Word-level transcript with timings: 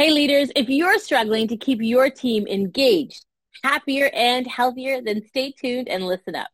Hey 0.00 0.12
leaders, 0.12 0.50
if 0.56 0.70
you're 0.70 0.98
struggling 0.98 1.46
to 1.48 1.58
keep 1.58 1.82
your 1.82 2.08
team 2.08 2.46
engaged, 2.46 3.26
happier, 3.62 4.10
and 4.14 4.46
healthier, 4.46 5.02
then 5.02 5.20
stay 5.28 5.52
tuned 5.52 5.90
and 5.90 6.06
listen 6.06 6.34
up. 6.34 6.48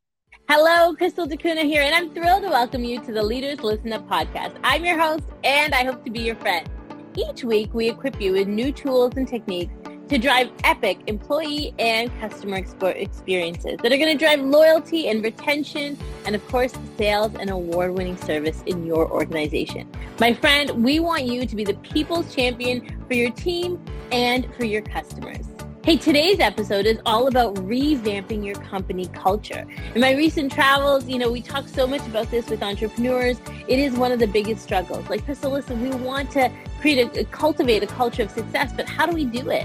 Hello, 0.49 0.97
Crystal 0.97 1.27
D'Cunha 1.27 1.63
here, 1.63 1.83
and 1.83 1.95
I'm 1.95 2.13
thrilled 2.13 2.43
to 2.43 2.49
welcome 2.49 2.83
you 2.83 3.01
to 3.05 3.13
the 3.13 3.23
Leaders 3.23 3.61
Listen 3.61 3.93
Up 3.93 4.05
podcast. 4.09 4.59
I'm 4.65 4.85
your 4.85 4.99
host, 4.99 5.23
and 5.45 5.77
I 5.77 5.85
hope 5.85 6.05
to 6.07 6.11
be 6.11 6.23
your 6.23 6.35
friend. 6.35 6.69
Each 7.15 7.45
week, 7.45 7.73
we 7.73 7.89
equip 7.89 8.21
you 8.21 8.33
with 8.33 8.49
new 8.49 8.73
tools 8.73 9.13
and 9.15 9.29
techniques 9.29 9.73
to 10.09 10.19
drive 10.19 10.51
epic 10.63 10.99
employee 11.09 11.75
and 11.79 12.11
customer 12.21 12.57
experiences 12.57 13.77
that 13.83 13.93
are 13.93 13.97
going 13.97 14.13
to 14.13 14.19
drive 14.19 14.41
loyalty 14.41 15.09
and 15.09 15.25
retention 15.25 15.99
and 16.25 16.37
of 16.37 16.47
course 16.49 16.73
sales 16.97 17.33
and 17.41 17.51
award-winning 17.51 18.17
service 18.17 18.63
in 18.67 18.87
your 18.87 19.11
organization. 19.11 19.89
My 20.21 20.33
friend, 20.33 20.85
we 20.85 21.01
want 21.01 21.25
you 21.25 21.45
to 21.45 21.57
be 21.57 21.65
the 21.65 21.75
people's 21.75 22.33
champion 22.35 23.05
for 23.09 23.15
your 23.15 23.31
team 23.31 23.85
and 24.13 24.47
for 24.55 24.65
your 24.65 24.83
customers. 24.83 25.47
Hey, 25.85 25.97
today's 25.97 26.41
episode 26.41 26.85
is 26.85 26.99
all 27.07 27.29
about 27.29 27.55
revamping 27.57 28.45
your 28.45 28.57
company 28.57 29.07
culture. 29.09 29.65
In 29.95 30.01
my 30.01 30.13
recent 30.15 30.51
travels, 30.51 31.07
you 31.07 31.17
know, 31.17 31.31
we 31.31 31.41
talk 31.41 31.69
so 31.69 31.87
much 31.87 32.05
about 32.09 32.29
this 32.29 32.49
with 32.49 32.61
entrepreneurs. 32.61 33.39
It 33.69 33.79
is 33.79 33.95
one 33.95 34.11
of 34.11 34.19
the 34.19 34.27
biggest 34.27 34.65
struggles. 34.65 35.09
Like, 35.09 35.27
listen, 35.29 35.81
we 35.81 35.91
want 35.91 36.33
to 36.33 36.51
create 36.81 37.17
a, 37.17 37.25
cultivate 37.27 37.85
a 37.85 37.87
culture 37.87 38.25
of 38.25 38.33
success, 38.33 38.73
but 38.75 38.89
how 38.89 39.07
do 39.07 39.13
we 39.13 39.27
do 39.27 39.49
it? 39.51 39.65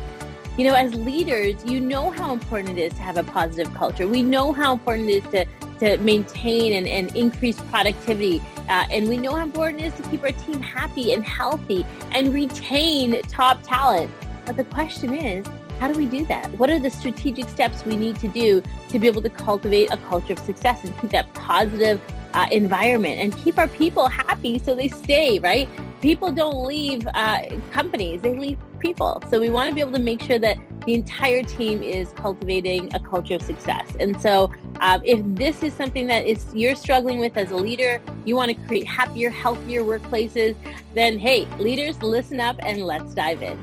You 0.57 0.65
know, 0.65 0.73
as 0.75 0.93
leaders, 0.93 1.63
you 1.65 1.79
know 1.79 2.11
how 2.11 2.33
important 2.33 2.77
it 2.77 2.81
is 2.81 2.93
to 2.95 3.01
have 3.01 3.17
a 3.17 3.23
positive 3.23 3.73
culture. 3.73 4.05
We 4.07 4.21
know 4.21 4.51
how 4.51 4.73
important 4.73 5.09
it 5.09 5.23
is 5.23 5.31
to, 5.31 5.45
to 5.79 6.03
maintain 6.03 6.73
and, 6.73 6.87
and 6.87 7.15
increase 7.15 7.59
productivity. 7.61 8.41
Uh, 8.67 8.85
and 8.91 9.07
we 9.07 9.17
know 9.17 9.33
how 9.33 9.43
important 9.43 9.81
it 9.81 9.85
is 9.85 9.93
to 9.93 10.09
keep 10.09 10.23
our 10.23 10.33
team 10.33 10.61
happy 10.61 11.13
and 11.13 11.23
healthy 11.23 11.85
and 12.11 12.33
retain 12.33 13.21
top 13.23 13.63
talent. 13.63 14.11
But 14.45 14.57
the 14.57 14.65
question 14.65 15.13
is, 15.13 15.45
how 15.79 15.87
do 15.87 15.97
we 15.97 16.05
do 16.05 16.25
that? 16.25 16.51
What 16.59 16.69
are 16.69 16.79
the 16.79 16.91
strategic 16.91 17.47
steps 17.49 17.85
we 17.85 17.95
need 17.95 18.17
to 18.19 18.27
do 18.27 18.61
to 18.89 18.99
be 18.99 19.07
able 19.07 19.21
to 19.21 19.29
cultivate 19.29 19.91
a 19.91 19.97
culture 19.97 20.33
of 20.33 20.39
success 20.39 20.83
and 20.83 20.95
keep 20.99 21.11
that 21.11 21.33
positive 21.33 22.01
uh, 22.33 22.47
environment 22.51 23.19
and 23.19 23.35
keep 23.37 23.57
our 23.57 23.67
people 23.69 24.07
happy 24.07 24.59
so 24.59 24.75
they 24.75 24.89
stay, 24.89 25.39
right? 25.39 25.69
People 26.01 26.31
don't 26.31 26.65
leave 26.65 27.07
uh, 27.13 27.41
companies, 27.71 28.21
they 28.21 28.37
leave 28.37 28.57
people. 28.81 29.21
So 29.29 29.39
we 29.39 29.49
want 29.49 29.69
to 29.69 29.75
be 29.75 29.81
able 29.81 29.93
to 29.93 29.99
make 29.99 30.21
sure 30.21 30.39
that 30.39 30.57
the 30.85 30.93
entire 30.93 31.43
team 31.43 31.81
is 31.83 32.11
cultivating 32.13 32.93
a 32.93 32.99
culture 32.99 33.35
of 33.35 33.41
success. 33.41 33.95
And 33.99 34.19
so 34.19 34.51
um, 34.79 35.01
if 35.05 35.21
this 35.23 35.63
is 35.63 35.73
something 35.73 36.07
that 36.07 36.25
is 36.25 36.45
you're 36.53 36.75
struggling 36.75 37.19
with 37.19 37.37
as 37.37 37.51
a 37.51 37.55
leader, 37.55 38.01
you 38.25 38.35
want 38.35 38.49
to 38.49 38.55
create 38.67 38.87
happier, 38.87 39.29
healthier 39.29 39.83
workplaces, 39.83 40.55
then 40.93 41.19
hey, 41.19 41.45
leaders, 41.59 42.01
listen 42.01 42.39
up 42.39 42.57
and 42.59 42.83
let's 42.83 43.13
dive 43.13 43.43
in. 43.43 43.59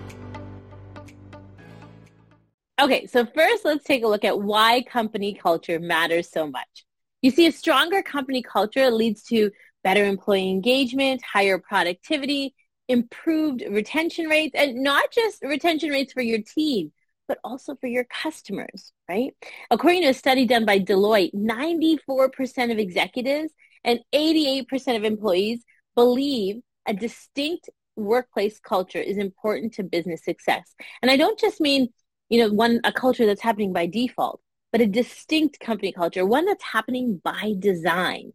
Okay, 2.81 3.07
so 3.07 3.27
first 3.27 3.65
let's 3.65 3.85
take 3.85 4.05
a 4.05 4.07
look 4.07 4.25
at 4.25 4.41
why 4.41 4.83
company 4.83 5.35
culture 5.35 5.81
matters 5.81 6.31
so 6.31 6.47
much. 6.47 6.87
You 7.23 7.33
see, 7.33 7.47
a 7.47 7.53
stronger 7.53 8.03
company 8.03 8.41
culture 8.41 8.89
leads 8.93 9.25
to 9.25 9.51
better 9.83 10.05
employee 10.05 10.51
engagement, 10.51 11.21
higher 11.23 11.59
productivity, 11.59 12.55
improved 12.89 13.63
retention 13.69 14.27
rates, 14.27 14.55
and 14.57 14.83
not 14.83 15.11
just 15.11 15.43
retention 15.43 15.91
rates 15.91 16.13
for 16.13 16.23
your 16.23 16.41
team, 16.41 16.93
but 17.27 17.39
also 17.45 17.75
for 17.77 17.87
your 17.87 18.05
customers, 18.05 18.93
right? 19.09 19.35
According 19.71 20.03
to 20.03 20.09
a 20.09 20.15
study 20.15 20.47
done 20.47 20.65
by 20.65 20.79
Deloitte, 20.79 21.35
94% 21.35 22.73
of 22.73 22.79
executives 22.79 23.53
and 23.85 24.01
88% 24.15 24.97
of 24.97 25.05
employees 25.05 25.65
believe 25.95 26.57
a 26.87 26.95
distinct 26.95 27.69
workplace 27.97 28.59
culture 28.59 29.01
is 29.01 29.19
important 29.19 29.75
to 29.75 29.83
business 29.83 30.25
success. 30.25 30.75
And 31.03 31.11
I 31.11 31.17
don't 31.17 31.39
just 31.39 31.61
mean, 31.61 31.89
you 32.29 32.41
know, 32.41 32.53
one 32.53 32.81
a 32.85 32.93
culture 32.93 33.27
that's 33.27 33.43
happening 33.43 33.73
by 33.73 33.87
default 33.87 34.41
but 34.73 34.81
a 34.81 34.87
distinct 34.87 35.61
company 35.61 35.93
culture, 35.93 36.27
one 36.27 36.45
that's 36.45 36.65
happening 36.65 37.21
by 37.25 37.55
design. 37.59 38.33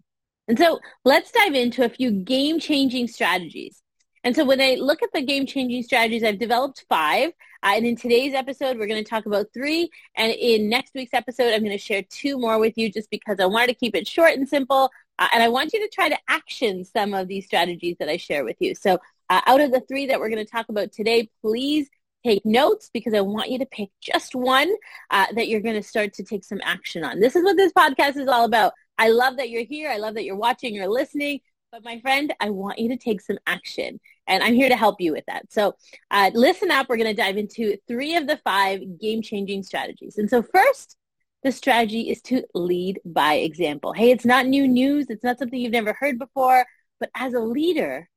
And 0.47 0.57
so 0.57 0.79
let's 1.05 1.31
dive 1.31 1.53
into 1.53 1.85
a 1.85 1.89
few 1.89 2.11
game 2.11 2.59
changing 2.59 3.07
strategies. 3.07 3.81
And 4.23 4.35
so 4.35 4.45
when 4.45 4.61
I 4.61 4.75
look 4.79 5.03
at 5.03 5.09
the 5.13 5.21
game 5.21 5.45
changing 5.45 5.83
strategies, 5.83 6.23
I've 6.23 6.39
developed 6.39 6.85
five. 6.87 7.31
Uh, 7.61 7.73
and 7.75 7.85
in 7.85 7.95
today's 7.95 8.33
episode, 8.33 8.77
we're 8.77 8.87
going 8.87 9.03
to 9.03 9.09
talk 9.09 9.25
about 9.25 9.47
three. 9.53 9.89
And 10.15 10.31
in 10.31 10.69
next 10.69 10.93
week's 10.93 11.13
episode, 11.13 11.53
I'm 11.53 11.61
going 11.61 11.71
to 11.71 11.77
share 11.77 12.03
two 12.09 12.37
more 12.37 12.59
with 12.59 12.77
you 12.77 12.91
just 12.91 13.09
because 13.09 13.39
I 13.39 13.45
wanted 13.45 13.67
to 13.67 13.73
keep 13.75 13.95
it 13.95 14.07
short 14.07 14.33
and 14.33 14.47
simple. 14.47 14.91
Uh, 15.19 15.27
and 15.33 15.43
I 15.43 15.49
want 15.49 15.73
you 15.73 15.79
to 15.81 15.89
try 15.93 16.09
to 16.09 16.17
action 16.27 16.85
some 16.85 17.13
of 17.13 17.27
these 17.27 17.45
strategies 17.45 17.97
that 17.99 18.09
I 18.09 18.17
share 18.17 18.43
with 18.43 18.57
you. 18.59 18.75
So 18.75 18.99
uh, 19.29 19.41
out 19.45 19.61
of 19.61 19.71
the 19.71 19.81
three 19.81 20.07
that 20.07 20.19
we're 20.19 20.29
going 20.29 20.43
to 20.43 20.51
talk 20.51 20.69
about 20.69 20.91
today, 20.91 21.29
please 21.41 21.89
take 22.25 22.45
notes 22.45 22.89
because 22.93 23.13
I 23.13 23.21
want 23.21 23.49
you 23.49 23.59
to 23.59 23.65
pick 23.65 23.89
just 24.01 24.33
one 24.35 24.73
uh, 25.11 25.25
that 25.35 25.47
you're 25.49 25.61
going 25.61 25.75
to 25.75 25.83
start 25.83 26.13
to 26.13 26.23
take 26.23 26.45
some 26.45 26.61
action 26.63 27.03
on. 27.03 27.19
This 27.19 27.35
is 27.35 27.43
what 27.43 27.57
this 27.57 27.73
podcast 27.73 28.17
is 28.17 28.27
all 28.27 28.45
about. 28.45 28.73
I 28.97 29.09
love 29.09 29.37
that 29.37 29.49
you're 29.49 29.65
here. 29.65 29.89
I 29.89 29.97
love 29.97 30.13
that 30.15 30.23
you're 30.23 30.35
watching, 30.35 30.73
you're 30.73 30.87
listening. 30.87 31.41
But 31.73 31.83
my 31.83 31.99
friend, 32.01 32.31
I 32.39 32.51
want 32.51 32.77
you 32.77 32.87
to 32.89 32.97
take 32.97 33.19
some 33.19 33.39
action. 33.47 33.99
And 34.27 34.43
I'm 34.43 34.53
here 34.53 34.69
to 34.69 34.77
help 34.77 35.01
you 35.01 35.11
with 35.11 35.23
that. 35.25 35.51
So 35.51 35.73
uh, 36.11 36.29
listen 36.35 36.69
up. 36.69 36.85
We're 36.87 36.97
going 36.97 37.15
to 37.15 37.19
dive 37.19 37.35
into 37.35 37.77
three 37.87 38.15
of 38.15 38.27
the 38.27 38.39
five 38.43 38.81
game-changing 39.01 39.63
strategies. 39.63 40.19
And 40.19 40.29
so 40.29 40.43
first, 40.43 40.97
the 41.41 41.51
strategy 41.51 42.11
is 42.11 42.21
to 42.23 42.43
lead 42.53 43.01
by 43.03 43.37
example. 43.37 43.91
Hey, 43.91 44.11
it's 44.11 44.23
not 44.23 44.45
new 44.45 44.67
news. 44.67 45.07
It's 45.09 45.23
not 45.23 45.39
something 45.39 45.59
you've 45.59 45.71
never 45.71 45.97
heard 45.99 46.19
before. 46.19 46.63
But 46.99 47.09
as 47.15 47.33
a 47.33 47.39
leader, 47.39 48.07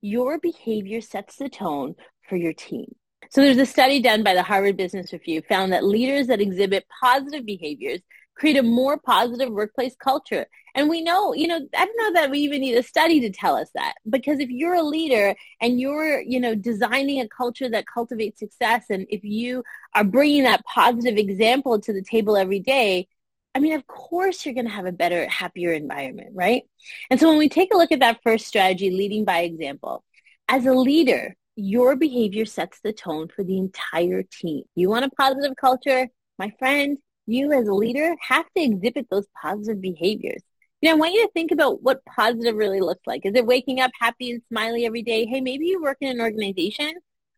your 0.00 0.38
behavior 0.38 1.02
sets 1.02 1.36
the 1.36 1.50
tone 1.50 1.94
for 2.26 2.36
your 2.36 2.54
team. 2.54 2.94
So 3.28 3.42
there's 3.42 3.58
a 3.58 3.66
study 3.66 4.00
done 4.00 4.22
by 4.22 4.32
the 4.32 4.42
Harvard 4.42 4.78
Business 4.78 5.12
Review 5.12 5.42
found 5.46 5.74
that 5.74 5.84
leaders 5.84 6.28
that 6.28 6.40
exhibit 6.40 6.86
positive 7.02 7.44
behaviors 7.44 8.00
create 8.34 8.56
a 8.56 8.62
more 8.62 8.98
positive 8.98 9.50
workplace 9.50 9.94
culture. 9.96 10.46
And 10.74 10.88
we 10.88 11.02
know, 11.02 11.34
you 11.34 11.46
know, 11.46 11.60
I 11.76 11.84
don't 11.84 11.96
know 11.98 12.20
that 12.20 12.30
we 12.30 12.38
even 12.40 12.62
need 12.62 12.76
a 12.76 12.82
study 12.82 13.20
to 13.20 13.30
tell 13.30 13.56
us 13.56 13.68
that 13.74 13.94
because 14.08 14.40
if 14.40 14.48
you're 14.48 14.74
a 14.74 14.82
leader 14.82 15.34
and 15.60 15.78
you're, 15.78 16.20
you 16.22 16.40
know, 16.40 16.54
designing 16.54 17.20
a 17.20 17.28
culture 17.28 17.68
that 17.68 17.84
cultivates 17.86 18.40
success 18.40 18.84
and 18.88 19.06
if 19.10 19.22
you 19.22 19.62
are 19.94 20.04
bringing 20.04 20.44
that 20.44 20.64
positive 20.64 21.18
example 21.18 21.78
to 21.80 21.92
the 21.92 22.02
table 22.02 22.36
every 22.36 22.60
day, 22.60 23.06
I 23.54 23.58
mean, 23.58 23.74
of 23.74 23.86
course 23.86 24.44
you're 24.44 24.54
going 24.54 24.66
to 24.66 24.72
have 24.72 24.86
a 24.86 24.92
better, 24.92 25.28
happier 25.28 25.72
environment, 25.72 26.30
right? 26.32 26.62
And 27.10 27.20
so 27.20 27.28
when 27.28 27.38
we 27.38 27.50
take 27.50 27.72
a 27.74 27.76
look 27.76 27.92
at 27.92 28.00
that 28.00 28.20
first 28.22 28.46
strategy, 28.46 28.90
leading 28.90 29.26
by 29.26 29.40
example, 29.40 30.04
as 30.48 30.64
a 30.64 30.72
leader, 30.72 31.36
your 31.54 31.96
behavior 31.96 32.46
sets 32.46 32.80
the 32.82 32.94
tone 32.94 33.28
for 33.28 33.44
the 33.44 33.58
entire 33.58 34.22
team. 34.22 34.62
You 34.74 34.88
want 34.88 35.04
a 35.04 35.10
positive 35.10 35.54
culture? 35.60 36.08
My 36.38 36.50
friend, 36.58 36.96
you 37.26 37.52
as 37.52 37.68
a 37.68 37.74
leader 37.74 38.14
have 38.20 38.46
to 38.56 38.62
exhibit 38.62 39.06
those 39.10 39.26
positive 39.40 39.80
behaviors. 39.80 40.42
You 40.80 40.88
know, 40.88 40.96
I 40.96 40.98
want 40.98 41.14
you 41.14 41.24
to 41.24 41.32
think 41.32 41.52
about 41.52 41.82
what 41.82 42.04
positive 42.04 42.56
really 42.56 42.80
looks 42.80 43.06
like. 43.06 43.24
Is 43.24 43.34
it 43.34 43.46
waking 43.46 43.80
up 43.80 43.92
happy 43.98 44.32
and 44.32 44.42
smiley 44.48 44.84
every 44.84 45.02
day? 45.02 45.26
Hey, 45.26 45.40
maybe 45.40 45.66
you 45.66 45.80
work 45.80 45.98
in 46.00 46.10
an 46.10 46.20
organization 46.20 46.92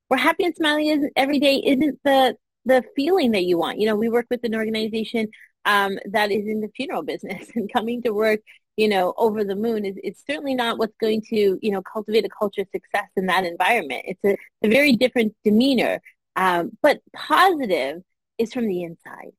where 0.09 0.19
happy 0.19 0.45
and 0.45 0.57
smiley 0.57 0.89
isn't 0.89 1.13
every 1.17 1.39
day 1.39 1.57
isn't 1.57 1.99
the 2.05 2.37
the 2.65 2.83
feeling 2.97 3.33
that 3.33 3.45
you 3.45 3.59
want. 3.59 3.79
You 3.79 3.87
know, 3.87 3.97
we 3.97 4.09
work 4.09 4.27
with 4.31 4.43
an 4.45 4.55
organization 4.55 5.29
um, 5.67 5.99
that 6.07 6.31
is 6.31 6.47
in 6.47 6.61
the 6.61 6.71
funeral 6.75 7.03
business 7.03 7.51
and 7.55 7.71
coming 7.73 8.03
to 8.03 8.15
work 8.15 8.41
you 8.77 8.89
know, 8.89 9.15
over 9.17 9.45
the 9.45 9.55
moon 9.55 9.85
is 9.85 9.97
it's 10.03 10.23
certainly 10.27 10.55
not 10.55 10.79
what's 10.79 10.97
going 11.01 11.23
to, 11.23 11.59
you 11.63 11.71
know, 11.71 11.83
cultivate 11.83 12.25
a 12.25 12.29
culture 12.29 12.63
of 12.63 12.69
success 12.73 13.09
in 13.17 13.27
that 13.27 13.45
environment. 13.45 14.03
It's 14.07 14.25
a, 14.25 14.37
a 14.67 14.69
very 14.69 14.97
different 14.97 15.35
demeanor. 15.45 16.01
Um, 16.37 16.77
but 16.83 17.01
positive 17.15 18.03
is 18.39 18.53
from 18.53 18.67
the 18.67 18.83
inside. 18.83 19.33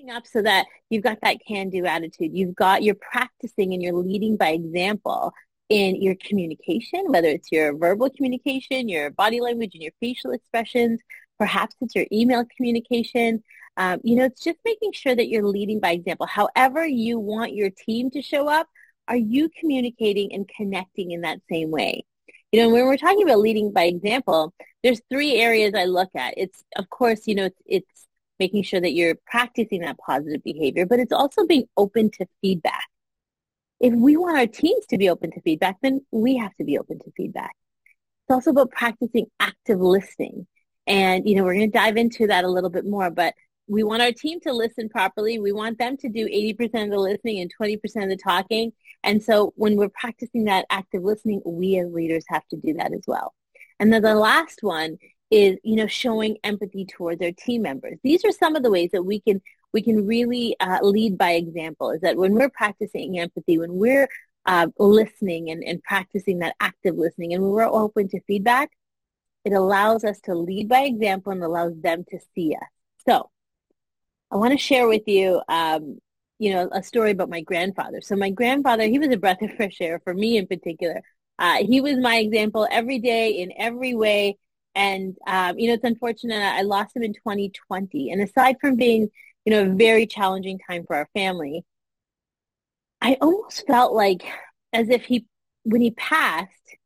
Going 0.00 0.10
up 0.10 0.26
so 0.26 0.40
that 0.42 0.66
you've 0.88 1.02
got 1.02 1.18
that 1.22 1.38
can-do 1.46 1.84
attitude. 1.84 2.30
You've 2.32 2.54
got, 2.54 2.82
you're 2.82 2.94
practicing 2.94 3.72
and 3.74 3.82
you're 3.82 3.92
leading 3.92 4.36
by 4.36 4.50
example 4.50 5.32
in 5.68 6.00
your 6.00 6.14
communication, 6.14 7.04
whether 7.08 7.28
it's 7.28 7.52
your 7.52 7.76
verbal 7.76 8.08
communication, 8.10 8.88
your 8.88 9.10
body 9.10 9.40
language 9.40 9.74
and 9.74 9.82
your 9.82 9.92
facial 10.00 10.32
expressions, 10.32 11.00
perhaps 11.38 11.76
it's 11.80 11.94
your 11.94 12.06
email 12.12 12.44
communication, 12.56 13.42
um, 13.76 14.00
you 14.02 14.16
know, 14.16 14.24
it's 14.24 14.42
just 14.42 14.58
making 14.64 14.92
sure 14.92 15.14
that 15.14 15.28
you're 15.28 15.44
leading 15.44 15.80
by 15.80 15.92
example. 15.92 16.26
However 16.26 16.86
you 16.86 17.18
want 17.18 17.54
your 17.54 17.70
team 17.70 18.10
to 18.12 18.22
show 18.22 18.48
up, 18.48 18.68
are 19.08 19.16
you 19.16 19.50
communicating 19.58 20.32
and 20.32 20.48
connecting 20.48 21.10
in 21.10 21.22
that 21.22 21.40
same 21.50 21.70
way? 21.70 22.04
You 22.52 22.62
know, 22.62 22.70
when 22.70 22.86
we're 22.86 22.96
talking 22.96 23.22
about 23.22 23.38
leading 23.38 23.72
by 23.72 23.84
example, 23.84 24.54
there's 24.82 25.02
three 25.10 25.34
areas 25.34 25.74
I 25.74 25.84
look 25.84 26.10
at. 26.14 26.34
It's, 26.36 26.64
of 26.76 26.88
course, 26.88 27.26
you 27.26 27.34
know, 27.34 27.46
it's, 27.46 27.62
it's 27.66 28.06
making 28.40 28.64
sure 28.64 28.80
that 28.80 28.94
you're 28.94 29.14
practicing 29.26 29.82
that 29.82 29.98
positive 29.98 30.42
behavior, 30.42 30.86
but 30.86 30.98
it's 30.98 31.12
also 31.12 31.46
being 31.46 31.66
open 31.76 32.10
to 32.10 32.26
feedback. 32.40 32.88
If 33.78 33.94
we 33.94 34.16
want 34.16 34.38
our 34.38 34.46
teams 34.46 34.86
to 34.86 34.98
be 34.98 35.08
open 35.08 35.30
to 35.32 35.40
feedback, 35.42 35.76
then 35.82 36.04
we 36.10 36.36
have 36.38 36.54
to 36.56 36.64
be 36.64 36.78
open 36.78 36.98
to 36.98 37.12
feedback. 37.16 37.54
It's 38.24 38.34
also 38.34 38.50
about 38.50 38.70
practicing 38.70 39.26
active 39.38 39.80
listening. 39.80 40.46
And, 40.86 41.28
you 41.28 41.36
know, 41.36 41.44
we're 41.44 41.54
going 41.54 41.70
to 41.70 41.78
dive 41.78 41.96
into 41.96 42.26
that 42.26 42.44
a 42.44 42.50
little 42.50 42.70
bit 42.70 42.86
more, 42.86 43.10
but 43.10 43.34
we 43.68 43.84
want 43.84 44.02
our 44.02 44.12
team 44.12 44.40
to 44.40 44.52
listen 44.52 44.88
properly. 44.88 45.38
We 45.38 45.52
want 45.52 45.78
them 45.78 45.96
to 45.98 46.08
do 46.08 46.26
80% 46.26 46.84
of 46.84 46.90
the 46.90 46.98
listening 46.98 47.40
and 47.40 47.52
20% 47.60 47.76
of 48.02 48.08
the 48.08 48.16
talking. 48.16 48.72
And 49.04 49.22
so 49.22 49.52
when 49.56 49.76
we're 49.76 49.90
practicing 49.90 50.44
that 50.44 50.66
active 50.70 51.04
listening, 51.04 51.40
we 51.44 51.78
as 51.78 51.90
leaders 51.92 52.24
have 52.28 52.46
to 52.48 52.56
do 52.56 52.74
that 52.74 52.92
as 52.92 53.02
well. 53.06 53.34
And 53.78 53.92
then 53.92 54.02
the 54.02 54.14
last 54.14 54.58
one 54.62 54.98
is, 55.30 55.58
you 55.62 55.76
know, 55.76 55.86
showing 55.86 56.38
empathy 56.44 56.84
towards 56.84 57.20
their 57.20 57.32
team 57.32 57.62
members. 57.62 57.98
These 58.02 58.24
are 58.24 58.32
some 58.32 58.56
of 58.56 58.62
the 58.62 58.70
ways 58.70 58.90
that 58.92 59.02
we 59.02 59.20
can 59.20 59.40
we 59.72 59.82
can 59.82 60.06
really 60.06 60.56
uh, 60.58 60.80
lead 60.82 61.16
by 61.16 61.32
example. 61.32 61.90
Is 61.90 62.00
that 62.00 62.16
when 62.16 62.34
we're 62.34 62.50
practicing 62.50 63.18
empathy, 63.18 63.58
when 63.58 63.74
we're 63.74 64.08
uh, 64.46 64.66
listening 64.78 65.50
and, 65.50 65.62
and 65.62 65.82
practicing 65.82 66.40
that 66.40 66.56
active 66.60 66.96
listening, 66.96 67.34
and 67.34 67.42
when 67.42 67.52
we're 67.52 67.64
open 67.64 68.08
to 68.08 68.20
feedback, 68.26 68.70
it 69.44 69.52
allows 69.52 70.04
us 70.04 70.20
to 70.22 70.34
lead 70.34 70.68
by 70.68 70.80
example 70.80 71.32
and 71.32 71.42
allows 71.42 71.80
them 71.80 72.04
to 72.10 72.18
see 72.34 72.54
us. 72.54 72.68
So, 73.06 73.30
I 74.30 74.36
want 74.36 74.52
to 74.52 74.58
share 74.58 74.86
with 74.86 75.06
you, 75.06 75.42
um, 75.48 75.98
you 76.38 76.52
know, 76.52 76.68
a 76.72 76.82
story 76.82 77.10
about 77.10 77.30
my 77.30 77.40
grandfather. 77.40 78.00
So 78.00 78.16
my 78.16 78.30
grandfather, 78.30 78.84
he 78.84 78.98
was 78.98 79.08
a 79.10 79.16
breath 79.16 79.42
of 79.42 79.52
fresh 79.54 79.80
air 79.80 80.00
for 80.04 80.14
me 80.14 80.36
in 80.36 80.46
particular. 80.46 81.02
Uh, 81.38 81.64
he 81.64 81.80
was 81.80 81.96
my 81.96 82.16
example 82.16 82.66
every 82.70 82.98
day 82.98 83.30
in 83.32 83.52
every 83.56 83.94
way. 83.94 84.36
And, 84.74 85.16
um, 85.26 85.58
you 85.58 85.68
know, 85.68 85.74
it's 85.74 85.84
unfortunate. 85.84 86.36
I 86.36 86.62
lost 86.62 86.96
him 86.96 87.02
in 87.02 87.12
2020. 87.12 88.10
And 88.10 88.22
aside 88.22 88.56
from 88.60 88.76
being, 88.76 89.10
you 89.44 89.52
know, 89.52 89.62
a 89.62 89.74
very 89.74 90.06
challenging 90.06 90.58
time 90.58 90.84
for 90.86 90.96
our 90.96 91.08
family, 91.14 91.64
I 93.00 93.16
almost 93.20 93.66
felt 93.66 93.92
like 93.92 94.22
as 94.72 94.88
if 94.88 95.04
he, 95.04 95.26
when 95.64 95.80
he 95.80 95.90
passed, 95.92 96.76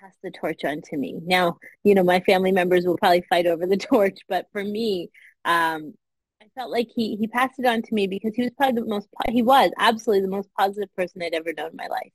passed 0.00 0.18
the 0.22 0.30
torch 0.30 0.64
on 0.64 0.80
to 0.82 0.96
me. 0.96 1.18
Now, 1.24 1.58
you 1.84 1.94
know, 1.94 2.02
my 2.02 2.20
family 2.20 2.52
members 2.52 2.84
will 2.84 2.96
probably 2.98 3.24
fight 3.28 3.46
over 3.46 3.66
the 3.66 3.76
torch, 3.76 4.18
but 4.28 4.46
for 4.52 4.62
me, 4.62 5.10
um, 5.44 5.94
I 6.40 6.46
felt 6.54 6.70
like 6.70 6.88
he, 6.94 7.16
he 7.16 7.26
passed 7.26 7.58
it 7.58 7.66
on 7.66 7.82
to 7.82 7.94
me 7.94 8.06
because 8.06 8.34
he 8.34 8.42
was 8.42 8.52
probably 8.56 8.82
the 8.82 8.88
most, 8.88 9.08
he 9.28 9.42
was 9.42 9.70
absolutely 9.78 10.22
the 10.22 10.34
most 10.34 10.48
positive 10.58 10.94
person 10.94 11.22
I'd 11.22 11.34
ever 11.34 11.52
known 11.52 11.70
in 11.70 11.76
my 11.76 11.88
life. 11.88 12.12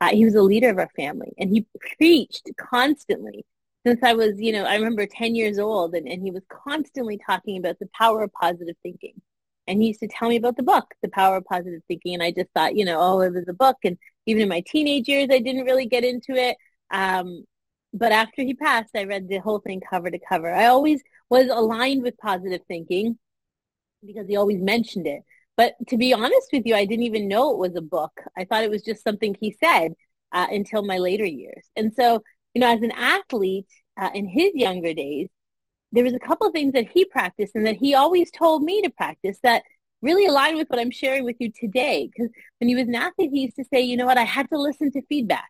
Uh, 0.00 0.10
he 0.10 0.24
was 0.24 0.36
a 0.36 0.42
leader 0.42 0.70
of 0.70 0.78
our 0.78 0.90
family 0.96 1.32
and 1.38 1.50
he 1.50 1.66
preached 1.98 2.48
constantly 2.56 3.44
since 3.86 4.00
I 4.02 4.14
was, 4.14 4.40
you 4.40 4.52
know, 4.52 4.64
I 4.64 4.76
remember 4.76 5.06
10 5.06 5.34
years 5.34 5.58
old 5.58 5.94
and, 5.94 6.08
and 6.08 6.22
he 6.22 6.30
was 6.30 6.42
constantly 6.48 7.18
talking 7.24 7.58
about 7.58 7.78
the 7.78 7.88
power 7.94 8.22
of 8.22 8.32
positive 8.32 8.76
thinking. 8.82 9.20
And 9.66 9.80
he 9.82 9.88
used 9.88 10.00
to 10.00 10.08
tell 10.08 10.28
me 10.30 10.36
about 10.36 10.56
the 10.56 10.62
book, 10.62 10.94
The 11.02 11.10
Power 11.10 11.36
of 11.36 11.44
Positive 11.44 11.82
Thinking. 11.86 12.14
And 12.14 12.22
I 12.22 12.30
just 12.30 12.48
thought, 12.54 12.74
you 12.74 12.86
know, 12.86 12.98
oh, 12.98 13.20
it 13.20 13.34
was 13.34 13.48
a 13.48 13.52
book. 13.52 13.76
And 13.84 13.98
even 14.24 14.42
in 14.42 14.48
my 14.48 14.62
teenage 14.66 15.08
years, 15.08 15.28
I 15.30 15.40
didn't 15.40 15.66
really 15.66 15.84
get 15.84 16.04
into 16.04 16.32
it. 16.32 16.56
Um, 16.90 17.44
but 17.92 18.10
after 18.12 18.42
he 18.42 18.54
passed, 18.54 18.96
I 18.96 19.04
read 19.04 19.28
the 19.28 19.38
whole 19.38 19.58
thing 19.58 19.80
cover 19.80 20.10
to 20.10 20.18
cover. 20.18 20.50
I 20.50 20.66
always 20.66 21.02
was 21.28 21.48
aligned 21.48 22.02
with 22.02 22.16
positive 22.16 22.62
thinking 22.66 23.18
because 24.04 24.26
he 24.26 24.36
always 24.36 24.60
mentioned 24.60 25.06
it. 25.06 25.22
But 25.56 25.74
to 25.88 25.96
be 25.96 26.14
honest 26.14 26.48
with 26.52 26.64
you, 26.66 26.74
I 26.74 26.84
didn't 26.84 27.04
even 27.04 27.28
know 27.28 27.52
it 27.52 27.58
was 27.58 27.76
a 27.76 27.82
book. 27.82 28.12
I 28.36 28.44
thought 28.44 28.64
it 28.64 28.70
was 28.70 28.82
just 28.82 29.02
something 29.02 29.36
he 29.38 29.56
said 29.62 29.92
uh, 30.32 30.46
until 30.50 30.82
my 30.84 30.98
later 30.98 31.24
years. 31.24 31.66
And 31.76 31.92
so, 31.92 32.22
you 32.54 32.60
know, 32.60 32.72
as 32.72 32.82
an 32.82 32.92
athlete 32.92 33.68
uh, 33.96 34.10
in 34.14 34.26
his 34.28 34.52
younger 34.54 34.94
days, 34.94 35.28
there 35.92 36.04
was 36.04 36.12
a 36.14 36.18
couple 36.18 36.46
of 36.46 36.52
things 36.52 36.72
that 36.72 36.88
he 36.88 37.04
practiced 37.04 37.54
and 37.54 37.66
that 37.66 37.76
he 37.76 37.94
always 37.94 38.30
told 38.30 38.62
me 38.62 38.82
to 38.82 38.90
practice 38.90 39.38
that 39.42 39.62
really 40.02 40.26
aligned 40.26 40.56
with 40.56 40.68
what 40.68 40.78
I'm 40.78 40.90
sharing 40.90 41.24
with 41.24 41.36
you 41.38 41.50
today. 41.50 42.08
Because 42.12 42.30
when 42.58 42.68
he 42.68 42.74
was 42.74 42.88
an 42.88 42.94
athlete, 42.94 43.30
he 43.32 43.42
used 43.42 43.56
to 43.56 43.64
say, 43.72 43.80
you 43.80 43.96
know 43.96 44.06
what, 44.06 44.18
I 44.18 44.24
had 44.24 44.48
to 44.50 44.58
listen 44.58 44.92
to 44.92 45.02
feedback. 45.08 45.48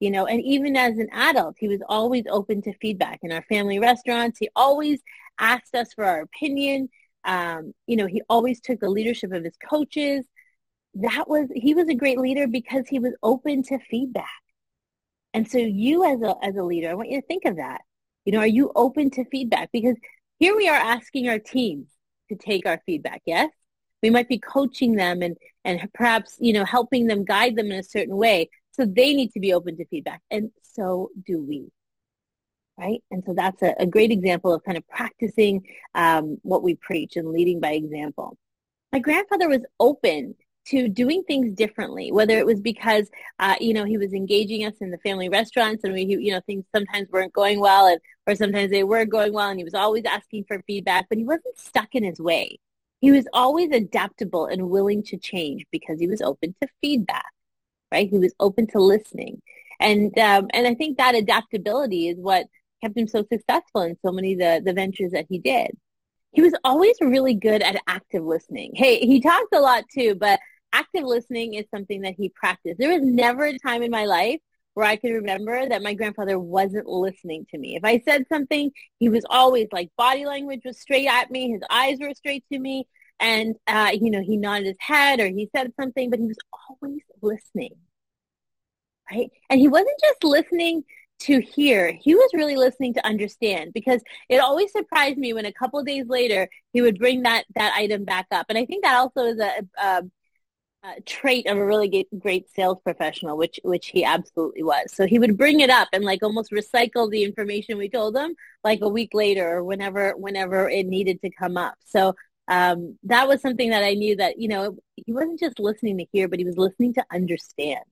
You 0.00 0.10
know, 0.10 0.26
and 0.26 0.42
even 0.42 0.76
as 0.76 0.98
an 0.98 1.08
adult, 1.12 1.56
he 1.58 1.68
was 1.68 1.80
always 1.88 2.24
open 2.28 2.60
to 2.62 2.74
feedback. 2.74 3.20
In 3.22 3.32
our 3.32 3.42
family 3.42 3.78
restaurants, 3.78 4.38
he 4.38 4.50
always 4.54 5.00
asked 5.38 5.74
us 5.74 5.94
for 5.94 6.04
our 6.04 6.20
opinion. 6.20 6.90
Um, 7.24 7.72
you 7.86 7.96
know, 7.96 8.06
he 8.06 8.22
always 8.28 8.60
took 8.60 8.78
the 8.80 8.90
leadership 8.90 9.32
of 9.32 9.42
his 9.42 9.56
coaches. 9.56 10.26
That 10.94 11.28
was 11.28 11.48
he 11.54 11.74
was 11.74 11.88
a 11.88 11.94
great 11.94 12.18
leader 12.18 12.46
because 12.46 12.84
he 12.88 12.98
was 12.98 13.14
open 13.22 13.62
to 13.64 13.78
feedback. 13.90 14.28
And 15.36 15.46
so 15.46 15.58
you 15.58 16.02
as 16.02 16.22
a 16.22 16.34
as 16.42 16.56
a 16.56 16.62
leader, 16.62 16.88
I 16.88 16.94
want 16.94 17.10
you 17.10 17.20
to 17.20 17.26
think 17.26 17.44
of 17.44 17.56
that. 17.56 17.82
You 18.24 18.32
know, 18.32 18.38
are 18.38 18.46
you 18.46 18.72
open 18.74 19.10
to 19.10 19.24
feedback? 19.26 19.68
Because 19.70 19.96
here 20.38 20.56
we 20.56 20.66
are 20.66 20.74
asking 20.74 21.28
our 21.28 21.38
teams 21.38 21.88
to 22.30 22.36
take 22.36 22.64
our 22.64 22.80
feedback, 22.86 23.20
yes? 23.26 23.50
We 24.02 24.08
might 24.08 24.30
be 24.30 24.38
coaching 24.38 24.96
them 24.96 25.20
and 25.20 25.36
and 25.62 25.90
perhaps, 25.92 26.38
you 26.40 26.54
know, 26.54 26.64
helping 26.64 27.06
them 27.06 27.22
guide 27.22 27.54
them 27.54 27.70
in 27.70 27.78
a 27.78 27.82
certain 27.82 28.16
way. 28.16 28.48
So 28.70 28.86
they 28.86 29.12
need 29.12 29.32
to 29.32 29.40
be 29.40 29.52
open 29.52 29.76
to 29.76 29.84
feedback. 29.84 30.22
And 30.30 30.52
so 30.62 31.10
do 31.26 31.44
we 31.44 31.68
right? 32.78 33.02
And 33.10 33.22
so 33.26 33.34
that's 33.34 33.60
a, 33.62 33.74
a 33.78 33.86
great 33.86 34.10
example 34.10 34.54
of 34.54 34.64
kind 34.64 34.78
of 34.78 34.88
practicing 34.88 35.66
um, 35.94 36.38
what 36.42 36.62
we 36.62 36.76
preach 36.76 37.16
and 37.16 37.28
leading 37.28 37.60
by 37.60 37.72
example. 37.72 38.38
My 38.92 39.00
grandfather 39.00 39.48
was 39.48 39.62
open 39.80 40.34
to 40.66 40.88
doing 40.88 41.22
things 41.24 41.52
differently, 41.52 42.10
whether 42.10 42.38
it 42.38 42.46
was 42.46 42.60
because, 42.60 43.08
uh, 43.38 43.54
you 43.60 43.72
know, 43.72 43.84
he 43.84 43.98
was 43.98 44.12
engaging 44.12 44.64
us 44.64 44.74
in 44.80 44.90
the 44.90 44.98
family 44.98 45.28
restaurants 45.28 45.84
and 45.84 45.92
we, 45.92 46.02
you 46.02 46.32
know, 46.32 46.40
things 46.46 46.64
sometimes 46.74 47.08
weren't 47.10 47.32
going 47.32 47.60
well 47.60 47.86
and, 47.86 48.00
or 48.26 48.34
sometimes 48.34 48.70
they 48.70 48.84
were 48.84 49.04
going 49.04 49.32
well 49.32 49.48
and 49.48 49.58
he 49.58 49.64
was 49.64 49.74
always 49.74 50.04
asking 50.04 50.44
for 50.48 50.62
feedback, 50.66 51.06
but 51.08 51.18
he 51.18 51.24
wasn't 51.24 51.58
stuck 51.58 51.94
in 51.94 52.04
his 52.04 52.18
way. 52.18 52.58
He 53.00 53.12
was 53.12 53.26
always 53.32 53.70
adaptable 53.70 54.46
and 54.46 54.70
willing 54.70 55.02
to 55.04 55.16
change 55.16 55.64
because 55.70 56.00
he 56.00 56.08
was 56.08 56.20
open 56.22 56.54
to 56.60 56.68
feedback, 56.80 57.30
right? 57.92 58.08
He 58.08 58.18
was 58.18 58.34
open 58.40 58.66
to 58.68 58.80
listening. 58.80 59.42
And, 59.78 60.18
um, 60.18 60.48
and 60.52 60.66
I 60.66 60.74
think 60.74 60.98
that 60.98 61.14
adaptability 61.14 62.08
is 62.08 62.16
what 62.18 62.46
kept 62.82 62.96
him 62.96 63.06
so 63.06 63.24
successful 63.30 63.82
in 63.82 63.96
so 64.04 64.10
many 64.10 64.32
of 64.32 64.38
the, 64.38 64.62
the 64.64 64.72
ventures 64.72 65.12
that 65.12 65.26
he 65.28 65.38
did. 65.38 65.76
He 66.32 66.42
was 66.42 66.54
always 66.64 66.96
really 67.00 67.34
good 67.34 67.62
at 67.62 67.80
active 67.86 68.24
listening. 68.24 68.72
Hey, 68.74 69.00
he 69.00 69.20
talked 69.20 69.54
a 69.54 69.60
lot 69.60 69.84
too, 69.90 70.14
but 70.14 70.40
active 70.72 71.04
listening 71.04 71.54
is 71.54 71.64
something 71.74 72.02
that 72.02 72.14
he 72.16 72.28
practiced. 72.28 72.78
There 72.78 72.92
was 72.92 73.02
never 73.02 73.44
a 73.44 73.58
time 73.58 73.82
in 73.82 73.90
my 73.90 74.04
life 74.04 74.40
where 74.74 74.86
I 74.86 74.96
could 74.96 75.12
remember 75.12 75.66
that 75.66 75.82
my 75.82 75.94
grandfather 75.94 76.38
wasn't 76.38 76.86
listening 76.86 77.46
to 77.50 77.58
me. 77.58 77.76
If 77.76 77.84
I 77.84 78.02
said 78.04 78.26
something, 78.28 78.70
he 78.98 79.08
was 79.08 79.24
always 79.30 79.68
like 79.72 79.88
body 79.96 80.26
language 80.26 80.60
was 80.66 80.78
straight 80.78 81.06
at 81.06 81.30
me. 81.30 81.50
His 81.50 81.62
eyes 81.70 81.96
were 81.98 82.12
straight 82.12 82.44
to 82.52 82.58
me. 82.58 82.86
And, 83.18 83.56
uh, 83.66 83.92
you 83.98 84.10
know, 84.10 84.20
he 84.20 84.36
nodded 84.36 84.66
his 84.66 84.76
head 84.78 85.18
or 85.18 85.28
he 85.28 85.48
said 85.56 85.72
something, 85.80 86.10
but 86.10 86.18
he 86.18 86.26
was 86.26 86.36
always 86.68 87.00
listening. 87.22 87.72
Right. 89.10 89.30
And 89.48 89.60
he 89.60 89.68
wasn't 89.68 89.98
just 90.02 90.24
listening 90.24 90.84
to 91.20 91.40
hear. 91.40 91.92
He 91.92 92.14
was 92.14 92.30
really 92.34 92.56
listening 92.56 92.92
to 92.94 93.06
understand 93.06 93.72
because 93.72 94.02
it 94.28 94.38
always 94.38 94.72
surprised 94.72 95.16
me 95.16 95.32
when 95.32 95.46
a 95.46 95.52
couple 95.52 95.82
days 95.82 96.06
later 96.08 96.48
he 96.72 96.82
would 96.82 96.98
bring 96.98 97.22
that 97.22 97.44
that 97.54 97.72
item 97.74 98.04
back 98.04 98.26
up. 98.30 98.46
And 98.48 98.58
I 98.58 98.66
think 98.66 98.84
that 98.84 98.96
also 98.96 99.24
is 99.24 99.40
a, 99.40 99.66
a, 99.78 100.02
a 100.84 101.00
trait 101.02 101.46
of 101.46 101.56
a 101.56 101.64
really 101.64 101.88
great, 101.88 102.18
great 102.18 102.50
sales 102.50 102.78
professional, 102.84 103.36
which 103.36 103.58
which 103.64 103.88
he 103.88 104.04
absolutely 104.04 104.62
was. 104.62 104.92
So 104.92 105.06
he 105.06 105.18
would 105.18 105.36
bring 105.36 105.60
it 105.60 105.70
up 105.70 105.88
and 105.92 106.04
like 106.04 106.22
almost 106.22 106.52
recycle 106.52 107.10
the 107.10 107.24
information 107.24 107.78
we 107.78 107.88
told 107.88 108.16
him 108.16 108.34
like 108.62 108.80
a 108.82 108.88
week 108.88 109.10
later 109.14 109.48
or 109.48 109.64
whenever 109.64 110.16
whenever 110.16 110.68
it 110.68 110.86
needed 110.86 111.20
to 111.22 111.30
come 111.30 111.56
up. 111.56 111.74
So 111.84 112.14
um, 112.48 112.98
that 113.04 113.26
was 113.26 113.42
something 113.42 113.70
that 113.70 113.82
I 113.82 113.94
knew 113.94 114.16
that 114.16 114.38
you 114.38 114.48
know 114.48 114.76
he 114.94 115.12
wasn't 115.12 115.40
just 115.40 115.58
listening 115.58 115.98
to 115.98 116.06
hear, 116.12 116.28
but 116.28 116.38
he 116.38 116.44
was 116.44 116.56
listening 116.58 116.94
to 116.94 117.04
understand. 117.12 117.84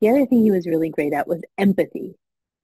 The 0.00 0.10
other 0.10 0.26
thing 0.26 0.42
he 0.42 0.50
was 0.50 0.66
really 0.66 0.90
great 0.90 1.12
at 1.12 1.28
was 1.28 1.42
empathy, 1.56 2.14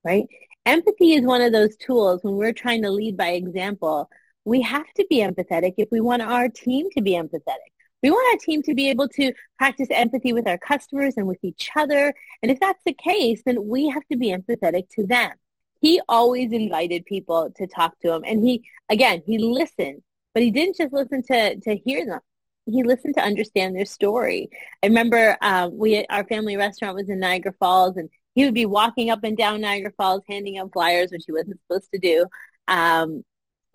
right? 0.04 0.26
Empathy 0.66 1.14
is 1.14 1.22
one 1.22 1.40
of 1.40 1.52
those 1.52 1.76
tools 1.76 2.20
when 2.22 2.34
we're 2.34 2.52
trying 2.52 2.82
to 2.82 2.90
lead 2.90 3.16
by 3.16 3.30
example. 3.30 4.10
We 4.44 4.62
have 4.62 4.92
to 4.96 5.06
be 5.08 5.18
empathetic 5.18 5.74
if 5.78 5.88
we 5.90 6.00
want 6.00 6.22
our 6.22 6.48
team 6.48 6.88
to 6.90 7.02
be 7.02 7.12
empathetic. 7.12 7.70
We 8.02 8.10
want 8.10 8.34
our 8.34 8.38
team 8.38 8.62
to 8.62 8.74
be 8.74 8.88
able 8.88 9.08
to 9.08 9.32
practice 9.58 9.88
empathy 9.90 10.32
with 10.32 10.48
our 10.48 10.58
customers 10.58 11.14
and 11.16 11.26
with 11.26 11.38
each 11.42 11.70
other. 11.76 12.14
And 12.42 12.50
if 12.50 12.58
that's 12.60 12.82
the 12.84 12.94
case, 12.94 13.42
then 13.44 13.66
we 13.66 13.88
have 13.88 14.06
to 14.10 14.16
be 14.16 14.32
empathetic 14.32 14.88
to 14.96 15.06
them. 15.06 15.32
He 15.80 16.00
always 16.08 16.52
invited 16.52 17.04
people 17.06 17.50
to 17.56 17.66
talk 17.66 17.98
to 18.00 18.12
him. 18.12 18.22
And 18.26 18.44
he, 18.46 18.64
again, 18.88 19.22
he 19.26 19.38
listened, 19.38 20.02
but 20.34 20.42
he 20.42 20.50
didn't 20.50 20.76
just 20.76 20.92
listen 20.92 21.22
to, 21.24 21.56
to 21.60 21.76
hear 21.76 22.06
them 22.06 22.20
he 22.66 22.82
listened 22.82 23.14
to 23.14 23.22
understand 23.22 23.74
their 23.74 23.84
story. 23.84 24.48
I 24.82 24.86
remember 24.86 25.36
um, 25.40 25.76
we 25.76 26.04
our 26.06 26.24
family 26.24 26.56
restaurant 26.56 26.96
was 26.96 27.08
in 27.08 27.20
Niagara 27.20 27.54
Falls, 27.58 27.96
and 27.96 28.08
he 28.34 28.44
would 28.44 28.54
be 28.54 28.66
walking 28.66 29.10
up 29.10 29.24
and 29.24 29.36
down 29.36 29.60
Niagara 29.60 29.92
Falls 29.96 30.22
handing 30.28 30.58
out 30.58 30.72
flyers, 30.72 31.10
which 31.10 31.24
he 31.26 31.32
wasn't 31.32 31.60
supposed 31.60 31.90
to 31.92 31.98
do. 31.98 32.26
Um, 32.68 33.24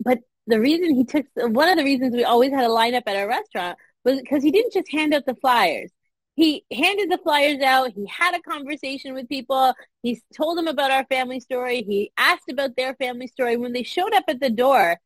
but 0.00 0.20
the 0.46 0.60
reason 0.60 0.94
he 0.94 1.04
took 1.04 1.26
one 1.34 1.68
of 1.68 1.76
the 1.76 1.84
reasons 1.84 2.14
we 2.14 2.24
always 2.24 2.52
had 2.52 2.64
a 2.64 2.68
lineup 2.68 3.02
at 3.06 3.16
our 3.16 3.28
restaurant 3.28 3.78
was 4.06 4.20
because 4.20 4.42
he 4.42 4.50
didn't 4.50 4.72
just 4.72 4.90
hand 4.90 5.12
out 5.12 5.26
the 5.26 5.34
flyers. 5.34 5.90
He 6.34 6.64
handed 6.70 7.10
the 7.10 7.18
flyers 7.18 7.60
out. 7.60 7.92
He 7.92 8.06
had 8.06 8.34
a 8.34 8.42
conversation 8.42 9.14
with 9.14 9.28
people. 9.28 9.72
He 10.02 10.22
told 10.34 10.58
them 10.58 10.68
about 10.68 10.90
our 10.90 11.04
family 11.06 11.40
story. 11.40 11.82
He 11.82 12.12
asked 12.18 12.50
about 12.50 12.76
their 12.76 12.94
family 12.94 13.26
story. 13.26 13.56
When 13.56 13.72
they 13.72 13.82
showed 13.82 14.12
up 14.14 14.24
at 14.28 14.40
the 14.40 14.50
door, 14.50 14.98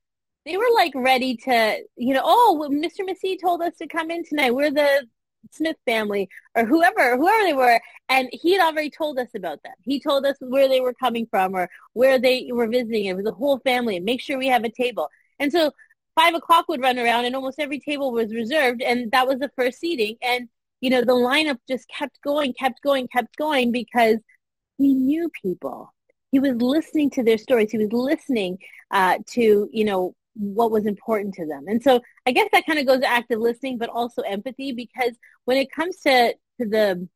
they 0.45 0.57
were 0.57 0.65
like 0.75 0.93
ready 0.95 1.37
to, 1.37 1.79
you 1.97 2.15
know, 2.15 2.23
oh, 2.25 2.69
Mr. 2.71 3.07
Massey 3.07 3.37
told 3.37 3.63
us 3.63 3.77
to 3.79 3.87
come 3.87 4.11
in 4.11 4.25
tonight. 4.25 4.55
We're 4.55 4.73
the 4.73 5.07
Smith 5.53 5.77
family 5.87 6.29
or 6.57 6.65
whoever, 6.65 7.17
whoever 7.17 7.45
they 7.45 7.55
were. 7.55 7.81
And 8.09 8.29
he 8.33 8.53
had 8.53 8.67
already 8.67 8.91
told 8.91 9.19
us 9.19 9.29
about 9.35 9.63
them. 9.63 9.75
He 9.83 10.01
told 10.01 10.27
us 10.27 10.37
where 10.41 10.69
they 10.69 10.81
were 10.81 10.95
coming 10.95 11.27
from 11.31 11.55
or 11.55 11.71
where 11.93 12.19
they 12.19 12.51
were 12.53 12.67
visiting. 12.67 13.07
It 13.07 13.17
was 13.17 13.27
a 13.27 13.33
whole 13.33 13.61
family 13.61 14.01
make 14.01 14.21
sure 14.21 14.37
we 14.37 14.49
have 14.49 14.65
a 14.65 14.71
table. 14.71 15.09
And 15.39 15.53
so 15.53 15.71
five 16.21 16.35
o'clock 16.35 16.69
would 16.69 16.83
run 16.83 16.99
around 16.99 17.25
and 17.25 17.35
almost 17.35 17.59
every 17.59 17.81
table 17.81 18.13
was 18.13 18.35
reserved. 18.35 18.83
And 18.83 19.11
that 19.13 19.27
was 19.27 19.39
the 19.39 19.51
first 19.57 19.79
seating. 19.79 20.17
And, 20.23 20.49
you 20.81 20.91
know, 20.91 21.01
the 21.01 21.13
lineup 21.13 21.59
just 21.69 21.89
kept 21.89 22.21
going, 22.23 22.53
kept 22.53 22.83
going, 22.83 23.09
kept 23.09 23.37
going 23.37 23.73
because 23.73 24.19
he 24.77 24.93
knew 24.95 25.31
people. 25.43 25.95
He 26.31 26.39
was 26.39 26.55
listening 26.57 27.11
to 27.11 27.23
their 27.23 27.39
stories. 27.39 27.71
He 27.71 27.79
was 27.79 27.93
listening 27.93 28.59
uh, 28.91 29.19
to, 29.29 29.69
you 29.73 29.85
know, 29.85 30.15
what 30.35 30.71
was 30.71 30.87
important 30.87 31.35
to 31.35 31.47
them. 31.47 31.65
And 31.67 31.83
so 31.83 32.01
I 32.27 32.33
guess 32.33 32.49
that 32.53 32.67
kind 32.67 32.79
of 32.79 32.87
goes 32.87 33.01
to 33.01 33.11
active 33.11 33.41
listening, 33.41 33.79
but 33.79 33.89
also 33.89 34.23
empathy, 34.23 34.73
because 34.73 35.13
when 35.47 35.57
it 35.57 35.73
comes 35.73 35.97
to, 36.01 36.35
to 36.61 36.67
the, 36.67 37.09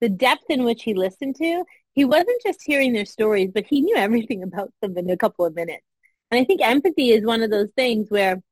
the 0.00 0.08
depth 0.08 0.44
in 0.48 0.64
which 0.64 0.82
he 0.82 0.94
listened 0.94 1.36
to, 1.36 1.64
he 1.92 2.04
wasn't 2.04 2.42
just 2.44 2.62
hearing 2.64 2.92
their 2.92 3.06
stories, 3.06 3.50
but 3.54 3.64
he 3.66 3.80
knew 3.80 3.96
everything 3.96 4.42
about 4.48 4.72
them 4.82 4.98
in 4.98 5.10
a 5.10 5.16
couple 5.16 5.44
of 5.44 5.54
minutes. 5.54 5.84
And 6.30 6.40
I 6.40 6.44
think 6.44 6.60
empathy 6.60 7.10
is 7.10 7.24
one 7.24 7.42
of 7.42 7.50
those 7.50 7.70
things 7.74 8.10
where 8.10 8.42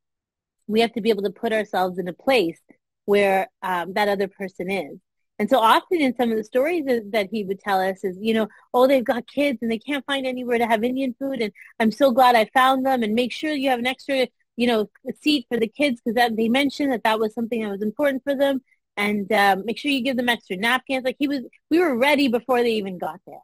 we 0.67 0.81
have 0.81 0.93
to 0.95 1.01
be 1.01 1.11
able 1.11 1.23
to 1.23 1.31
put 1.31 1.53
ourselves 1.53 1.99
in 1.99 2.09
a 2.09 2.13
place 2.13 2.61
where 3.05 3.49
um, 3.63 3.93
that 3.95 4.09
other 4.09 4.29
person 4.29 4.71
is. 4.71 4.99
And 5.39 5.51
so 5.51 5.59
often 5.59 6.01
in 6.01 6.17
some 6.17 6.31
of 6.31 6.37
the 6.39 6.45
stories 6.45 6.85
that 6.87 7.29
he 7.31 7.45
would 7.45 7.61
tell 7.61 7.81
us 7.81 8.03
is, 8.05 8.17
you 8.21 8.33
know, 8.33 8.49
oh, 8.73 8.87
they've 8.87 9.05
got 9.05 9.27
kids 9.27 9.59
and 9.61 9.71
they 9.71 9.79
can't 9.79 10.05
find 10.07 10.27
anywhere 10.27 10.59
to 10.59 10.67
have 10.67 10.83
Indian 10.83 11.15
food. 11.19 11.43
And 11.43 11.53
I'm 11.79 11.93
so 11.93 12.11
glad 12.11 12.35
I 12.35 12.47
found 12.47 12.87
them 12.87 13.03
and 13.03 13.15
make 13.15 13.33
sure 13.33 13.51
you 13.51 13.69
have 13.69 13.79
an 13.79 13.87
extra, 13.87 14.29
you 14.57 14.67
know, 14.67 14.91
seat 15.21 15.47
for 15.49 15.59
the 15.59 15.69
kids 15.69 16.01
because 16.05 16.31
they 16.35 16.49
mentioned 16.49 16.91
that 16.93 17.05
that 17.05 17.21
was 17.21 17.35
something 17.35 17.63
that 17.63 17.71
was 17.71 17.83
important 17.83 18.23
for 18.25 18.35
them. 18.35 18.63
And 18.97 19.31
um, 19.31 19.67
make 19.67 19.79
sure 19.79 19.91
you 19.91 20.03
give 20.03 20.17
them 20.17 20.31
extra 20.31 20.57
napkins. 20.57 21.05
Like 21.05 21.17
he 21.19 21.29
was, 21.29 21.41
we 21.71 21.81
were 21.81 21.97
ready 21.99 22.29
before 22.29 22.63
they 22.63 22.73
even 22.73 22.97
got 22.97 23.21
there. 23.27 23.37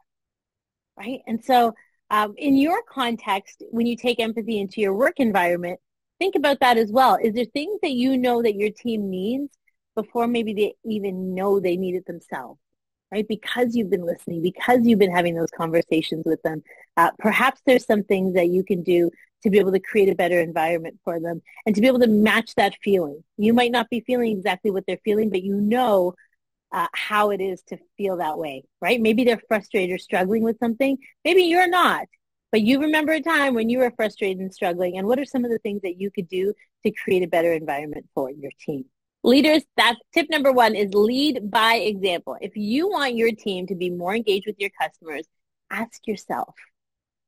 Right. 0.97 1.21
And 1.27 1.43
so 1.45 1.75
um, 2.09 2.33
in 2.37 2.57
your 2.57 2.81
context, 2.89 3.63
when 3.69 3.85
you 3.85 3.95
take 3.95 4.19
empathy 4.19 4.59
into 4.59 4.81
your 4.81 4.95
work 4.95 5.19
environment, 5.19 5.79
think 6.19 6.35
about 6.35 6.59
that 6.61 6.77
as 6.77 6.91
well. 6.91 7.17
Is 7.21 7.33
there 7.33 7.45
things 7.45 7.79
that 7.81 7.91
you 7.91 8.17
know 8.17 8.41
that 8.41 8.55
your 8.55 8.71
team 8.71 9.09
needs 9.09 9.49
before 9.95 10.27
maybe 10.27 10.53
they 10.53 10.73
even 10.85 11.35
know 11.35 11.59
they 11.59 11.77
need 11.77 11.95
it 11.95 12.05
themselves? 12.05 12.59
Right? 13.11 13.27
Because 13.27 13.75
you've 13.75 13.91
been 13.91 14.05
listening, 14.05 14.41
because 14.41 14.79
you've 14.83 14.97
been 14.97 15.11
having 15.11 15.35
those 15.35 15.51
conversations 15.55 16.23
with 16.25 16.41
them, 16.41 16.63
uh, 16.97 17.11
perhaps 17.19 17.61
there's 17.65 17.85
some 17.85 18.03
things 18.03 18.33
that 18.33 18.47
you 18.47 18.63
can 18.63 18.81
do 18.81 19.11
to 19.43 19.49
be 19.49 19.59
able 19.59 19.71
to 19.71 19.79
create 19.79 20.09
a 20.09 20.15
better 20.15 20.39
environment 20.39 20.99
for 21.03 21.19
them 21.19 21.41
and 21.65 21.75
to 21.75 21.81
be 21.81 21.87
able 21.87 21.99
to 21.99 22.07
match 22.07 22.55
that 22.55 22.73
feeling. 22.83 23.23
You 23.37 23.53
might 23.53 23.71
not 23.71 23.89
be 23.89 23.99
feeling 23.99 24.31
exactly 24.31 24.71
what 24.71 24.85
they're 24.87 24.97
feeling, 25.05 25.29
but 25.29 25.43
you 25.43 25.55
know 25.55 26.15
uh, 26.71 26.87
how 26.93 27.29
it 27.29 27.39
is 27.39 27.61
to 27.67 27.77
feel 27.97 28.17
that 28.17 28.37
way, 28.37 28.63
right? 28.81 28.99
Maybe 28.99 29.23
they're 29.23 29.41
frustrated 29.47 29.93
or 29.93 29.99
struggling 29.99 30.41
with 30.41 30.57
something. 30.57 30.97
Maybe 31.23 31.43
you're 31.43 31.69
not, 31.69 32.07
but 32.53 32.61
you 32.61 32.79
remember 32.79 33.13
a 33.13 33.19
time 33.19 33.55
when 33.55 33.67
you 33.67 33.79
were 33.79 33.91
frustrated 33.95 34.37
and 34.37 34.53
struggling. 34.53 34.99
And 34.99 35.07
what 35.07 35.17
are 35.17 35.25
some 35.25 35.43
of 35.43 35.49
the 35.49 35.57
things 35.57 35.81
that 35.81 35.99
you 35.99 36.11
could 36.11 36.29
do 36.29 36.53
to 36.83 36.91
create 36.91 37.23
a 37.23 37.27
better 37.27 37.51
environment 37.51 38.07
for 38.13 38.29
your 38.29 38.51
team? 38.63 38.85
Leaders, 39.23 39.63
that's 39.75 39.99
tip 40.13 40.27
number 40.29 40.51
one 40.51 40.75
is 40.75 40.93
lead 40.93 41.49
by 41.49 41.77
example. 41.77 42.37
If 42.41 42.51
you 42.55 42.87
want 42.87 43.15
your 43.15 43.31
team 43.31 43.65
to 43.67 43.75
be 43.75 43.89
more 43.89 44.15
engaged 44.15 44.45
with 44.45 44.57
your 44.59 44.69
customers, 44.79 45.25
ask 45.71 46.05
yourself, 46.05 46.53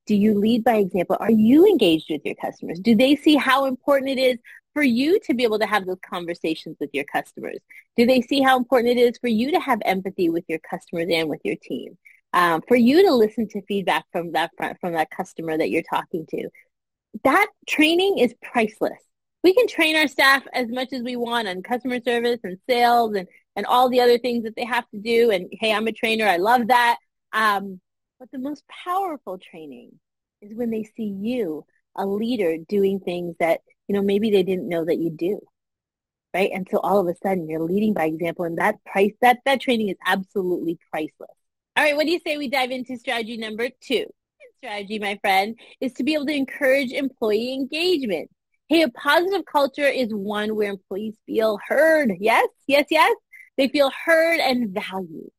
do 0.05 0.13
you 0.13 0.37
lead 0.37 0.63
by 0.63 0.75
example? 0.75 1.17
Are 1.19 1.31
you 1.31 1.65
engaged 1.65 2.05
with 2.11 2.21
your 2.23 2.35
customers? 2.35 2.79
Do 2.79 2.95
they 2.95 3.15
see 3.15 3.35
how 3.35 3.65
important 3.65 4.11
it 4.11 4.21
is 4.21 4.37
for 4.75 4.83
you 4.83 5.19
to 5.21 5.33
be 5.33 5.43
able 5.43 5.57
to 5.57 5.65
have 5.65 5.87
those 5.87 5.97
conversations 6.07 6.77
with 6.79 6.91
your 6.93 7.05
customers? 7.05 7.57
Do 7.97 8.05
they 8.05 8.21
see 8.21 8.41
how 8.41 8.57
important 8.57 8.95
it 8.95 9.01
is 9.01 9.17
for 9.17 9.29
you 9.29 9.49
to 9.53 9.59
have 9.59 9.79
empathy 9.85 10.29
with 10.29 10.43
your 10.47 10.59
customers 10.59 11.07
and 11.09 11.29
with 11.29 11.41
your 11.43 11.55
team? 11.55 11.97
Um, 12.35 12.61
for 12.67 12.75
you 12.75 13.01
to 13.03 13.13
listen 13.13 13.47
to 13.49 13.61
feedback 13.63 14.05
from 14.11 14.33
that 14.33 14.51
from 14.79 14.93
that 14.93 15.09
customer 15.09 15.57
that 15.57 15.71
you're 15.71 15.83
talking 15.89 16.27
to, 16.29 16.49
that 17.23 17.47
training 17.65 18.19
is 18.19 18.35
priceless 18.43 19.01
we 19.45 19.53
can 19.53 19.67
train 19.67 19.95
our 19.95 20.07
staff 20.07 20.41
as 20.53 20.69
much 20.69 20.91
as 20.91 21.03
we 21.03 21.15
want 21.15 21.47
on 21.47 21.61
customer 21.61 21.99
service 22.03 22.39
and 22.43 22.57
sales 22.67 23.13
and, 23.15 23.27
and 23.55 23.67
all 23.67 23.89
the 23.89 24.01
other 24.01 24.17
things 24.17 24.43
that 24.43 24.55
they 24.55 24.65
have 24.65 24.89
to 24.89 24.97
do. 24.97 25.29
And 25.29 25.47
hey, 25.51 25.71
I'm 25.71 25.85
a 25.85 25.91
trainer. 25.91 26.25
I 26.25 26.37
love 26.37 26.69
that. 26.69 26.97
Um, 27.31 27.79
but 28.19 28.31
the 28.31 28.39
most 28.39 28.63
powerful 28.67 29.37
training 29.37 29.91
is 30.41 30.57
when 30.57 30.71
they 30.71 30.81
see 30.81 31.15
you, 31.15 31.63
a 31.95 32.07
leader, 32.07 32.57
doing 32.67 32.99
things 32.99 33.35
that, 33.39 33.59
you 33.87 33.93
know, 33.93 34.01
maybe 34.01 34.31
they 34.31 34.41
didn't 34.41 34.67
know 34.67 34.83
that 34.83 34.97
you 34.97 35.11
do. 35.11 35.39
Right. 36.33 36.49
And 36.51 36.67
so 36.71 36.79
all 36.79 36.99
of 36.99 37.07
a 37.07 37.15
sudden 37.21 37.47
you're 37.47 37.61
leading 37.61 37.93
by 37.93 38.05
example 38.05 38.45
and 38.45 38.57
that 38.57 38.83
price, 38.83 39.13
that, 39.21 39.41
that 39.45 39.61
training 39.61 39.89
is 39.89 39.97
absolutely 40.07 40.79
priceless. 40.89 41.37
All 41.77 41.83
right. 41.83 41.95
What 41.95 42.05
do 42.05 42.11
you 42.11 42.19
say 42.25 42.37
we 42.37 42.47
dive 42.47 42.71
into 42.71 42.97
strategy 42.97 43.37
number 43.37 43.69
two? 43.81 44.05
Strategy, 44.57 44.97
my 44.97 45.17
friend, 45.21 45.59
is 45.81 45.91
to 45.93 46.03
be 46.03 46.13
able 46.13 46.25
to 46.25 46.33
encourage 46.33 46.91
employee 46.91 47.53
engagement. 47.53 48.29
Hey, 48.67 48.81
a 48.81 48.89
positive 48.89 49.45
culture 49.45 49.87
is 49.87 50.09
one 50.11 50.55
where 50.55 50.69
employees 50.69 51.15
feel 51.25 51.59
heard. 51.67 52.13
Yes, 52.19 52.47
yes, 52.65 52.85
yes. 52.89 53.15
They 53.57 53.67
feel 53.67 53.91
heard 54.05 54.39
and 54.39 54.69
valued. 54.69 55.29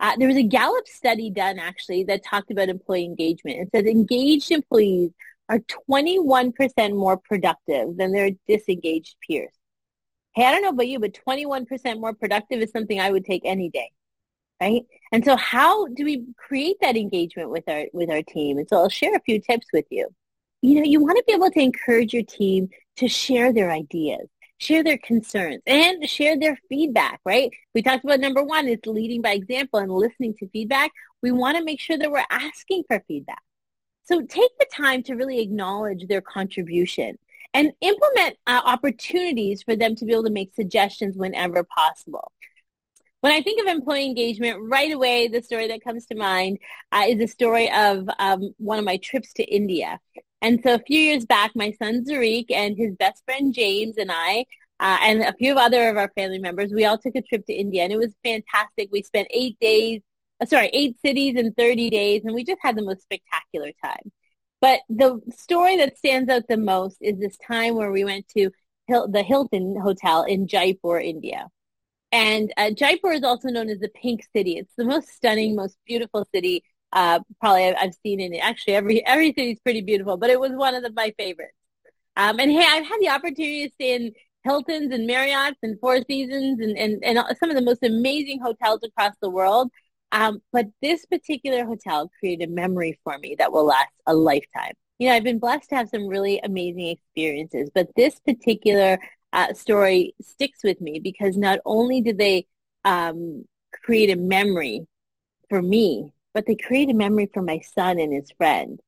Uh, 0.00 0.16
there 0.16 0.26
was 0.26 0.36
a 0.36 0.42
Gallup 0.42 0.88
study 0.88 1.30
done 1.30 1.60
actually 1.60 2.02
that 2.04 2.24
talked 2.24 2.50
about 2.50 2.68
employee 2.68 3.04
engagement. 3.04 3.58
It 3.58 3.68
says 3.72 3.86
engaged 3.86 4.50
employees 4.50 5.12
are 5.48 5.60
21% 5.90 6.96
more 6.96 7.16
productive 7.16 7.96
than 7.96 8.12
their 8.12 8.30
disengaged 8.48 9.14
peers. 9.26 9.52
Hey, 10.34 10.44
I 10.44 10.50
don't 10.50 10.62
know 10.62 10.70
about 10.70 10.88
you, 10.88 10.98
but 10.98 11.16
21% 11.26 12.00
more 12.00 12.14
productive 12.14 12.60
is 12.60 12.72
something 12.72 12.98
I 12.98 13.12
would 13.12 13.24
take 13.24 13.42
any 13.44 13.70
day. 13.70 13.92
Right? 14.62 14.82
And 15.12 15.24
so 15.24 15.36
how 15.36 15.86
do 15.88 16.04
we 16.04 16.24
create 16.36 16.76
that 16.80 16.96
engagement 16.96 17.50
with 17.50 17.64
our 17.68 17.86
with 17.92 18.10
our 18.10 18.22
team? 18.22 18.58
And 18.58 18.68
so 18.68 18.76
I'll 18.76 18.88
share 18.88 19.14
a 19.14 19.20
few 19.20 19.40
tips 19.40 19.66
with 19.72 19.86
you 19.90 20.08
you 20.62 20.76
know, 20.76 20.82
you 20.82 21.00
want 21.00 21.18
to 21.18 21.24
be 21.26 21.34
able 21.34 21.50
to 21.50 21.60
encourage 21.60 22.14
your 22.14 22.22
team 22.22 22.70
to 22.96 23.08
share 23.08 23.52
their 23.52 23.70
ideas, 23.70 24.28
share 24.58 24.84
their 24.84 24.98
concerns, 24.98 25.60
and 25.66 26.08
share 26.08 26.38
their 26.38 26.56
feedback, 26.68 27.20
right? 27.24 27.50
We 27.74 27.82
talked 27.82 28.04
about 28.04 28.20
number 28.20 28.42
one 28.42 28.68
is 28.68 28.78
leading 28.86 29.22
by 29.22 29.32
example 29.32 29.80
and 29.80 29.90
listening 29.90 30.34
to 30.38 30.48
feedback. 30.50 30.92
We 31.20 31.32
want 31.32 31.58
to 31.58 31.64
make 31.64 31.80
sure 31.80 31.98
that 31.98 32.10
we're 32.10 32.24
asking 32.30 32.84
for 32.86 33.02
feedback. 33.08 33.42
So 34.04 34.20
take 34.22 34.50
the 34.58 34.66
time 34.72 35.02
to 35.04 35.14
really 35.14 35.40
acknowledge 35.40 36.06
their 36.06 36.20
contribution 36.20 37.18
and 37.54 37.72
implement 37.80 38.36
uh, 38.46 38.60
opportunities 38.64 39.62
for 39.62 39.74
them 39.76 39.96
to 39.96 40.04
be 40.04 40.12
able 40.12 40.24
to 40.24 40.30
make 40.30 40.54
suggestions 40.54 41.16
whenever 41.16 41.64
possible. 41.64 42.32
When 43.22 43.32
I 43.32 43.40
think 43.40 43.60
of 43.60 43.68
employee 43.68 44.06
engagement, 44.06 44.58
right 44.68 44.90
away, 44.90 45.28
the 45.28 45.42
story 45.42 45.68
that 45.68 45.84
comes 45.84 46.06
to 46.06 46.16
mind 46.16 46.58
uh, 46.90 47.04
is 47.06 47.18
the 47.18 47.28
story 47.28 47.70
of 47.70 48.08
um, 48.18 48.52
one 48.58 48.80
of 48.80 48.84
my 48.84 48.96
trips 48.96 49.32
to 49.34 49.44
India. 49.44 50.00
And 50.40 50.60
so 50.60 50.74
a 50.74 50.80
few 50.80 50.98
years 50.98 51.24
back, 51.24 51.52
my 51.54 51.70
son 51.70 52.04
Zarik 52.04 52.50
and 52.50 52.76
his 52.76 52.96
best 52.96 53.22
friend 53.24 53.54
James 53.54 53.96
and 53.96 54.10
I, 54.12 54.44
uh, 54.80 54.98
and 55.02 55.22
a 55.22 55.32
few 55.34 55.52
of 55.52 55.58
other 55.58 55.88
of 55.88 55.96
our 55.96 56.10
family 56.16 56.40
members, 56.40 56.72
we 56.72 56.84
all 56.84 56.98
took 56.98 57.14
a 57.14 57.22
trip 57.22 57.46
to 57.46 57.52
India, 57.52 57.84
and 57.84 57.92
it 57.92 57.96
was 57.96 58.12
fantastic. 58.24 58.88
We 58.90 59.04
spent 59.04 59.28
eight 59.30 59.56
days, 59.60 60.00
uh, 60.40 60.46
sorry, 60.46 60.70
eight 60.72 60.96
cities 61.00 61.36
in 61.36 61.52
30 61.52 61.90
days, 61.90 62.22
and 62.24 62.34
we 62.34 62.42
just 62.42 62.58
had 62.60 62.76
the 62.76 62.82
most 62.82 63.02
spectacular 63.02 63.70
time. 63.84 64.10
But 64.60 64.80
the 64.88 65.20
story 65.30 65.76
that 65.76 65.96
stands 65.96 66.28
out 66.28 66.48
the 66.48 66.56
most 66.56 66.96
is 67.00 67.20
this 67.20 67.36
time 67.36 67.76
where 67.76 67.92
we 67.92 68.02
went 68.02 68.26
to 68.36 68.50
Hil- 68.88 69.06
the 69.06 69.22
Hilton 69.22 69.78
Hotel 69.80 70.24
in 70.24 70.48
Jaipur, 70.48 70.98
India. 70.98 71.46
And 72.12 72.52
uh, 72.56 72.70
Jaipur 72.70 73.12
is 73.12 73.24
also 73.24 73.48
known 73.48 73.70
as 73.70 73.80
the 73.80 73.88
Pink 73.88 74.24
City. 74.36 74.58
It's 74.58 74.74
the 74.76 74.84
most 74.84 75.08
stunning, 75.08 75.56
most 75.56 75.76
beautiful 75.86 76.28
city 76.34 76.62
uh, 76.92 77.20
probably 77.40 77.74
I've 77.74 77.94
seen 78.02 78.20
in 78.20 78.34
actually 78.34 78.74
every 78.74 79.06
every 79.06 79.28
city's 79.28 79.58
pretty 79.60 79.80
beautiful, 79.80 80.16
but 80.16 80.30
it 80.30 80.38
was 80.38 80.52
one 80.52 80.74
of 80.74 80.82
the, 80.82 80.92
my 80.92 81.12
favorites. 81.18 81.56
Um, 82.16 82.38
and 82.38 82.50
hey, 82.50 82.66
I've 82.68 82.86
had 82.86 82.98
the 83.00 83.08
opportunity 83.08 83.68
to 83.68 83.74
stay 83.74 83.94
in 83.94 84.12
Hiltons 84.44 84.92
and 84.92 85.08
Marriotts 85.08 85.56
and 85.62 85.80
Four 85.80 86.02
Seasons 86.06 86.60
and, 86.60 86.76
and, 86.76 87.02
and 87.02 87.18
some 87.38 87.48
of 87.48 87.56
the 87.56 87.62
most 87.62 87.82
amazing 87.82 88.40
hotels 88.40 88.80
across 88.84 89.14
the 89.22 89.30
world. 89.30 89.70
Um, 90.10 90.42
but 90.52 90.66
this 90.82 91.06
particular 91.06 91.64
hotel 91.64 92.10
created 92.18 92.50
a 92.50 92.52
memory 92.52 92.98
for 93.02 93.16
me 93.18 93.34
that 93.38 93.50
will 93.50 93.64
last 93.64 93.88
a 94.06 94.14
lifetime. 94.14 94.74
You 94.98 95.08
know, 95.08 95.14
I've 95.14 95.24
been 95.24 95.38
blessed 95.38 95.70
to 95.70 95.76
have 95.76 95.88
some 95.88 96.06
really 96.06 96.38
amazing 96.44 96.88
experiences, 96.88 97.70
but 97.74 97.88
this 97.96 98.20
particular 98.20 98.98
uh, 99.32 99.54
story 99.54 100.14
sticks 100.20 100.62
with 100.62 100.80
me 100.80 100.98
because 100.98 101.36
not 101.36 101.60
only 101.64 102.00
did 102.00 102.18
they 102.18 102.46
um, 102.84 103.44
create 103.84 104.10
a 104.10 104.16
memory 104.16 104.86
for 105.48 105.62
me, 105.62 106.12
but 106.34 106.46
they 106.46 106.56
create 106.56 106.90
a 106.90 106.94
memory 106.94 107.30
for 107.32 107.42
my 107.42 107.60
son 107.60 107.98
and 107.98 108.12
his 108.12 108.30
friend. 108.32 108.80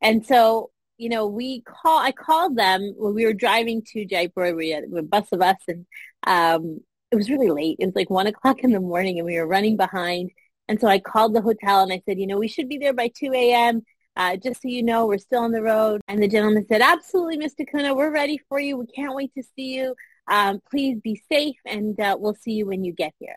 And 0.00 0.24
so, 0.24 0.70
you 0.96 1.08
know, 1.08 1.26
we 1.26 1.62
call, 1.62 1.98
I 1.98 2.12
called 2.12 2.56
them 2.56 2.94
when 2.96 3.14
we 3.14 3.24
were 3.24 3.32
driving 3.32 3.82
to 3.92 4.04
Jaipur, 4.04 4.54
we 4.54 4.70
had 4.70 4.84
a 4.96 5.02
bus 5.02 5.26
of 5.32 5.42
us 5.42 5.56
and, 5.68 5.86
um, 6.26 6.80
it 7.10 7.16
was 7.16 7.30
really 7.30 7.50
late. 7.50 7.76
It 7.78 7.86
was 7.86 7.94
like 7.94 8.10
one 8.10 8.26
o'clock 8.26 8.60
in 8.60 8.72
the 8.72 8.80
morning 8.80 9.18
and 9.18 9.26
we 9.26 9.36
were 9.36 9.46
running 9.46 9.76
behind. 9.76 10.30
And 10.68 10.78
so 10.78 10.88
I 10.88 10.98
called 10.98 11.34
the 11.34 11.40
hotel 11.40 11.82
and 11.82 11.92
I 11.92 12.02
said, 12.04 12.18
you 12.18 12.26
know, 12.26 12.38
we 12.38 12.48
should 12.48 12.68
be 12.68 12.76
there 12.76 12.92
by 12.92 13.10
2 13.16 13.32
a.m. 13.32 13.82
Uh, 14.18 14.36
just 14.36 14.62
so 14.62 14.68
you 14.68 14.82
know, 14.82 15.06
we're 15.06 15.16
still 15.16 15.42
on 15.44 15.52
the 15.52 15.62
road. 15.62 16.00
And 16.08 16.20
the 16.20 16.26
gentleman 16.26 16.66
said, 16.66 16.82
absolutely, 16.82 17.38
Mr. 17.38 17.64
Kuna, 17.70 17.94
we're 17.94 18.12
ready 18.12 18.40
for 18.48 18.58
you. 18.58 18.76
We 18.76 18.86
can't 18.86 19.14
wait 19.14 19.32
to 19.34 19.44
see 19.54 19.76
you. 19.76 19.94
Um, 20.26 20.60
please 20.68 20.98
be 21.00 21.22
safe 21.30 21.56
and 21.64 21.98
uh, 22.00 22.16
we'll 22.18 22.34
see 22.34 22.52
you 22.52 22.66
when 22.66 22.84
you 22.84 22.92
get 22.92 23.14
here. 23.20 23.36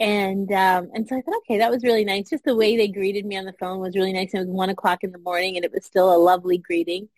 And 0.00 0.52
um, 0.52 0.90
and 0.92 1.08
so 1.08 1.16
I 1.16 1.22
thought, 1.22 1.36
okay, 1.38 1.58
that 1.58 1.70
was 1.70 1.82
really 1.82 2.04
nice. 2.04 2.28
Just 2.28 2.44
the 2.44 2.54
way 2.54 2.76
they 2.76 2.88
greeted 2.88 3.24
me 3.24 3.36
on 3.36 3.44
the 3.44 3.54
phone 3.58 3.80
was 3.80 3.94
really 3.96 4.12
nice. 4.12 4.34
It 4.34 4.40
was 4.40 4.48
one 4.48 4.68
o'clock 4.68 5.04
in 5.04 5.12
the 5.12 5.18
morning, 5.18 5.56
and 5.56 5.64
it 5.64 5.72
was 5.72 5.86
still 5.86 6.14
a 6.14 6.18
lovely 6.18 6.58
greeting. 6.58 7.08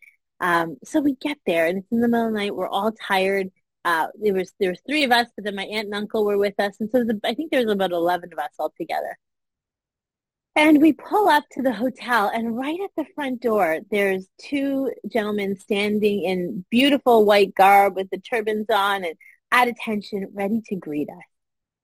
Um, 0.40 0.76
so 0.84 1.00
we 1.00 1.14
get 1.14 1.38
there, 1.46 1.66
and 1.66 1.78
it's 1.78 1.90
in 1.90 2.00
the 2.00 2.08
middle 2.08 2.26
of 2.26 2.34
the 2.34 2.38
night. 2.38 2.54
We're 2.54 2.68
all 2.68 2.92
tired. 2.92 3.50
Uh, 3.86 4.08
there 4.20 4.34
was 4.34 4.52
there 4.60 4.70
was 4.70 4.80
three 4.86 5.04
of 5.04 5.10
us, 5.10 5.26
but 5.34 5.44
then 5.44 5.56
my 5.56 5.64
aunt 5.64 5.86
and 5.86 5.94
uncle 5.94 6.24
were 6.26 6.36
with 6.36 6.60
us, 6.60 6.76
and 6.78 6.90
so 6.90 7.02
was, 7.02 7.16
I 7.24 7.32
think 7.34 7.50
there 7.50 7.64
was 7.64 7.72
about 7.72 7.92
eleven 7.92 8.30
of 8.32 8.38
us 8.38 8.52
all 8.58 8.72
together. 8.76 9.18
And 10.56 10.80
we 10.80 10.94
pull 10.94 11.28
up 11.28 11.44
to 11.52 11.62
the 11.62 11.72
hotel, 11.72 12.30
and 12.32 12.56
right 12.56 12.80
at 12.82 12.90
the 12.96 13.04
front 13.14 13.42
door, 13.42 13.80
there's 13.90 14.26
two 14.40 14.90
gentlemen 15.06 15.54
standing 15.56 16.24
in 16.24 16.64
beautiful 16.70 17.26
white 17.26 17.54
garb 17.54 17.94
with 17.94 18.08
the 18.08 18.16
turbans 18.16 18.64
on 18.70 19.04
and 19.04 19.16
at 19.52 19.68
attention, 19.68 20.28
ready 20.32 20.62
to 20.68 20.76
greet 20.76 21.10
us 21.10 21.24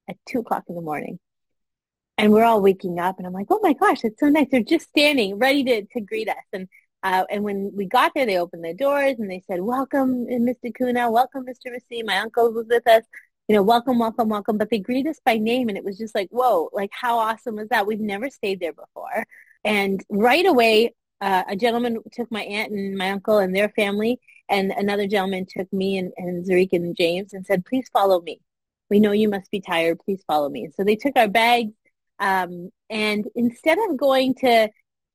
at 0.09 0.17
2 0.31 0.39
o'clock 0.39 0.65
in 0.71 0.75
the 0.75 0.81
morning. 0.81 1.19
And 2.17 2.33
we're 2.33 2.45
all 2.45 2.63
waking 2.63 2.99
up, 2.99 3.19
and 3.19 3.27
I'm 3.27 3.35
like, 3.35 3.49
oh 3.51 3.61
my 3.63 3.75
gosh, 3.75 4.05
it's 4.05 4.19
so 4.19 4.31
nice. 4.31 4.47
They're 4.51 4.63
just 4.63 4.89
standing, 4.89 5.39
ready 5.39 5.65
to, 5.65 5.85
to 5.85 6.01
greet 6.01 6.31
us. 6.31 6.37
And 6.55 6.67
uh, 7.03 7.25
and 7.31 7.43
when 7.43 7.73
we 7.77 7.85
got 7.85 8.13
there, 8.15 8.25
they 8.25 8.39
opened 8.39 8.65
the 8.65 8.73
doors 8.73 9.17
and 9.19 9.31
they 9.31 9.43
said, 9.49 9.61
welcome, 9.61 10.25
Mr. 10.27 10.73
Kuna, 10.75 11.11
welcome, 11.11 11.45
Mr. 11.45 11.67
Rasi. 11.67 12.05
My 12.07 12.19
uncle 12.19 12.53
was 12.53 12.67
with 12.69 12.87
us 12.87 13.03
you 13.53 13.59
know, 13.59 13.63
welcome, 13.63 13.99
welcome, 13.99 14.31
welcome. 14.31 14.57
But 14.57 14.71
they 14.71 14.79
greeted 14.79 15.11
us 15.11 15.21
by 15.27 15.37
name 15.37 15.69
and 15.69 15.77
it 15.77 15.85
was 15.85 15.99
just 15.99 16.15
like, 16.15 16.29
whoa, 16.31 16.71
like 16.73 16.89
how 16.91 17.19
awesome 17.19 17.57
was 17.57 17.69
that? 17.69 17.87
We've 17.87 18.01
never 18.01 18.31
stayed 18.31 18.61
there 18.61 18.73
before. 18.73 19.27
And 19.63 20.03
right 20.09 20.47
away, 20.47 20.95
uh, 21.21 21.43
a 21.47 21.55
gentleman 21.55 21.99
took 22.13 22.33
my 22.33 22.45
aunt 22.45 22.73
and 22.73 22.97
my 22.97 23.11
uncle 23.11 23.37
and 23.37 23.55
their 23.55 23.69
family 23.69 24.19
and 24.49 24.71
another 24.71 25.07
gentleman 25.07 25.45
took 25.47 25.71
me 25.71 25.99
and, 25.99 26.15
and 26.17 26.47
Zarik 26.47 26.73
and 26.73 26.97
James 26.97 27.35
and 27.35 27.45
said, 27.45 27.67
please 27.67 27.91
follow 27.93 28.23
me. 28.23 28.41
We 28.89 29.01
know 29.01 29.13
you 29.13 29.29
must 29.29 29.51
be 29.51 29.61
tired. 29.61 29.99
Please 30.03 30.25
follow 30.27 30.49
me. 30.49 30.71
So 30.75 30.83
they 30.83 30.97
took 30.97 31.19
our 31.19 31.29
bags. 31.29 31.75
Um, 32.21 32.71
and 32.89 33.29
instead 33.35 33.77
of 33.87 33.99
going 33.99 34.35
to 34.37 34.71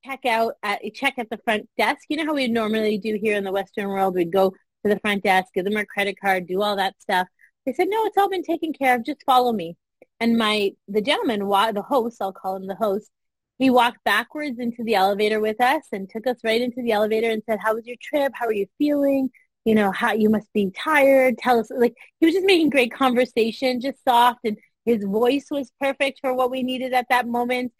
check 0.05 0.27
out 0.27 0.53
at 0.61 0.81
check 0.93 1.15
at 1.17 1.31
the 1.31 1.39
front 1.43 1.67
desk, 1.75 2.03
you 2.07 2.17
know 2.17 2.25
how 2.27 2.35
we 2.35 2.47
normally 2.47 2.99
do 2.99 3.17
here 3.19 3.35
in 3.35 3.43
the 3.43 3.51
Western 3.51 3.87
world, 3.87 4.13
we'd 4.13 4.31
go 4.31 4.51
to 4.51 4.93
the 4.93 4.99
front 4.99 5.23
desk, 5.23 5.47
give 5.55 5.65
them 5.65 5.75
our 5.75 5.85
credit 5.85 6.19
card, 6.21 6.45
do 6.45 6.61
all 6.61 6.75
that 6.75 7.01
stuff. 7.01 7.27
They 7.67 7.73
said, 7.73 7.89
no, 7.89 8.05
it's 8.05 8.17
all 8.17 8.29
been 8.29 8.43
taken 8.43 8.71
care 8.71 8.95
of. 8.95 9.03
Just 9.03 9.23
follow 9.25 9.51
me. 9.51 9.75
And 10.21 10.37
my, 10.37 10.71
the 10.87 11.01
gentleman, 11.01 11.41
the 11.41 11.85
host, 11.85 12.17
I'll 12.21 12.31
call 12.31 12.55
him 12.55 12.65
the 12.65 12.75
host, 12.75 13.11
he 13.59 13.69
walked 13.69 14.03
backwards 14.05 14.57
into 14.57 14.83
the 14.83 14.95
elevator 14.95 15.39
with 15.41 15.59
us 15.59 15.83
and 15.91 16.09
took 16.09 16.27
us 16.27 16.37
right 16.43 16.61
into 16.61 16.81
the 16.81 16.93
elevator 16.93 17.29
and 17.29 17.43
said, 17.45 17.59
how 17.59 17.75
was 17.75 17.85
your 17.85 17.97
trip? 18.01 18.31
How 18.35 18.45
are 18.45 18.53
you 18.53 18.67
feeling? 18.77 19.31
You 19.65 19.75
know, 19.75 19.91
how 19.91 20.13
you 20.13 20.29
must 20.29 20.51
be 20.53 20.71
tired. 20.71 21.37
Tell 21.39 21.59
us, 21.59 21.69
like, 21.69 21.95
he 22.19 22.25
was 22.25 22.35
just 22.35 22.45
making 22.45 22.69
great 22.69 22.93
conversation, 22.93 23.81
just 23.81 24.01
soft. 24.07 24.39
And 24.45 24.57
his 24.85 25.03
voice 25.03 25.47
was 25.51 25.69
perfect 25.81 26.19
for 26.21 26.33
what 26.33 26.49
we 26.49 26.63
needed 26.63 26.93
at 26.93 27.09
that 27.09 27.27
moment. 27.27 27.73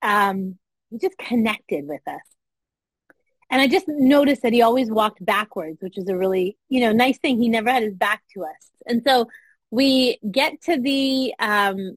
Um, 0.00 0.58
he 0.90 0.98
just 0.98 1.18
connected 1.18 1.86
with 1.86 2.00
us. 2.06 2.22
And 3.50 3.60
I 3.60 3.68
just 3.68 3.86
noticed 3.88 4.42
that 4.42 4.52
he 4.52 4.62
always 4.62 4.90
walked 4.90 5.24
backwards, 5.24 5.78
which 5.80 5.98
is 5.98 6.08
a 6.08 6.16
really, 6.16 6.56
you 6.68 6.80
know, 6.80 6.92
nice 6.92 7.18
thing. 7.18 7.38
He 7.38 7.48
never 7.48 7.70
had 7.70 7.82
his 7.82 7.94
back 7.94 8.22
to 8.34 8.44
us. 8.44 8.70
And 8.86 9.02
so 9.06 9.28
we 9.70 10.18
get 10.30 10.60
to 10.62 10.80
the 10.80 11.34
um, 11.38 11.96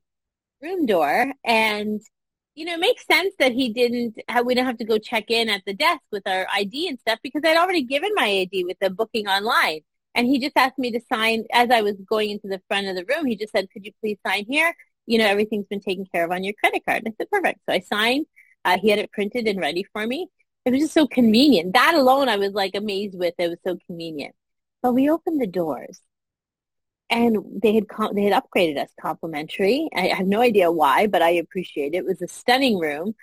room 0.61 0.85
door 0.85 1.31
and, 1.43 2.01
you 2.55 2.65
know, 2.65 2.73
it 2.73 2.79
makes 2.79 3.05
sense 3.05 3.33
that 3.39 3.51
he 3.51 3.69
didn't, 3.71 4.17
we 4.45 4.55
didn't 4.55 4.67
have 4.67 4.77
to 4.77 4.85
go 4.85 4.97
check 4.97 5.29
in 5.29 5.49
at 5.49 5.63
the 5.65 5.73
desk 5.73 6.01
with 6.11 6.27
our 6.27 6.47
ID 6.51 6.87
and 6.87 6.99
stuff 6.99 7.19
because 7.21 7.43
I'd 7.45 7.57
already 7.57 7.83
given 7.83 8.11
my 8.15 8.25
ID 8.25 8.65
with 8.65 8.77
the 8.79 8.89
booking 8.89 9.27
online. 9.27 9.81
And 10.15 10.25
he 10.25 10.39
just 10.39 10.57
asked 10.57 10.79
me 10.79 10.91
to 10.91 10.99
sign 11.11 11.45
as 11.53 11.69
I 11.69 11.81
was 11.81 11.95
going 12.09 12.31
into 12.31 12.47
the 12.47 12.61
front 12.67 12.87
of 12.87 12.95
the 12.95 13.05
room. 13.05 13.27
He 13.27 13.35
just 13.35 13.51
said, 13.51 13.69
could 13.71 13.85
you 13.85 13.91
please 14.01 14.17
sign 14.25 14.45
here? 14.49 14.75
You 15.05 15.19
know, 15.19 15.27
everything's 15.27 15.67
been 15.67 15.79
taken 15.79 16.07
care 16.11 16.25
of 16.25 16.31
on 16.31 16.43
your 16.43 16.55
credit 16.59 16.83
card. 16.85 17.03
And 17.05 17.13
I 17.13 17.15
said, 17.17 17.29
perfect. 17.29 17.59
So 17.69 17.75
I 17.75 17.79
signed. 17.79 18.25
Uh, 18.65 18.79
he 18.79 18.89
had 18.89 18.99
it 18.99 19.11
printed 19.11 19.47
and 19.47 19.59
ready 19.59 19.85
for 19.93 20.05
me 20.05 20.27
it 20.67 20.71
was 20.71 20.81
just 20.81 20.93
so 20.93 21.07
convenient. 21.07 21.73
That 21.73 21.95
alone, 21.95 22.27
I 22.27 22.35
was 22.35 22.51
like 22.51 22.75
amazed 22.75 23.17
with. 23.17 23.33
It 23.37 23.47
was 23.47 23.59
so 23.63 23.77
convenient. 23.87 24.35
But 24.81 24.93
we 24.93 25.09
opened 25.09 25.41
the 25.41 25.47
doors, 25.47 26.01
and 27.09 27.37
they 27.63 27.73
had 27.73 27.87
com- 27.87 28.13
they 28.13 28.23
had 28.23 28.43
upgraded 28.43 28.77
us 28.77 28.89
complimentary. 28.99 29.87
I 29.95 30.07
have 30.07 30.27
no 30.27 30.41
idea 30.41 30.69
why, 30.69 31.07
but 31.07 31.21
I 31.21 31.29
appreciate 31.29 31.93
it. 31.93 31.99
It 31.99 32.05
was 32.05 32.21
a 32.21 32.27
stunning 32.27 32.79
room, 32.79 33.15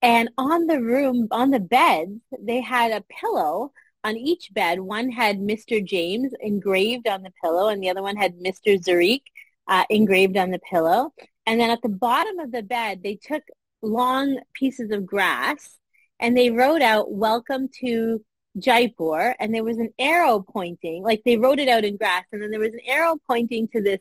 and 0.00 0.30
on 0.38 0.68
the 0.68 0.80
room 0.80 1.26
on 1.32 1.50
the 1.50 1.58
beds 1.58 2.20
they 2.40 2.60
had 2.60 2.92
a 2.92 3.04
pillow 3.20 3.72
on 4.04 4.16
each 4.16 4.54
bed. 4.54 4.78
One 4.78 5.10
had 5.10 5.40
Mr. 5.40 5.84
James 5.84 6.32
engraved 6.40 7.08
on 7.08 7.22
the 7.24 7.32
pillow, 7.42 7.68
and 7.68 7.82
the 7.82 7.90
other 7.90 8.02
one 8.02 8.16
had 8.16 8.38
Mr. 8.38 8.80
Zarik 8.80 9.22
uh, 9.66 9.84
engraved 9.90 10.36
on 10.36 10.52
the 10.52 10.60
pillow. 10.70 11.12
And 11.46 11.60
then 11.60 11.70
at 11.70 11.82
the 11.82 11.88
bottom 11.88 12.38
of 12.38 12.52
the 12.52 12.62
bed, 12.62 13.02
they 13.02 13.16
took 13.16 13.42
long 13.82 14.38
pieces 14.54 14.92
of 14.92 15.04
grass 15.04 15.78
and 16.22 16.36
they 16.36 16.50
wrote 16.50 16.82
out 16.82 17.10
welcome 17.12 17.68
to 17.80 18.24
Jaipur 18.56 19.34
and 19.40 19.52
there 19.52 19.64
was 19.64 19.78
an 19.78 19.92
arrow 19.98 20.40
pointing, 20.40 21.02
like 21.02 21.22
they 21.24 21.36
wrote 21.36 21.58
it 21.58 21.68
out 21.68 21.84
in 21.84 21.96
grass 21.96 22.24
and 22.32 22.40
then 22.40 22.52
there 22.52 22.60
was 22.60 22.72
an 22.72 22.80
arrow 22.86 23.16
pointing 23.26 23.66
to 23.68 23.82
this 23.82 24.00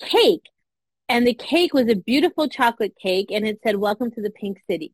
cake. 0.00 0.50
And 1.08 1.24
the 1.24 1.34
cake 1.34 1.72
was 1.72 1.88
a 1.88 1.94
beautiful 1.94 2.48
chocolate 2.48 2.94
cake 3.00 3.28
and 3.30 3.46
it 3.46 3.60
said, 3.62 3.76
welcome 3.76 4.10
to 4.10 4.20
the 4.20 4.30
pink 4.30 4.58
city. 4.68 4.92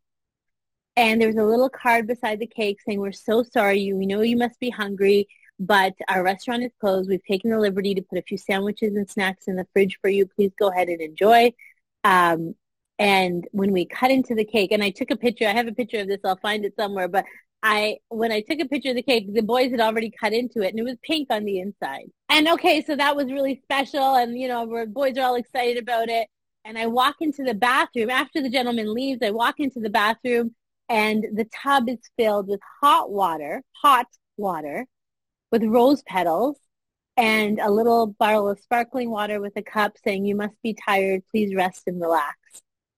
And 0.94 1.20
there 1.20 1.28
was 1.28 1.38
a 1.38 1.44
little 1.44 1.70
card 1.70 2.06
beside 2.06 2.38
the 2.38 2.46
cake 2.46 2.80
saying, 2.84 3.00
we're 3.00 3.12
so 3.12 3.42
sorry. 3.42 3.80
You, 3.80 3.96
we 3.96 4.04
know 4.04 4.20
you 4.20 4.36
must 4.36 4.60
be 4.60 4.68
hungry, 4.68 5.26
but 5.58 5.94
our 6.08 6.22
restaurant 6.22 6.64
is 6.64 6.72
closed. 6.80 7.08
We've 7.08 7.24
taken 7.24 7.50
the 7.50 7.58
liberty 7.58 7.94
to 7.94 8.02
put 8.02 8.18
a 8.18 8.22
few 8.22 8.36
sandwiches 8.36 8.94
and 8.94 9.08
snacks 9.08 9.48
in 9.48 9.56
the 9.56 9.66
fridge 9.72 9.98
for 10.02 10.10
you. 10.10 10.26
Please 10.26 10.52
go 10.58 10.70
ahead 10.70 10.88
and 10.88 11.00
enjoy. 11.00 11.54
Um, 12.04 12.56
and 12.98 13.46
when 13.52 13.72
we 13.72 13.84
cut 13.84 14.10
into 14.10 14.34
the 14.34 14.44
cake, 14.44 14.72
and 14.72 14.82
I 14.82 14.90
took 14.90 15.10
a 15.10 15.16
picture, 15.16 15.46
I 15.46 15.52
have 15.52 15.68
a 15.68 15.72
picture 15.72 16.00
of 16.00 16.08
this, 16.08 16.20
I'll 16.24 16.36
find 16.38 16.64
it 16.64 16.74
somewhere, 16.76 17.08
but 17.08 17.24
I, 17.62 17.98
when 18.08 18.30
I 18.30 18.40
took 18.40 18.60
a 18.60 18.68
picture 18.68 18.90
of 18.90 18.96
the 18.96 19.02
cake, 19.02 19.32
the 19.34 19.42
boys 19.42 19.70
had 19.70 19.80
already 19.80 20.10
cut 20.10 20.32
into 20.32 20.62
it 20.62 20.70
and 20.70 20.78
it 20.78 20.84
was 20.84 20.96
pink 21.02 21.28
on 21.30 21.44
the 21.44 21.58
inside. 21.60 22.10
And 22.28 22.48
okay, 22.48 22.82
so 22.82 22.94
that 22.96 23.16
was 23.16 23.26
really 23.26 23.60
special. 23.64 24.14
And, 24.14 24.38
you 24.38 24.46
know, 24.48 24.64
we're, 24.64 24.86
boys 24.86 25.18
are 25.18 25.22
all 25.22 25.34
excited 25.34 25.76
about 25.76 26.08
it. 26.08 26.28
And 26.64 26.78
I 26.78 26.86
walk 26.86 27.16
into 27.20 27.42
the 27.42 27.54
bathroom 27.54 28.10
after 28.10 28.42
the 28.42 28.50
gentleman 28.50 28.94
leaves. 28.94 29.20
I 29.22 29.30
walk 29.30 29.58
into 29.58 29.80
the 29.80 29.90
bathroom 29.90 30.54
and 30.88 31.24
the 31.34 31.46
tub 31.62 31.88
is 31.88 31.98
filled 32.16 32.48
with 32.48 32.60
hot 32.80 33.10
water, 33.10 33.62
hot 33.72 34.06
water 34.36 34.86
with 35.50 35.64
rose 35.64 36.02
petals 36.02 36.58
and 37.16 37.58
a 37.58 37.70
little 37.70 38.06
bottle 38.06 38.48
of 38.48 38.60
sparkling 38.60 39.10
water 39.10 39.40
with 39.40 39.54
a 39.56 39.62
cup 39.62 39.96
saying, 40.04 40.24
you 40.24 40.36
must 40.36 40.54
be 40.62 40.74
tired. 40.74 41.22
Please 41.30 41.54
rest 41.54 41.82
and 41.86 42.00
relax. 42.00 42.37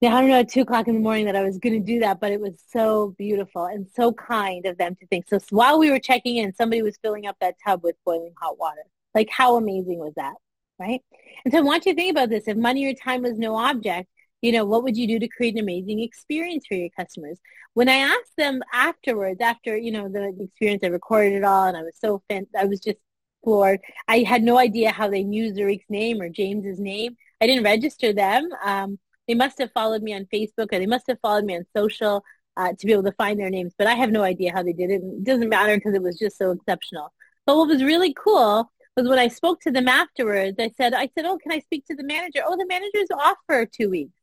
Now, 0.03 0.17
I 0.17 0.21
don't 0.23 0.31
know 0.31 0.41
at 0.41 0.49
two 0.49 0.63
o'clock 0.63 0.89
in 0.89 0.95
the 0.95 1.01
morning 1.01 1.27
that 1.27 1.37
I 1.37 1.43
was 1.43 1.59
going 1.59 1.75
to 1.75 1.87
do 1.87 2.01
that, 2.01 2.21
but 2.21 2.33
it 2.33 2.41
was 2.41 2.55
so 2.71 3.15
beautiful 3.19 3.67
and 3.67 3.87
so 3.95 4.13
kind 4.13 4.65
of 4.65 4.79
them 4.79 4.97
to 4.97 5.07
think. 5.09 5.29
So 5.29 5.39
while 5.51 5.79
we 5.79 5.91
were 5.91 5.99
checking 5.99 6.39
in, 6.39 6.55
somebody 6.55 6.81
was 6.81 6.97
filling 7.03 7.27
up 7.27 7.37
that 7.41 7.57
tub 7.63 7.83
with 7.83 7.97
boiling 8.07 8.33
hot 8.41 8.59
water. 8.59 8.83
Like 9.15 9.29
how 9.29 9.57
amazing 9.57 9.99
was 9.99 10.15
that? 10.17 10.35
Right. 10.79 11.03
And 11.45 11.53
so 11.53 11.59
I 11.59 11.63
want 11.63 11.85
you 11.85 11.93
to 11.93 11.97
think 11.97 12.13
about 12.13 12.31
this. 12.31 12.49
If 12.49 12.57
money 12.57 12.87
or 12.87 12.95
time 12.95 13.21
was 13.21 13.37
no 13.37 13.55
object, 13.57 14.09
you 14.41 14.53
know, 14.53 14.65
what 14.65 14.83
would 14.85 14.97
you 14.97 15.07
do 15.07 15.19
to 15.19 15.29
create 15.29 15.55
an 15.55 15.61
amazing 15.61 16.01
experience 16.01 16.67
for 16.67 16.75
your 16.75 16.89
customers? 16.99 17.39
When 17.75 17.91
I 17.91 17.97
asked 17.97 18.37
them 18.39 18.63
afterwards, 18.73 19.43
after, 19.43 19.77
you 19.77 19.93
know, 19.93 20.09
the, 20.09 20.35
experience, 20.41 20.83
I 20.83 20.87
recorded 20.87 21.35
it 21.35 21.45
all 21.45 21.67
and 21.67 21.77
I 21.77 21.83
was 21.83 21.97
so, 22.01 22.23
I 22.31 22.65
was 22.65 22.81
just 22.81 22.97
floored. 23.45 23.81
I 24.09 24.21
had 24.21 24.43
no 24.43 24.59
idea 24.59 24.93
how 24.93 25.09
they 25.09 25.25
knew 25.25 25.53
Zarik's 25.53 25.91
name 25.91 26.23
or 26.23 26.31
James's 26.31 26.81
name. 26.81 27.19
I 27.43 27.47
didn't 27.47 27.65
register 27.65 28.15
them. 28.15 28.49
Um, 28.65 28.99
they 29.31 29.35
must 29.35 29.59
have 29.59 29.71
followed 29.73 30.03
me 30.03 30.12
on 30.12 30.27
Facebook 30.35 30.73
or 30.73 30.81
they 30.81 30.87
must 30.87 31.07
have 31.07 31.21
followed 31.21 31.45
me 31.45 31.57
on 31.57 31.64
social 31.77 32.25
uh, 32.57 32.73
to 32.77 32.85
be 32.85 32.93
able 32.93 33.05
to 33.05 33.12
find 33.12 33.38
their 33.38 33.49
names. 33.49 33.73
But 33.79 33.87
I 33.87 33.95
have 33.95 34.11
no 34.11 34.25
idea 34.25 34.53
how 34.53 34.64
they 34.64 34.73
did 34.73 34.90
it. 34.90 35.03
It 35.05 35.23
doesn't 35.23 35.49
matter 35.49 35.77
because 35.77 35.95
it 35.95 36.03
was 36.03 36.19
just 36.19 36.37
so 36.37 36.51
exceptional. 36.51 37.12
But 37.47 37.57
what 37.57 37.69
was 37.69 37.85
really 37.85 38.12
cool 38.12 38.69
was 38.97 39.09
when 39.09 39.21
I 39.21 39.29
spoke 39.29 39.61
to 39.61 39.71
them 39.71 39.87
afterwards, 39.87 40.57
I 40.59 40.71
said, 40.77 40.95
I 40.95 41.09
said, 41.14 41.27
oh, 41.27 41.38
can 41.38 41.53
I 41.53 41.61
speak 41.61 41.87
to 41.87 41.95
the 41.95 42.03
manager? 42.03 42.40
Oh, 42.45 42.57
the 42.57 42.66
manager's 42.66 43.07
off 43.16 43.37
for 43.47 43.64
two 43.66 43.88
weeks. 43.88 44.19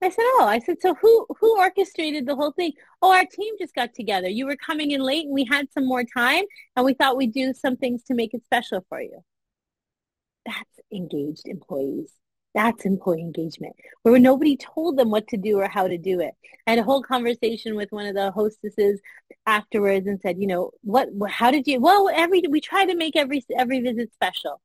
I 0.00 0.10
said, 0.10 0.22
oh, 0.24 0.46
I 0.46 0.60
said, 0.60 0.76
so 0.80 0.94
who, 0.94 1.26
who 1.40 1.58
orchestrated 1.58 2.26
the 2.26 2.36
whole 2.36 2.52
thing? 2.52 2.74
Oh, 3.02 3.12
our 3.12 3.24
team 3.24 3.54
just 3.58 3.74
got 3.74 3.92
together. 3.92 4.28
You 4.28 4.46
were 4.46 4.56
coming 4.56 4.92
in 4.92 5.00
late 5.00 5.24
and 5.24 5.34
we 5.34 5.44
had 5.46 5.66
some 5.72 5.84
more 5.84 6.04
time 6.04 6.44
and 6.76 6.86
we 6.86 6.94
thought 6.94 7.16
we'd 7.16 7.34
do 7.34 7.52
some 7.54 7.76
things 7.76 8.04
to 8.04 8.14
make 8.14 8.34
it 8.34 8.44
special 8.44 8.86
for 8.88 9.00
you. 9.00 9.18
That's 10.44 10.80
engaged 10.92 11.48
employees. 11.48 12.12
That's 12.56 12.86
employee 12.86 13.20
engagement, 13.20 13.76
where 14.02 14.18
nobody 14.18 14.56
told 14.56 14.96
them 14.96 15.10
what 15.10 15.28
to 15.28 15.36
do 15.36 15.60
or 15.60 15.68
how 15.68 15.86
to 15.86 15.98
do 15.98 16.20
it. 16.20 16.32
I 16.66 16.70
had 16.70 16.78
a 16.78 16.82
whole 16.82 17.02
conversation 17.02 17.76
with 17.76 17.92
one 17.92 18.06
of 18.06 18.14
the 18.14 18.30
hostesses 18.30 18.98
afterwards 19.44 20.06
and 20.06 20.18
said, 20.22 20.38
you 20.38 20.46
know, 20.46 20.70
what, 20.82 21.10
how 21.28 21.50
did 21.50 21.66
you, 21.66 21.78
well, 21.80 22.08
every, 22.12 22.42
we 22.48 22.62
try 22.62 22.86
to 22.86 22.96
make 22.96 23.14
every, 23.14 23.44
every 23.54 23.80
visit 23.80 24.10
special. 24.14 24.62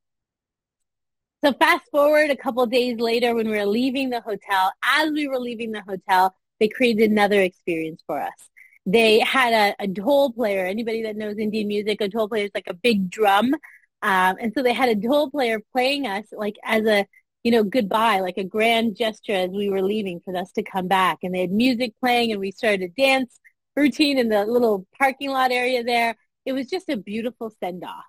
So 1.44 1.52
fast 1.52 1.84
forward 1.92 2.30
a 2.30 2.38
couple 2.38 2.66
days 2.66 2.98
later 2.98 3.36
when 3.36 3.50
we 3.50 3.58
were 3.58 3.66
leaving 3.66 4.10
the 4.10 4.22
hotel, 4.22 4.72
as 4.82 5.12
we 5.12 5.28
were 5.28 5.40
leaving 5.40 5.74
the 5.74 5.82
hotel, 5.82 6.34
they 6.62 6.70
created 6.70 7.12
another 7.12 7.42
experience 7.42 8.02
for 8.08 8.22
us. 8.22 8.50
They 8.86 9.20
had 9.20 9.76
a, 9.80 9.84
a 9.84 10.30
player. 10.32 10.66
Anybody 10.66 11.04
that 11.04 11.18
knows 11.18 11.38
Indian 11.38 11.68
music, 11.68 12.00
a 12.00 12.08
dhol 12.08 12.30
player 12.30 12.46
is 12.46 12.52
like 12.56 12.68
a 12.68 12.74
big 12.74 13.10
drum. 13.10 13.54
Um, 14.02 14.38
and 14.40 14.54
so 14.56 14.64
they 14.64 14.74
had 14.74 14.90
a 14.90 14.96
dhol 14.96 15.30
player 15.30 15.60
playing 15.74 16.08
us 16.08 16.26
like 16.32 16.56
as 16.64 16.86
a 16.86 17.06
you 17.44 17.52
know, 17.52 17.64
goodbye, 17.64 18.20
like 18.20 18.38
a 18.38 18.44
grand 18.44 18.96
gesture 18.96 19.34
as 19.34 19.50
we 19.50 19.70
were 19.70 19.82
leaving 19.82 20.20
for 20.20 20.36
us 20.36 20.52
to 20.54 20.64
come 20.64 20.88
back. 20.88 21.20
And 21.24 21.34
they 21.34 21.42
had 21.42 21.52
music 21.52 21.94
playing 22.00 22.32
and 22.32 22.40
we 22.40 22.52
started 22.52 22.82
a 22.84 22.90
dance 22.90 23.40
routine 23.76 24.18
in 24.18 24.30
the 24.30 24.46
little 24.46 24.86
parking 24.98 25.32
lot 25.32 25.52
area 25.52 25.84
there. 25.84 26.16
It 26.46 26.54
was 26.54 26.70
just 26.70 26.90
a 26.90 26.98
beautiful 26.98 27.52
send 27.60 27.84
off. 27.84 28.06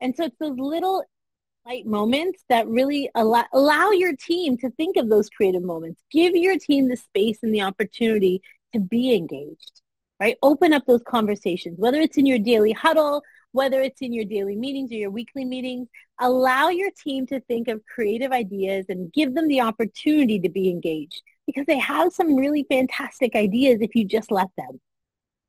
And 0.00 0.16
so 0.16 0.24
it's 0.24 0.36
those 0.38 0.58
little 0.58 1.04
light 1.66 1.86
moments 1.86 2.44
that 2.48 2.68
really 2.68 3.10
allow, 3.14 3.44
allow 3.52 3.90
your 3.90 4.14
team 4.16 4.56
to 4.58 4.70
think 4.70 4.96
of 4.96 5.08
those 5.08 5.30
creative 5.30 5.62
moments. 5.62 6.02
Give 6.10 6.34
your 6.34 6.58
team 6.58 6.88
the 6.88 6.96
space 6.96 7.38
and 7.42 7.54
the 7.54 7.62
opportunity 7.62 8.42
to 8.72 8.80
be 8.80 9.14
engaged, 9.14 9.80
right? 10.20 10.36
Open 10.42 10.72
up 10.72 10.84
those 10.86 11.02
conversations, 11.06 11.78
whether 11.78 12.00
it's 12.00 12.18
in 12.18 12.26
your 12.26 12.38
daily 12.38 12.72
huddle, 12.72 13.22
whether 13.54 13.80
it's 13.80 14.02
in 14.02 14.12
your 14.12 14.24
daily 14.24 14.56
meetings 14.56 14.90
or 14.90 14.96
your 14.96 15.10
weekly 15.10 15.44
meetings, 15.44 15.88
allow 16.18 16.70
your 16.70 16.90
team 16.90 17.24
to 17.28 17.38
think 17.40 17.68
of 17.68 17.86
creative 17.86 18.32
ideas 18.32 18.86
and 18.88 19.12
give 19.12 19.32
them 19.34 19.46
the 19.46 19.60
opportunity 19.60 20.40
to 20.40 20.48
be 20.48 20.68
engaged 20.68 21.22
because 21.46 21.64
they 21.66 21.78
have 21.78 22.12
some 22.12 22.34
really 22.34 22.66
fantastic 22.68 23.36
ideas 23.36 23.78
if 23.80 23.94
you 23.94 24.04
just 24.04 24.32
let 24.32 24.48
them. 24.58 24.80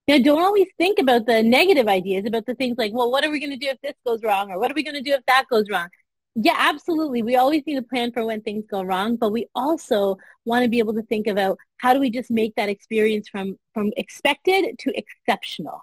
Now, 0.08 0.20
don't 0.20 0.44
always 0.44 0.68
think 0.78 1.00
about 1.00 1.26
the 1.26 1.42
negative 1.42 1.88
ideas, 1.88 2.28
about 2.28 2.46
the 2.46 2.54
things 2.54 2.78
like, 2.78 2.94
well, 2.94 3.10
what 3.10 3.26
are 3.26 3.32
we 3.32 3.40
going 3.40 3.58
to 3.58 3.58
do 3.58 3.70
if 3.70 3.82
this 3.82 3.96
goes 4.06 4.22
wrong? 4.24 4.52
Or 4.52 4.60
what 4.60 4.70
are 4.70 4.76
we 4.76 4.84
going 4.84 4.96
to 4.96 5.02
do 5.02 5.14
if 5.14 5.26
that 5.26 5.46
goes 5.50 5.66
wrong? 5.68 5.90
Yeah, 6.36 6.56
absolutely. 6.58 7.24
We 7.24 7.38
always 7.38 7.64
need 7.66 7.78
a 7.78 7.82
plan 7.82 8.12
for 8.12 8.24
when 8.24 8.42
things 8.42 8.66
go 8.70 8.84
wrong, 8.84 9.16
but 9.16 9.32
we 9.32 9.48
also 9.56 10.18
want 10.44 10.62
to 10.62 10.70
be 10.70 10.78
able 10.78 10.94
to 10.94 11.02
think 11.02 11.26
about 11.26 11.58
how 11.78 11.92
do 11.92 12.00
we 12.00 12.12
just 12.12 12.30
make 12.30 12.54
that 12.56 12.70
experience 12.70 13.28
from, 13.28 13.58
from 13.74 13.92
expected 13.98 14.78
to 14.78 14.94
exceptional, 14.96 15.82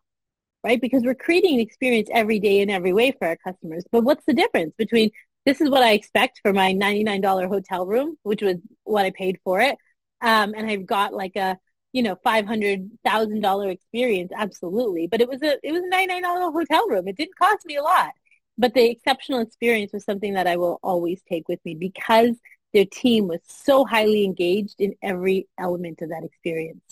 right? 0.65 0.81
Because 0.81 1.03
we're 1.03 1.15
creating 1.15 1.55
an 1.55 1.61
experience 1.61 2.09
every 2.13 2.39
day 2.39 2.61
in 2.61 2.71
every 2.71 2.93
way 2.93 3.13
for 3.13 3.27
our 3.27 3.37
customers. 3.37 3.85
But 3.91 4.05
what's 4.05 4.25
the 4.27 4.35
difference 4.35 4.75
between 4.77 5.11
this 5.45 5.61
is 5.61 5.71
what 5.71 5.83
I 5.83 5.93
expect 5.93 6.41
for 6.43 6.53
my 6.53 6.73
$99 6.73 7.49
hotel 7.49 7.87
room, 7.87 8.17
which 8.23 8.43
was 8.43 8.57
what 8.85 9.05
I 9.05 9.11
paid 9.11 9.41
for 9.45 9.61
it, 9.61 9.77
um, 10.21 10.55
and 10.57 10.67
I've 10.71 10.87
got 10.87 11.13
like 11.13 11.37
a 11.37 11.59
you 11.93 12.03
know 12.03 12.17
five 12.25 12.47
hundred 12.47 12.91
thousand 13.05 13.41
dollar 13.41 13.71
experience, 13.71 14.33
absolutely. 14.37 15.07
But 15.09 15.21
it 15.21 15.29
was 15.29 15.43
a 15.43 15.59
it 15.63 15.73
was 15.73 15.83
a 15.83 15.89
ninety 15.89 16.15
nine 16.15 16.23
dollar 16.23 16.51
hotel 16.51 16.89
room. 16.89 17.09
It 17.09 17.17
didn't 17.17 17.37
cost 17.37 17.67
me 17.67 17.77
a 17.77 17.83
lot, 17.83 18.13
but 18.57 18.75
the 18.75 18.91
exceptional 18.91 19.41
experience 19.41 19.93
was 19.93 20.05
something 20.05 20.35
that 20.35 20.47
I 20.47 20.57
will 20.57 20.79
always 20.83 21.21
take 21.29 21.49
with 21.49 21.61
me 21.65 21.75
because 21.75 22.37
their 22.73 22.87
team 22.87 23.29
was 23.29 23.41
so 23.47 23.85
highly 23.85 24.25
engaged 24.25 24.77
in 24.81 24.95
every 25.03 25.49
element 25.59 26.01
of 26.03 26.09
that 26.11 26.25
experience. 26.25 26.83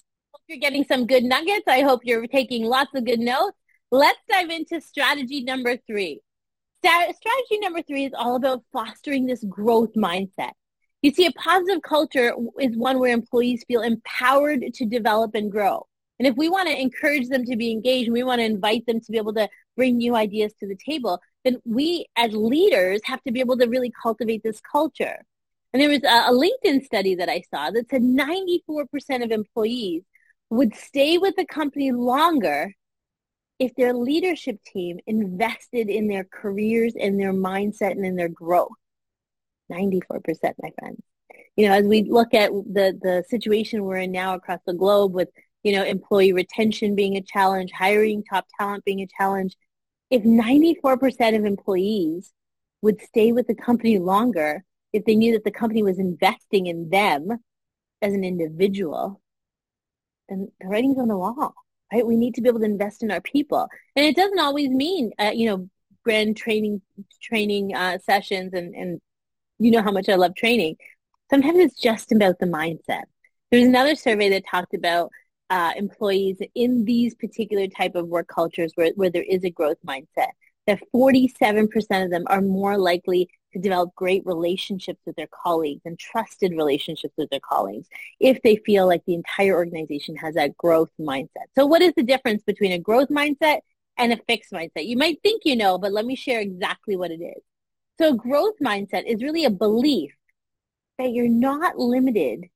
You're 0.50 0.58
getting 0.58 0.84
some 0.84 1.06
good 1.06 1.22
nuggets. 1.22 1.68
I 1.68 1.82
hope 1.82 2.00
you're 2.02 2.26
taking 2.26 2.64
lots 2.64 2.90
of 2.96 3.04
good 3.04 3.20
notes. 3.20 3.56
Let's 3.92 4.18
dive 4.28 4.50
into 4.50 4.80
strategy 4.80 5.44
number 5.44 5.76
three. 5.86 6.22
Strategy 6.80 7.58
number 7.60 7.82
three 7.82 8.06
is 8.06 8.12
all 8.18 8.34
about 8.34 8.64
fostering 8.72 9.26
this 9.26 9.44
growth 9.44 9.94
mindset. 9.94 10.50
You 11.02 11.12
see, 11.12 11.26
a 11.26 11.32
positive 11.34 11.82
culture 11.82 12.34
is 12.58 12.76
one 12.76 12.98
where 12.98 13.12
employees 13.12 13.64
feel 13.68 13.82
empowered 13.82 14.64
to 14.74 14.86
develop 14.86 15.36
and 15.36 15.52
grow. 15.52 15.86
And 16.18 16.26
if 16.26 16.34
we 16.34 16.48
want 16.48 16.68
to 16.68 16.76
encourage 16.76 17.28
them 17.28 17.44
to 17.44 17.54
be 17.54 17.70
engaged, 17.70 18.08
and 18.08 18.12
we 18.12 18.24
want 18.24 18.40
to 18.40 18.44
invite 18.44 18.86
them 18.86 19.00
to 19.00 19.12
be 19.12 19.18
able 19.18 19.34
to 19.34 19.48
bring 19.76 19.98
new 19.98 20.16
ideas 20.16 20.52
to 20.58 20.66
the 20.66 20.74
table, 20.74 21.20
then 21.44 21.58
we 21.64 22.06
as 22.16 22.32
leaders 22.32 23.00
have 23.04 23.22
to 23.22 23.30
be 23.30 23.38
able 23.38 23.56
to 23.58 23.68
really 23.68 23.92
cultivate 24.02 24.42
this 24.42 24.60
culture. 24.60 25.24
And 25.72 25.80
there 25.80 25.88
was 25.88 26.02
a, 26.02 26.32
a 26.32 26.32
LinkedIn 26.32 26.84
study 26.84 27.14
that 27.14 27.28
I 27.28 27.44
saw 27.54 27.70
that 27.70 27.88
said 27.88 28.02
94% 28.02 29.22
of 29.22 29.30
employees 29.30 30.02
would 30.50 30.74
stay 30.74 31.18
with 31.18 31.36
the 31.36 31.46
company 31.46 31.92
longer 31.92 32.74
if 33.58 33.74
their 33.76 33.94
leadership 33.94 34.58
team 34.64 34.98
invested 35.06 35.88
in 35.88 36.08
their 36.08 36.24
careers 36.24 36.94
and 36.98 37.20
their 37.20 37.32
mindset 37.32 37.92
and 37.92 38.04
in 38.04 38.16
their 38.16 38.28
growth. 38.28 38.70
94%, 39.70 40.00
my 40.60 40.70
friends. 40.78 41.00
You 41.56 41.68
know, 41.68 41.74
as 41.74 41.84
we 41.84 42.04
look 42.04 42.34
at 42.34 42.50
the, 42.50 42.98
the 43.00 43.24
situation 43.28 43.84
we're 43.84 43.98
in 43.98 44.12
now 44.12 44.34
across 44.34 44.60
the 44.66 44.74
globe 44.74 45.12
with, 45.12 45.28
you 45.62 45.72
know, 45.72 45.84
employee 45.84 46.32
retention 46.32 46.94
being 46.94 47.16
a 47.16 47.22
challenge, 47.22 47.70
hiring 47.70 48.24
top 48.24 48.46
talent 48.58 48.84
being 48.84 49.00
a 49.00 49.06
challenge, 49.06 49.54
if 50.10 50.22
94% 50.22 51.36
of 51.36 51.44
employees 51.44 52.32
would 52.82 53.00
stay 53.02 53.30
with 53.30 53.46
the 53.46 53.54
company 53.54 53.98
longer 53.98 54.64
if 54.92 55.04
they 55.04 55.14
knew 55.14 55.32
that 55.32 55.44
the 55.44 55.50
company 55.50 55.82
was 55.82 55.98
investing 55.98 56.66
in 56.66 56.88
them 56.90 57.38
as 58.02 58.12
an 58.12 58.24
individual, 58.24 59.20
then 60.30 60.48
the 60.60 60.68
writing's 60.68 60.98
on 60.98 61.08
the 61.08 61.18
wall, 61.18 61.54
right? 61.92 62.06
We 62.06 62.16
need 62.16 62.34
to 62.36 62.40
be 62.40 62.48
able 62.48 62.60
to 62.60 62.64
invest 62.64 63.02
in 63.02 63.10
our 63.10 63.20
people. 63.20 63.68
And 63.96 64.06
it 64.06 64.16
doesn't 64.16 64.38
always 64.38 64.70
mean, 64.70 65.12
uh, 65.18 65.32
you 65.34 65.46
know, 65.46 65.68
grand 66.02 66.36
training 66.36 66.80
training 67.22 67.74
uh, 67.74 67.98
sessions 67.98 68.54
and, 68.54 68.74
and 68.74 69.00
you 69.58 69.70
know 69.70 69.82
how 69.82 69.92
much 69.92 70.08
I 70.08 70.14
love 70.14 70.34
training. 70.34 70.76
Sometimes 71.28 71.58
it's 71.58 71.78
just 71.78 72.10
about 72.12 72.38
the 72.38 72.46
mindset. 72.46 73.02
There's 73.50 73.66
another 73.66 73.94
survey 73.94 74.30
that 74.30 74.46
talked 74.46 74.74
about 74.74 75.10
uh, 75.50 75.72
employees 75.76 76.38
in 76.54 76.84
these 76.84 77.14
particular 77.14 77.66
type 77.66 77.96
of 77.96 78.08
work 78.08 78.28
cultures 78.28 78.72
where, 78.76 78.92
where 78.94 79.10
there 79.10 79.24
is 79.28 79.44
a 79.44 79.50
growth 79.50 79.78
mindset, 79.86 80.30
that 80.66 80.80
47% 80.94 82.04
of 82.04 82.10
them 82.10 82.24
are 82.28 82.40
more 82.40 82.78
likely 82.78 83.28
to 83.52 83.58
develop 83.58 83.94
great 83.94 84.24
relationships 84.24 85.00
with 85.06 85.16
their 85.16 85.28
colleagues 85.28 85.82
and 85.84 85.98
trusted 85.98 86.52
relationships 86.52 87.14
with 87.16 87.30
their 87.30 87.40
colleagues 87.40 87.88
if 88.18 88.40
they 88.42 88.56
feel 88.56 88.86
like 88.86 89.04
the 89.06 89.14
entire 89.14 89.54
organization 89.54 90.16
has 90.16 90.34
that 90.34 90.56
growth 90.56 90.90
mindset. 91.00 91.46
So 91.54 91.66
what 91.66 91.82
is 91.82 91.92
the 91.96 92.02
difference 92.02 92.42
between 92.42 92.72
a 92.72 92.78
growth 92.78 93.08
mindset 93.08 93.60
and 93.96 94.12
a 94.12 94.18
fixed 94.28 94.52
mindset? 94.52 94.86
You 94.86 94.96
might 94.96 95.20
think 95.22 95.42
you 95.44 95.56
know, 95.56 95.78
but 95.78 95.92
let 95.92 96.06
me 96.06 96.16
share 96.16 96.40
exactly 96.40 96.96
what 96.96 97.10
it 97.10 97.20
is. 97.22 97.42
So 97.98 98.10
a 98.10 98.16
growth 98.16 98.54
mindset 98.62 99.04
is 99.06 99.22
really 99.22 99.44
a 99.44 99.50
belief 99.50 100.12
that 100.98 101.12
you're 101.12 101.28
not 101.28 101.78
limited 101.78 102.46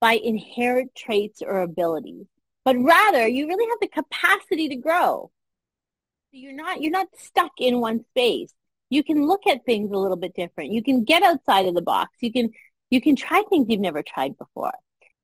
by 0.00 0.14
inherent 0.14 0.94
traits 0.94 1.42
or 1.42 1.62
abilities, 1.62 2.26
but 2.64 2.76
rather 2.76 3.26
you 3.26 3.46
really 3.46 3.68
have 3.70 3.80
the 3.80 3.88
capacity 3.88 4.68
to 4.68 4.76
grow. 4.76 5.30
You're 6.32 6.54
not, 6.54 6.80
you're 6.80 6.90
not 6.90 7.08
stuck 7.16 7.52
in 7.58 7.80
one 7.80 8.04
space. 8.10 8.52
You 8.92 9.02
can 9.02 9.26
look 9.26 9.46
at 9.46 9.64
things 9.64 9.90
a 9.90 9.96
little 9.96 10.16
bit 10.16 10.34
different. 10.34 10.72
You 10.72 10.82
can 10.82 11.04
get 11.04 11.22
outside 11.22 11.66
of 11.66 11.74
the 11.74 11.82
box. 11.82 12.10
You 12.20 12.32
can, 12.32 12.50
you 12.90 13.00
can 13.00 13.16
try 13.16 13.42
things 13.48 13.66
you've 13.68 13.80
never 13.80 14.02
tried 14.02 14.36
before 14.36 14.72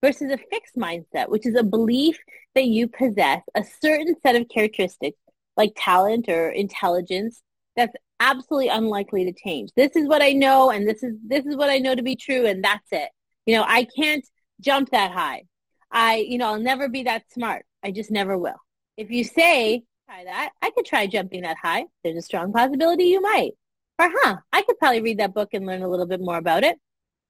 versus 0.02 0.31
a 0.33 0.38
fixed 0.50 0.76
mindset, 0.76 1.28
which 1.28 1.46
is 1.46 1.54
a 1.54 1.62
belief 1.62 2.18
that 2.54 2.64
you 2.64 2.88
possess 2.88 3.42
a 3.54 3.64
certain 3.83 4.14
set 4.22 4.37
of 4.37 4.48
characteristics 4.48 5.18
like 5.57 5.72
talent 5.76 6.28
or 6.28 6.50
intelligence 6.50 7.42
that's 7.76 7.94
absolutely 8.20 8.68
unlikely 8.68 9.24
to 9.24 9.33
change. 9.33 9.70
This 9.76 9.94
is 9.96 10.09
what 10.09 10.22
I 10.22 10.33
know 10.33 10.70
and 10.70 10.88
this 10.88 11.02
is 11.02 11.16
this 11.26 11.44
is 11.44 11.57
what 11.57 11.70
I 11.70 11.78
know 11.78 11.94
to 11.94 12.02
be 12.02 12.16
true 12.16 12.46
and 12.46 12.64
that's 12.64 12.88
it. 12.90 13.11
You 13.46 13.57
know, 13.57 13.64
I 13.66 13.87
can't 13.96 14.26
jump 14.61 14.90
that 14.90 15.11
high. 15.12 15.42
I, 15.90 16.16
you 16.16 16.38
know, 16.38 16.48
I'll 16.48 16.61
never 16.61 16.88
be 16.88 17.04
that 17.04 17.31
smart. 17.31 17.64
I 17.83 17.90
just 17.90 18.11
never 18.11 18.37
will. 18.37 18.61
If 18.96 19.11
you 19.11 19.24
say, 19.24 19.85
try 20.09 20.25
that, 20.25 20.51
I 20.62 20.71
could 20.71 20.87
try 20.87 21.07
jumping 21.07 21.42
that 21.42 21.59
high. 21.62 21.85
There's 22.03 22.16
a 22.16 22.23
strong 22.23 22.53
possibility 22.53 23.05
you 23.05 23.21
might. 23.21 23.53
Or, 23.99 24.11
huh, 24.11 24.37
I 24.53 24.62
could 24.62 24.79
probably 24.79 25.03
read 25.03 25.18
that 25.18 25.35
book 25.35 25.51
and 25.53 25.66
learn 25.66 25.83
a 25.83 25.88
little 25.88 26.07
bit 26.07 26.21
more 26.21 26.38
about 26.38 26.64
it. 26.64 26.77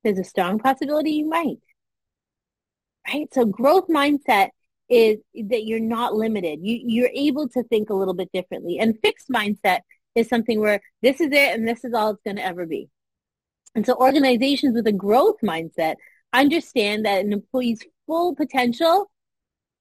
There's 0.04 0.18
a 0.18 0.24
strong 0.24 0.58
possibility 0.58 1.12
you 1.12 1.28
might. 1.28 1.58
Right? 3.06 3.26
So 3.32 3.46
growth 3.46 3.88
mindset 3.88 4.50
is 4.88 5.18
that 5.34 5.64
you're 5.64 5.80
not 5.80 6.14
limited. 6.14 6.60
You, 6.62 6.80
you're 6.84 7.10
able 7.14 7.48
to 7.48 7.62
think 7.64 7.90
a 7.90 7.94
little 7.94 8.14
bit 8.14 8.30
differently. 8.32 8.78
And 8.78 8.98
fixed 9.02 9.28
mindset 9.28 9.80
is 10.14 10.28
something 10.28 10.60
where 10.60 10.80
this 11.02 11.20
is 11.20 11.28
it 11.32 11.54
and 11.54 11.66
this 11.66 11.84
is 11.84 11.94
all 11.94 12.10
it's 12.10 12.22
going 12.22 12.36
to 12.36 12.44
ever 12.44 12.66
be. 12.66 12.88
And 13.74 13.84
so 13.84 13.94
organizations 13.94 14.74
with 14.74 14.86
a 14.86 14.92
growth 14.92 15.36
mindset 15.42 15.96
understand 16.32 17.06
that 17.06 17.24
an 17.24 17.32
employee's 17.32 17.84
full 18.06 18.34
potential 18.34 19.10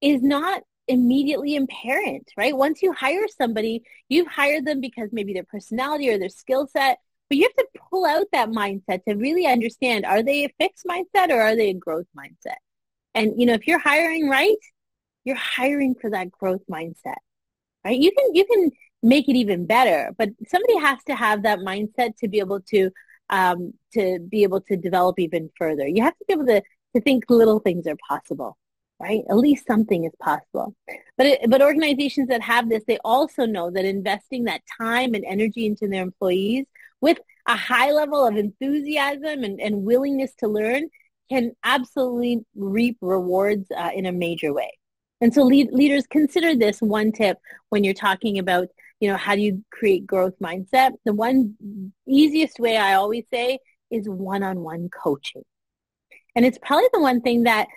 is 0.00 0.22
not 0.22 0.62
immediately 0.88 1.56
apparent, 1.56 2.30
right? 2.36 2.56
Once 2.56 2.82
you 2.82 2.92
hire 2.92 3.26
somebody, 3.28 3.82
you've 4.08 4.26
hired 4.26 4.64
them 4.64 4.80
because 4.80 5.10
maybe 5.12 5.32
their 5.32 5.44
personality 5.44 6.08
or 6.10 6.18
their 6.18 6.28
skill 6.28 6.66
set, 6.66 6.98
but 7.28 7.36
you 7.36 7.44
have 7.44 7.54
to 7.54 7.80
pull 7.90 8.06
out 8.06 8.26
that 8.32 8.48
mindset 8.48 9.04
to 9.04 9.14
really 9.14 9.46
understand, 9.46 10.04
are 10.04 10.22
they 10.22 10.44
a 10.44 10.54
fixed 10.58 10.86
mindset 10.86 11.30
or 11.30 11.40
are 11.40 11.56
they 11.56 11.70
a 11.70 11.74
growth 11.74 12.06
mindset? 12.16 12.56
And, 13.14 13.34
you 13.36 13.46
know, 13.46 13.54
if 13.54 13.66
you're 13.66 13.78
hiring 13.78 14.28
right, 14.28 14.56
you're 15.24 15.36
hiring 15.36 15.94
for 15.94 16.10
that 16.10 16.30
growth 16.30 16.62
mindset, 16.70 17.18
right? 17.84 17.98
You 17.98 18.10
can, 18.12 18.34
you 18.34 18.44
can 18.46 18.70
make 19.02 19.28
it 19.28 19.36
even 19.36 19.66
better. 19.66 20.14
But 20.16 20.30
somebody 20.46 20.78
has 20.78 20.98
to 21.04 21.14
have 21.14 21.42
that 21.42 21.60
mindset 21.60 22.16
to 22.18 22.28
be 22.28 22.38
able 22.38 22.60
to 22.72 22.90
um, 23.30 23.74
to 23.92 24.18
be 24.20 24.42
able 24.42 24.62
to 24.62 24.76
develop 24.76 25.18
even 25.18 25.50
further. 25.58 25.86
You 25.86 26.02
have 26.02 26.16
to 26.16 26.24
be 26.26 26.32
able 26.32 26.46
to 26.46 26.62
to 26.96 27.00
think 27.02 27.24
little 27.28 27.60
things 27.60 27.86
are 27.86 27.96
possible, 28.08 28.56
right? 29.00 29.22
At 29.28 29.36
least 29.36 29.66
something 29.66 30.04
is 30.04 30.12
possible. 30.20 30.74
But 31.16 31.26
it, 31.26 31.50
but 31.50 31.62
organizations 31.62 32.28
that 32.28 32.42
have 32.42 32.68
this, 32.68 32.82
they 32.86 32.98
also 33.04 33.46
know 33.46 33.70
that 33.70 33.84
investing 33.84 34.44
that 34.44 34.62
time 34.80 35.14
and 35.14 35.24
energy 35.24 35.66
into 35.66 35.88
their 35.88 36.02
employees 36.02 36.66
with 37.00 37.18
a 37.46 37.56
high 37.56 37.92
level 37.92 38.26
of 38.26 38.36
enthusiasm 38.36 39.44
and, 39.44 39.60
and 39.60 39.84
willingness 39.84 40.34
to 40.40 40.48
learn 40.48 40.88
can 41.30 41.52
absolutely 41.64 42.44
reap 42.56 42.96
rewards 43.00 43.70
uh, 43.76 43.90
in 43.94 44.06
a 44.06 44.12
major 44.12 44.52
way. 44.52 44.72
And 45.20 45.32
so 45.34 45.42
lead, 45.42 45.72
leaders 45.72 46.06
consider 46.06 46.54
this 46.54 46.80
one 46.80 47.12
tip 47.12 47.38
when 47.70 47.84
you're 47.84 47.94
talking 47.94 48.38
about 48.38 48.68
you 49.00 49.08
know, 49.08 49.16
how 49.16 49.34
do 49.34 49.40
you 49.40 49.64
create 49.70 50.06
growth 50.06 50.34
mindset? 50.42 50.92
The 51.04 51.12
one 51.12 51.92
easiest 52.06 52.58
way 52.58 52.76
I 52.76 52.94
always 52.94 53.24
say 53.32 53.58
is 53.90 54.08
one-on-one 54.08 54.90
coaching. 54.90 55.44
And 56.34 56.44
it's 56.44 56.58
probably 56.60 56.88
the 56.92 57.00
one 57.00 57.20
thing 57.20 57.44
that 57.44 57.68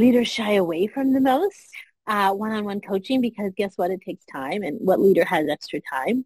leaders 0.00 0.28
shy 0.28 0.52
away 0.54 0.86
from 0.86 1.12
the 1.12 1.20
most, 1.20 1.68
uh, 2.06 2.32
one-on-one 2.32 2.80
coaching, 2.80 3.20
because 3.20 3.52
guess 3.56 3.74
what? 3.76 3.90
It 3.90 4.00
takes 4.02 4.24
time 4.24 4.62
and 4.62 4.78
what 4.80 5.00
leader 5.00 5.24
has 5.24 5.48
extra 5.48 5.80
time? 5.80 6.24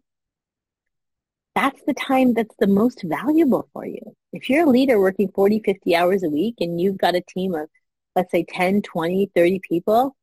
that's 1.55 1.81
the 1.87 1.93
time 1.93 2.33
that's 2.33 2.55
the 2.59 2.67
most 2.67 3.01
valuable 3.03 3.67
for 3.71 3.85
you. 3.85 4.01
If 4.33 4.49
you're 4.49 4.65
a 4.65 4.69
leader 4.69 4.99
working 4.99 5.31
40, 5.33 5.61
50 5.63 5.95
hours 5.95 6.23
a 6.23 6.29
week 6.29 6.55
and 6.59 6.79
you've 6.79 6.97
got 6.97 7.15
a 7.15 7.21
team 7.21 7.55
of, 7.55 7.69
let's 8.15 8.31
say 8.31 8.45
10, 8.47 8.81
20, 8.81 9.31
30 9.33 9.61
people, 9.67 10.15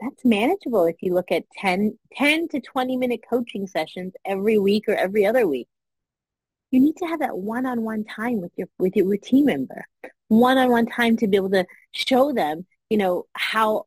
that's 0.00 0.24
manageable 0.24 0.86
if 0.86 0.96
you 1.00 1.12
look 1.12 1.32
at 1.32 1.44
10, 1.58 1.98
10 2.14 2.48
to 2.48 2.60
20 2.60 2.96
minute 2.96 3.20
coaching 3.28 3.66
sessions 3.66 4.14
every 4.24 4.58
week 4.58 4.84
or 4.88 4.94
every 4.94 5.26
other 5.26 5.46
week. 5.46 5.68
You 6.70 6.78
need 6.78 6.96
to 6.98 7.06
have 7.06 7.18
that 7.18 7.36
one-on-one 7.36 8.04
time 8.04 8.40
with 8.40 8.52
your 8.56 8.68
with 8.78 8.94
your 8.94 9.16
team 9.16 9.46
member, 9.46 9.84
one-on-one 10.28 10.86
time 10.86 11.16
to 11.16 11.26
be 11.26 11.36
able 11.36 11.50
to 11.50 11.66
show 11.90 12.32
them, 12.32 12.64
you 12.90 12.98
know, 12.98 13.26
how 13.32 13.86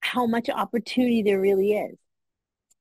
how 0.00 0.26
much 0.26 0.48
opportunity 0.48 1.22
there 1.22 1.40
really 1.40 1.72
is. 1.72 1.96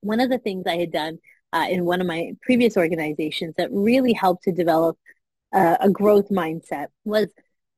One 0.01 0.19
of 0.19 0.29
the 0.29 0.37
things 0.37 0.65
I 0.65 0.77
had 0.77 0.91
done 0.91 1.19
uh, 1.53 1.67
in 1.69 1.85
one 1.85 2.01
of 2.01 2.07
my 2.07 2.31
previous 2.41 2.77
organizations 2.77 3.55
that 3.57 3.69
really 3.71 4.13
helped 4.13 4.43
to 4.43 4.51
develop 4.51 4.97
uh, 5.53 5.77
a 5.79 5.89
growth 5.89 6.29
mindset 6.29 6.87
was 7.03 7.27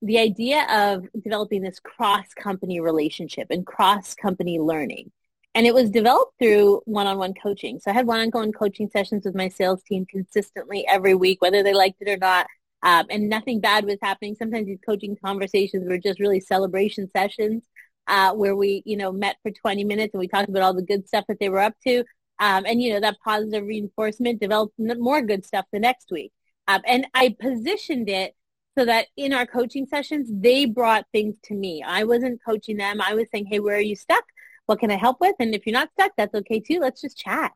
the 0.02 0.19
idea 0.19 0.65
of 0.69 1.08
developing 1.21 1.62
this 1.62 1.80
cross-company 1.80 2.80
relationship 2.80 3.47
and 3.49 3.65
cross-company 3.65 4.60
learning. 4.60 5.12
And 5.56 5.65
it 5.65 5.73
was 5.73 5.89
developed 5.89 6.34
through 6.39 6.82
one-on-one 6.86 7.34
coaching. 7.34 7.80
So 7.80 7.91
I 7.91 7.93
had 7.93 8.08
one-on-one 8.08 8.54
coaching 8.54 8.89
sessions 8.91 9.25
with 9.25 9.36
my 9.36 9.49
sales 9.49 9.82
team 9.84 10.06
consistently 10.06 10.86
every 10.88 11.15
week, 11.15 11.41
whether 11.41 11.63
they 11.63 11.73
liked 11.73 12.02
it 12.02 12.10
or 12.10 12.17
not. 12.17 12.47
Um, 12.82 13.08
and 13.10 13.30
nothing 13.30 13.60
bad 13.60 13.84
was 13.84 13.97
happening. 14.02 14.36
Sometimes 14.36 14.67
these 14.67 14.80
coaching 14.86 15.17
conversations 15.23 15.88
were 15.89 15.97
just 15.97 16.19
really 16.19 16.39
celebration 16.39 17.10
sessions 17.12 17.63
uh, 18.10 18.34
where 18.34 18.56
we, 18.56 18.82
you 18.86 18.98
know, 18.98 19.12
met 19.12 19.38
for 19.43 19.52
20 19.52 19.84
minutes 19.84 20.13
and 20.13 20.19
we 20.19 20.28
talked 20.28 20.50
about 20.50 20.63
all 20.63 20.74
the 20.74 20.82
good 20.82 21.08
stuff 21.08 21.26
that 21.30 21.39
they 21.39 21.48
were 21.48 21.60
up 21.60 21.76
to. 21.88 22.00
Um, 22.39 22.65
and, 22.65 22.82
you 22.82 22.91
know, 22.91 23.00
that 23.00 23.17
positive 23.24 23.65
reinforcement 23.65 24.41
developed 24.41 24.74
more 24.80 25.22
good 25.22 25.45
stuff 25.45 25.65
the 25.72 25.80
next 25.80 26.10
week. 26.12 26.32
Um, 26.67 26.82
and 26.86 27.08
I 27.13 27.36
positioned 27.39 28.10
it 28.10 28.36
so 28.78 28.86
that 28.86 29.08
in 29.15 29.32
our 29.34 29.45
coaching 29.45 29.86
sessions, 29.86 30.30
they 30.32 30.65
brought 30.65 31.06
things 31.12 31.36
to 31.45 31.54
me. 31.54 31.84
I 31.86 32.04
wasn't 32.04 32.41
coaching 32.43 32.78
them. 32.78 33.00
I 33.02 33.13
was 33.13 33.28
saying, 33.32 33.45
hey, 33.45 33.60
where 33.60 33.78
are 33.78 33.82
you 33.82 33.95
stuck? 33.95 34.24
What 34.65 34.80
can 34.80 34.91
I 34.91 34.95
help 34.95 35.17
with? 35.19 35.36
And 35.39 35.54
if 35.54 35.65
you're 35.65 35.74
not 35.74 35.91
stuck, 35.93 36.12
that's 36.17 36.34
okay 36.34 36.60
too. 36.60 36.80
Let's 36.80 37.02
just 37.02 37.17
chat. 37.17 37.52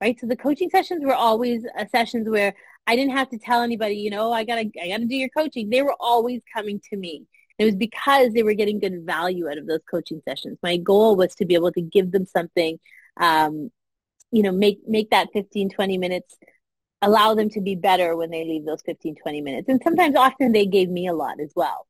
Right. 0.00 0.18
So 0.20 0.26
the 0.26 0.36
coaching 0.36 0.68
sessions 0.68 1.04
were 1.04 1.14
always 1.14 1.64
uh, 1.78 1.84
sessions 1.86 2.28
where 2.28 2.54
I 2.86 2.96
didn't 2.96 3.16
have 3.16 3.30
to 3.30 3.38
tell 3.38 3.62
anybody, 3.62 3.94
you 3.94 4.10
know, 4.10 4.32
I 4.32 4.42
gotta, 4.44 4.68
I 4.82 4.88
gotta 4.88 5.04
do 5.04 5.14
your 5.14 5.28
coaching. 5.28 5.70
They 5.70 5.82
were 5.82 5.94
always 6.00 6.40
coming 6.52 6.80
to 6.90 6.96
me. 6.96 7.26
It 7.62 7.66
was 7.66 7.76
because 7.76 8.32
they 8.32 8.42
were 8.42 8.54
getting 8.54 8.80
good 8.80 9.06
value 9.06 9.48
out 9.48 9.58
of 9.58 9.66
those 9.66 9.82
coaching 9.88 10.20
sessions. 10.28 10.58
My 10.62 10.76
goal 10.76 11.16
was 11.16 11.34
to 11.36 11.44
be 11.44 11.54
able 11.54 11.72
to 11.72 11.80
give 11.80 12.10
them 12.10 12.26
something, 12.26 12.78
um, 13.18 13.70
you 14.32 14.42
know, 14.42 14.50
make, 14.50 14.80
make 14.86 15.10
that 15.10 15.28
15, 15.32 15.70
20 15.70 15.98
minutes 15.98 16.36
allow 17.02 17.34
them 17.34 17.50
to 17.50 17.60
be 17.60 17.76
better 17.76 18.16
when 18.16 18.30
they 18.30 18.44
leave 18.44 18.64
those 18.64 18.82
15, 18.84 19.14
20 19.14 19.40
minutes. 19.42 19.68
And 19.68 19.80
sometimes 19.82 20.16
often 20.16 20.50
they 20.50 20.66
gave 20.66 20.88
me 20.88 21.06
a 21.06 21.12
lot 21.12 21.40
as 21.40 21.52
well. 21.54 21.86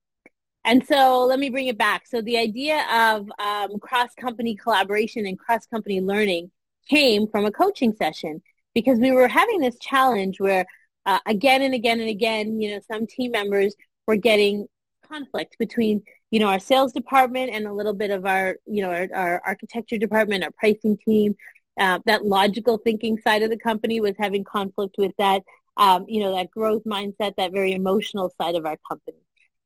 And 0.65 0.87
so 0.87 1.25
let 1.25 1.39
me 1.39 1.49
bring 1.51 1.69
it 1.69 1.79
back. 1.79 2.07
So 2.07 2.21
the 2.21 2.39
idea 2.39 2.85
of 2.93 3.31
um, 3.39 3.79
cross-company 3.81 4.57
collaboration 4.57 5.27
and 5.27 5.39
cross-company 5.39 6.01
learning 6.01 6.51
came 6.89 7.29
from 7.29 7.47
a 7.47 7.51
coaching 7.51 7.95
session 7.95 8.43
because 8.75 8.99
we 8.99 9.11
were 9.11 9.29
having 9.29 9.61
this 9.61 9.79
challenge 9.79 10.39
where 10.39 10.67
uh, 11.07 11.19
again 11.27 11.63
and 11.63 11.75
again 11.75 12.01
and 12.01 12.09
again, 12.09 12.61
you 12.61 12.73
know, 12.73 12.81
some 12.91 13.07
team 13.07 13.33
members 13.33 13.75
were 14.07 14.17
getting 14.17 14.67
conflict 15.12 15.57
between, 15.59 16.03
you 16.31 16.40
know, 16.40 16.48
our 16.48 16.59
sales 16.59 16.92
department 16.92 17.51
and 17.53 17.66
a 17.66 17.72
little 17.72 17.92
bit 17.92 18.11
of 18.11 18.25
our, 18.27 18.57
you 18.66 18.83
know, 18.83 18.90
our, 18.90 19.09
our 19.14 19.42
architecture 19.44 19.98
department, 19.98 20.44
our 20.44 20.51
pricing 20.53 20.96
team, 21.05 21.35
uh, 21.79 21.98
that 22.07 22.25
logical 22.25 22.79
thinking 22.79 23.18
side 23.18 23.42
of 23.42 23.51
the 23.51 23.59
company 23.59 24.01
was 24.01 24.14
having 24.18 24.44
conflict 24.44 24.96
with 24.98 25.12
that, 25.18 25.42
um, 25.77 26.05
you 26.09 26.20
know, 26.20 26.35
that 26.37 26.51
growth 26.51 26.85
mindset, 26.85 27.35
that 27.37 27.53
very 27.53 27.72
emotional 27.72 28.33
side 28.40 28.55
of 28.55 28.66
our 28.66 28.79
company. 28.88 29.18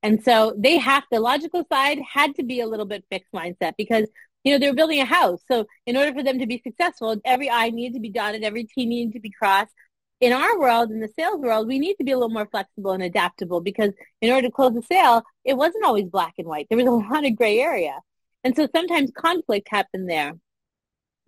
And 0.02 0.22
so 0.22 0.54
they 0.56 0.78
have 0.78 1.04
the 1.10 1.20
logical 1.20 1.64
side 1.72 1.98
had 2.12 2.34
to 2.36 2.44
be 2.44 2.60
a 2.60 2.66
little 2.66 2.86
bit 2.86 3.04
fixed 3.10 3.32
mindset 3.32 3.72
because 3.76 4.06
you 4.44 4.52
know 4.52 4.58
they 4.58 4.68
were 4.68 4.76
building 4.76 5.00
a 5.00 5.04
house. 5.04 5.40
So 5.50 5.66
in 5.86 5.96
order 5.96 6.12
for 6.12 6.22
them 6.22 6.38
to 6.38 6.46
be 6.46 6.60
successful, 6.62 7.16
every 7.24 7.50
I 7.50 7.70
needed 7.70 7.94
to 7.94 8.00
be 8.00 8.10
dotted, 8.10 8.44
every 8.44 8.64
T 8.64 8.86
needed 8.86 9.14
to 9.14 9.20
be 9.20 9.30
crossed. 9.30 9.72
In 10.20 10.32
our 10.32 10.58
world, 10.58 10.90
in 10.90 11.00
the 11.00 11.10
sales 11.14 11.40
world, 11.40 11.68
we 11.68 11.78
need 11.78 11.96
to 11.96 12.04
be 12.04 12.12
a 12.12 12.16
little 12.16 12.30
more 12.30 12.46
flexible 12.46 12.92
and 12.92 13.02
adaptable 13.02 13.60
because 13.60 13.92
in 14.22 14.32
order 14.32 14.48
to 14.48 14.52
close 14.52 14.74
a 14.76 14.82
sale, 14.82 15.22
it 15.44 15.54
wasn't 15.54 15.84
always 15.84 16.06
black 16.06 16.34
and 16.38 16.46
white. 16.46 16.66
There 16.68 16.78
was 16.78 16.86
a 16.86 16.90
lot 17.12 17.26
of 17.26 17.36
gray 17.36 17.60
area. 17.60 18.00
And 18.42 18.56
so 18.56 18.68
sometimes 18.74 19.10
conflict 19.14 19.68
happened 19.68 20.08
there. 20.08 20.32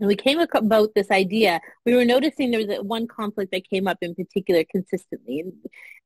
And 0.00 0.06
we 0.06 0.16
came 0.16 0.38
about 0.38 0.90
this 0.94 1.10
idea. 1.10 1.60
We 1.84 1.94
were 1.94 2.04
noticing 2.04 2.50
there 2.50 2.64
was 2.64 2.78
one 2.82 3.08
conflict 3.08 3.50
that 3.52 3.68
came 3.68 3.88
up 3.88 3.98
in 4.00 4.14
particular 4.14 4.64
consistently. 4.70 5.40
And 5.40 5.52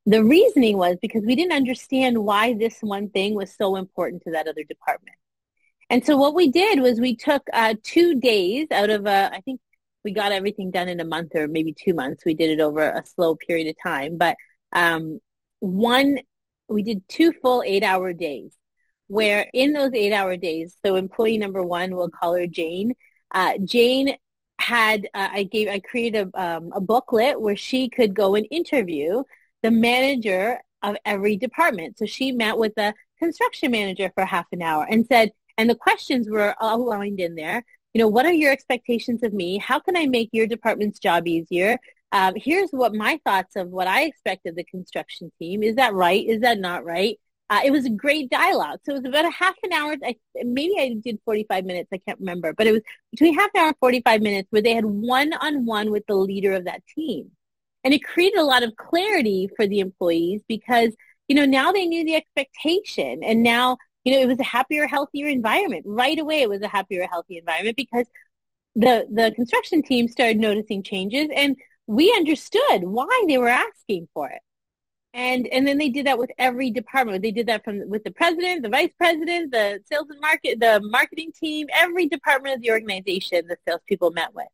the 0.07 0.25
reasoning 0.25 0.79
was 0.79 0.97
because 1.01 1.23
we 1.25 1.37
didn't 1.37 1.53
understand 1.53 2.19
why 2.25 2.55
this 2.55 2.79
one 2.81 3.11
thing 3.11 3.35
was 3.35 3.55
so 3.55 3.77
important 3.77 4.23
to 4.23 4.31
that 4.33 4.49
other 4.49 4.65
department. 4.65 5.17
And 5.91 6.05
so 6.05 6.17
what 6.17 6.35
we 6.35 6.51
did 6.51 6.81
was 6.81 6.99
we 6.99 7.15
took 7.15 7.43
uh, 7.53 7.75
two 7.83 8.19
days 8.19 8.69
out 8.71 8.89
of, 8.89 9.07
uh, 9.07 9.31
I 9.31 9.41
think 9.43 9.61
we 10.05 10.13
got 10.13 10.33
everything 10.33 10.71
done 10.71 10.89
in 10.89 11.01
a 11.01 11.05
month 11.05 11.35
or 11.35 11.49
maybe 11.49 11.73
two 11.73 11.95
months. 11.95 12.25
We 12.25 12.35
did 12.35 12.51
it 12.51 12.61
over 12.61 12.83
a 12.83 13.05
slow 13.07 13.37
period 13.37 13.69
of 13.69 13.77
time. 13.83 14.19
But 14.19 14.37
um, 14.73 15.21
one, 15.61 16.19
we 16.69 16.83
did 16.83 17.09
two 17.09 17.33
full 17.33 17.63
eight-hour 17.65 18.13
days 18.13 18.57
where 19.09 19.49
in 19.53 19.73
those 19.73 19.93
eight-hour 19.95 20.37
days, 20.39 20.77
so 20.85 20.97
employee 20.97 21.39
number 21.39 21.63
one, 21.63 21.95
we'll 21.95 22.09
call 22.09 22.35
her 22.35 22.47
Jane, 22.47 22.95
uh, 23.33 23.55
Jane 23.65 24.17
had 24.59 25.09
uh, 25.13 25.29
I 25.33 25.43
gave 25.43 25.69
I 25.69 25.81
created 25.81 26.31
a, 26.35 26.41
um, 26.41 26.71
a 26.73 26.81
booklet 26.81 27.41
where 27.41 27.57
she 27.57 27.89
could 27.89 28.15
go 28.15 28.37
and 28.37 28.47
interview 28.51 29.25
the 29.63 29.71
manager 29.71 30.61
of 30.83 30.97
every 31.05 31.37
department. 31.37 31.99
So 31.99 32.07
she 32.07 32.33
met 32.33 32.59
with 32.59 32.75
the 32.77 32.95
construction 33.19 33.73
manager 33.73 34.11
for 34.15 34.25
half 34.25 34.47
an 34.53 34.63
hour 34.63 34.87
and 34.89 35.07
said, 35.07 35.31
and 35.59 35.69
the 35.69 35.75
questions 35.75 36.29
were 36.29 36.55
all 36.61 36.85
lined 36.85 37.21
in 37.21 37.35
there. 37.35 37.65
You 37.95 38.01
know, 38.01 38.09
what 38.09 38.27
are 38.27 38.33
your 38.33 38.53
expectations 38.53 39.23
of 39.23 39.33
me? 39.33 39.59
How 39.59 39.79
can 39.79 39.97
I 39.97 40.07
make 40.07 40.31
your 40.33 40.47
department's 40.47 40.99
job 40.99 41.27
easier? 41.29 41.79
Um, 42.13 42.35
here's 42.37 42.71
what 42.71 42.95
my 42.95 43.21
thoughts 43.25 43.57
of 43.57 43.69
what 43.69 43.87
I 43.87 44.05
expect 44.05 44.47
of 44.47 44.55
the 44.57 44.65
construction 44.65 45.31
team. 45.39 45.63
Is 45.63 45.77
that 45.77 45.95
right? 45.95 46.27
Is 46.27 46.41
that 46.41 46.59
not 46.59 46.85
right? 46.85 47.19
Uh, 47.51 47.61
it 47.65 47.71
was 47.71 47.85
a 47.85 47.91
great 47.91 48.31
dialogue. 48.31 48.81
So 48.83 48.93
it 48.93 49.03
was 49.03 49.09
about 49.09 49.27
a 49.27 49.31
half 49.31 49.55
an 49.63 49.75
hour. 49.75 49.97
I, 50.03 50.17
maybe 50.43 50.75
I 50.79 50.95
did 51.03 51.19
45 51.27 51.67
minutes. 51.67 51.91
I 51.93 51.99
can't 51.99 52.19
remember. 52.19 52.55
But 52.55 52.67
it 52.67 52.73
was 52.73 52.83
between 53.11 53.35
half 53.35 53.51
an 53.55 53.61
hour 53.61 53.67
and 53.69 53.77
45 53.79 54.23
minutes 54.23 54.49
where 54.51 54.63
they 54.63 54.75
had 54.75 54.87
one-on-one 54.87 55.91
with 55.91 56.07
the 56.07 56.15
leader 56.15 56.53
of 56.53 56.65
that 56.65 56.83
team. 56.95 57.31
And 57.85 57.93
it 57.93 58.05
created 58.05 58.39
a 58.39 58.45
lot 58.45 58.63
of 58.63 58.77
clarity 58.77 59.51
for 59.55 59.67
the 59.67 59.81
employees 59.81 60.41
because, 60.49 60.95
you 61.29 61.37
know, 61.37 61.45
now 61.45 61.73
they 61.73 61.85
knew 61.85 62.05
the 62.05 62.15
expectation. 62.15 63.23
And 63.23 63.43
now, 63.43 63.77
you 64.05 64.13
know, 64.13 64.21
it 64.21 64.29
was 64.29 64.41
a 64.41 64.45
happier, 64.45 64.87
healthier 64.87 65.29
environment. 65.29 65.85
Right 65.87 66.19
away, 66.19 66.43
it 66.43 66.49
was 66.49 66.63
a 66.63 66.69
happier, 66.69 67.07
healthy 67.11 67.39
environment 67.39 67.77
because 67.77 68.07
the, 68.75 69.07
the 69.11 69.33
construction 69.35 69.83
team 69.83 70.09
started 70.09 70.39
noticing 70.39 70.83
changes 70.83 71.29
and 71.35 71.57
we 71.87 72.13
understood 72.13 72.85
why 72.85 73.25
they 73.29 73.39
were 73.39 73.49
asking 73.49 74.09
for 74.15 74.29
it 74.29 74.41
and 75.15 75.47
and 75.49 75.67
then 75.67 75.79
they 75.79 75.89
did 75.89 76.07
that 76.07 76.19
with 76.19 76.31
every 76.39 76.71
department. 76.71 77.23
They 77.23 77.33
did 77.33 77.47
that 77.49 77.65
from 77.65 77.89
with 77.89 78.05
the 78.05 78.11
president, 78.11 78.63
the 78.63 78.69
vice 78.69 78.93
president, 78.97 79.53
the 79.53 79.81
sales 79.91 80.07
and 80.09 80.21
market, 80.21 80.59
the 80.61 80.81
marketing 80.83 81.33
team, 81.39 81.67
every 81.73 82.09
department 82.09 82.57
of 82.57 82.63
the 82.63 82.71
organization. 82.71 83.47
The 83.47 83.59
salespeople 83.69 84.13
met 84.13 84.35
with, 84.35 84.47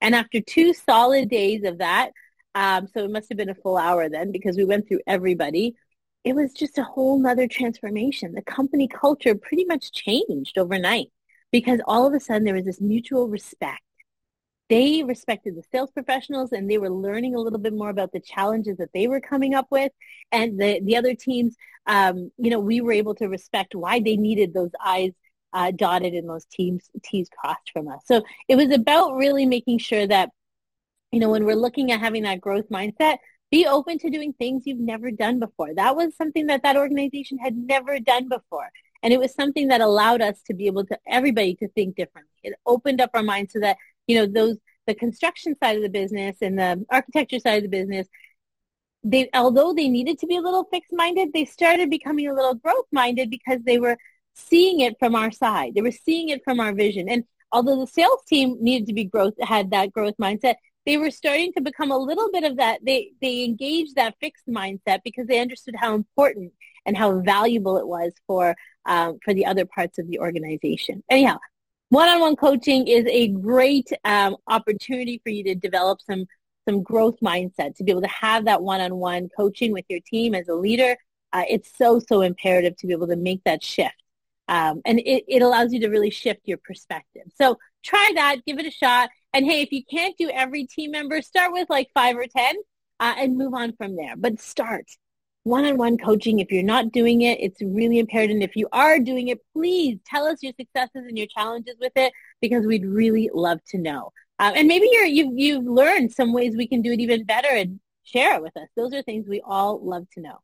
and 0.00 0.14
after 0.14 0.40
two 0.40 0.74
solid 0.74 1.28
days 1.28 1.64
of 1.64 1.78
that, 1.78 2.10
um, 2.54 2.88
so 2.88 3.04
it 3.04 3.10
must 3.10 3.28
have 3.28 3.38
been 3.38 3.50
a 3.50 3.54
full 3.54 3.76
hour 3.76 4.08
then 4.08 4.32
because 4.32 4.56
we 4.56 4.64
went 4.64 4.88
through 4.88 5.00
everybody. 5.06 5.76
It 6.24 6.34
was 6.34 6.52
just 6.52 6.78
a 6.78 6.84
whole 6.84 7.18
nother 7.18 7.48
transformation. 7.48 8.34
The 8.34 8.42
company 8.42 8.88
culture 8.88 9.34
pretty 9.34 9.64
much 9.64 9.92
changed 9.92 10.58
overnight 10.58 11.08
because 11.50 11.80
all 11.86 12.06
of 12.06 12.14
a 12.14 12.20
sudden 12.20 12.44
there 12.44 12.54
was 12.54 12.64
this 12.64 12.80
mutual 12.80 13.28
respect 13.28 13.82
they 14.70 15.02
respected 15.02 15.56
the 15.56 15.64
sales 15.72 15.90
professionals 15.90 16.52
and 16.52 16.70
they 16.70 16.78
were 16.78 16.88
learning 16.88 17.34
a 17.34 17.40
little 17.40 17.58
bit 17.58 17.74
more 17.74 17.90
about 17.90 18.12
the 18.12 18.20
challenges 18.20 18.78
that 18.78 18.92
they 18.94 19.08
were 19.08 19.20
coming 19.20 19.52
up 19.52 19.66
with. 19.70 19.90
And 20.30 20.58
the, 20.60 20.80
the 20.84 20.96
other 20.96 21.12
teams, 21.12 21.56
um, 21.86 22.30
you 22.38 22.50
know, 22.50 22.60
we 22.60 22.80
were 22.80 22.92
able 22.92 23.16
to 23.16 23.26
respect 23.26 23.74
why 23.74 23.98
they 23.98 24.16
needed 24.16 24.54
those 24.54 24.70
I's 24.80 25.12
uh, 25.52 25.72
dotted 25.72 26.14
and 26.14 26.28
those 26.28 26.44
teams, 26.44 26.88
T's 27.02 27.28
crossed 27.28 27.72
from 27.72 27.88
us. 27.88 28.02
So 28.04 28.22
it 28.48 28.54
was 28.54 28.70
about 28.70 29.16
really 29.16 29.44
making 29.44 29.78
sure 29.78 30.06
that, 30.06 30.30
you 31.10 31.18
know, 31.18 31.30
when 31.30 31.44
we're 31.44 31.56
looking 31.56 31.90
at 31.90 31.98
having 31.98 32.22
that 32.22 32.40
growth 32.40 32.68
mindset, 32.70 33.16
be 33.50 33.66
open 33.66 33.98
to 33.98 34.10
doing 34.10 34.32
things 34.32 34.62
you've 34.66 34.78
never 34.78 35.10
done 35.10 35.40
before. 35.40 35.74
That 35.74 35.96
was 35.96 36.14
something 36.16 36.46
that 36.46 36.62
that 36.62 36.76
organization 36.76 37.38
had 37.38 37.56
never 37.56 37.98
done 37.98 38.28
before. 38.28 38.70
And 39.02 39.12
it 39.12 39.18
was 39.18 39.34
something 39.34 39.68
that 39.68 39.80
allowed 39.80 40.20
us 40.20 40.42
to 40.42 40.54
be 40.54 40.66
able 40.66 40.84
to, 40.86 40.98
everybody 41.06 41.54
to 41.56 41.68
think 41.68 41.96
differently. 41.96 42.30
It 42.42 42.54
opened 42.66 43.00
up 43.00 43.10
our 43.14 43.22
minds 43.22 43.52
so 43.52 43.60
that 43.60 43.76
you 44.10 44.16
know, 44.16 44.26
those, 44.26 44.56
the 44.88 44.94
construction 44.94 45.56
side 45.62 45.76
of 45.76 45.82
the 45.82 45.88
business 45.88 46.36
and 46.42 46.58
the 46.58 46.84
architecture 46.90 47.38
side 47.38 47.58
of 47.58 47.62
the 47.62 47.68
business, 47.68 48.08
they, 49.04 49.30
although 49.34 49.72
they 49.72 49.88
needed 49.88 50.18
to 50.18 50.26
be 50.26 50.36
a 50.36 50.40
little 50.40 50.64
fixed 50.64 50.92
minded, 50.92 51.32
they 51.32 51.44
started 51.44 51.88
becoming 51.88 52.26
a 52.26 52.34
little 52.34 52.54
growth 52.54 52.86
minded 52.90 53.30
because 53.30 53.60
they 53.62 53.78
were 53.78 53.96
seeing 54.34 54.80
it 54.80 54.98
from 54.98 55.14
our 55.14 55.30
side. 55.30 55.74
They 55.74 55.80
were 55.80 55.92
seeing 55.92 56.28
it 56.30 56.42
from 56.42 56.58
our 56.58 56.72
vision. 56.72 57.08
And 57.08 57.22
although 57.52 57.78
the 57.78 57.86
sales 57.86 58.22
team 58.26 58.56
needed 58.60 58.88
to 58.88 58.92
be 58.92 59.04
growth, 59.04 59.34
had 59.40 59.70
that 59.70 59.92
growth 59.92 60.14
mindset, 60.20 60.56
they 60.86 60.96
were 60.96 61.10
starting 61.10 61.52
to 61.52 61.60
become 61.60 61.90
a 61.90 61.98
little 61.98 62.30
bit 62.32 62.44
of 62.44 62.56
that. 62.56 62.80
They, 62.84 63.12
they 63.20 63.44
engaged 63.44 63.96
that 63.96 64.16
fixed 64.20 64.46
mindset 64.48 65.00
because 65.04 65.26
they 65.26 65.40
understood 65.40 65.74
how 65.76 65.94
important 65.94 66.52
and 66.86 66.96
how 66.96 67.20
valuable 67.20 67.76
it 67.76 67.86
was 67.86 68.12
for, 68.26 68.56
um, 68.86 69.18
for 69.24 69.34
the 69.34 69.46
other 69.46 69.66
parts 69.66 69.98
of 69.98 70.08
the 70.08 70.18
organization. 70.18 71.02
Anyhow, 71.10 71.38
one-on-one 71.90 72.36
coaching 72.36 72.86
is 72.86 73.04
a 73.06 73.28
great 73.28 73.88
um, 74.04 74.36
opportunity 74.46 75.20
for 75.22 75.30
you 75.30 75.44
to 75.44 75.54
develop 75.54 76.00
some 76.00 76.26
some 76.68 76.82
growth 76.82 77.16
mindset 77.20 77.74
to 77.74 77.84
be 77.84 77.90
able 77.90 78.02
to 78.02 78.08
have 78.08 78.44
that 78.44 78.62
one-on-one 78.62 79.28
coaching 79.36 79.72
with 79.72 79.84
your 79.88 79.98
team 80.06 80.34
as 80.34 80.46
a 80.48 80.54
leader 80.54 80.96
uh, 81.32 81.42
it's 81.48 81.70
so 81.76 81.98
so 81.98 82.20
imperative 82.20 82.76
to 82.76 82.86
be 82.86 82.92
able 82.92 83.08
to 83.08 83.16
make 83.16 83.42
that 83.44 83.62
shift 83.62 83.94
um, 84.48 84.80
and 84.84 85.00
it, 85.00 85.24
it 85.26 85.42
allows 85.42 85.72
you 85.72 85.80
to 85.80 85.88
really 85.88 86.10
shift 86.10 86.40
your 86.44 86.58
perspective 86.58 87.22
so 87.34 87.58
try 87.82 88.12
that 88.14 88.36
give 88.46 88.58
it 88.58 88.66
a 88.66 88.70
shot 88.70 89.10
and 89.32 89.46
hey 89.46 89.62
if 89.62 89.72
you 89.72 89.82
can't 89.84 90.16
do 90.18 90.30
every 90.30 90.66
team 90.66 90.90
member 90.90 91.22
start 91.22 91.52
with 91.52 91.68
like 91.70 91.88
five 91.94 92.16
or 92.16 92.26
ten 92.26 92.54
uh, 92.98 93.14
and 93.16 93.38
move 93.38 93.54
on 93.54 93.74
from 93.76 93.96
there. 93.96 94.14
But 94.16 94.40
start 94.40 94.86
one-on-one 95.44 95.96
coaching. 95.96 96.38
If 96.38 96.52
you're 96.52 96.62
not 96.62 96.92
doing 96.92 97.22
it 97.22 97.40
it's 97.40 97.62
really 97.62 97.98
imperative. 97.98 98.34
And 98.34 98.42
if 98.42 98.56
you 98.56 98.68
are 98.72 98.98
doing 98.98 99.28
it 99.28 99.40
please 99.52 99.98
tell 100.06 100.26
us 100.26 100.42
your 100.42 100.52
successes 100.58 101.06
and 101.08 101.16
your 101.16 101.26
challenges 101.26 101.76
with 101.80 101.92
it 101.96 102.12
because 102.40 102.66
we'd 102.66 102.84
really 102.84 103.30
love 103.32 103.60
to 103.68 103.78
know. 103.78 104.12
Um, 104.38 104.54
and 104.56 104.68
maybe 104.68 104.88
you're, 104.90 105.04
you've, 105.04 105.38
you've 105.38 105.64
learned 105.64 106.12
some 106.12 106.32
ways 106.32 106.56
we 106.56 106.66
can 106.66 106.80
do 106.80 106.92
it 106.92 107.00
even 107.00 107.24
better 107.24 107.50
and 107.50 107.78
share 108.04 108.36
it 108.36 108.42
with 108.42 108.56
us. 108.56 108.68
Those 108.74 108.94
are 108.94 109.02
things 109.02 109.28
we 109.28 109.42
all 109.44 109.84
love 109.84 110.06
to 110.14 110.20
know. 110.20 110.38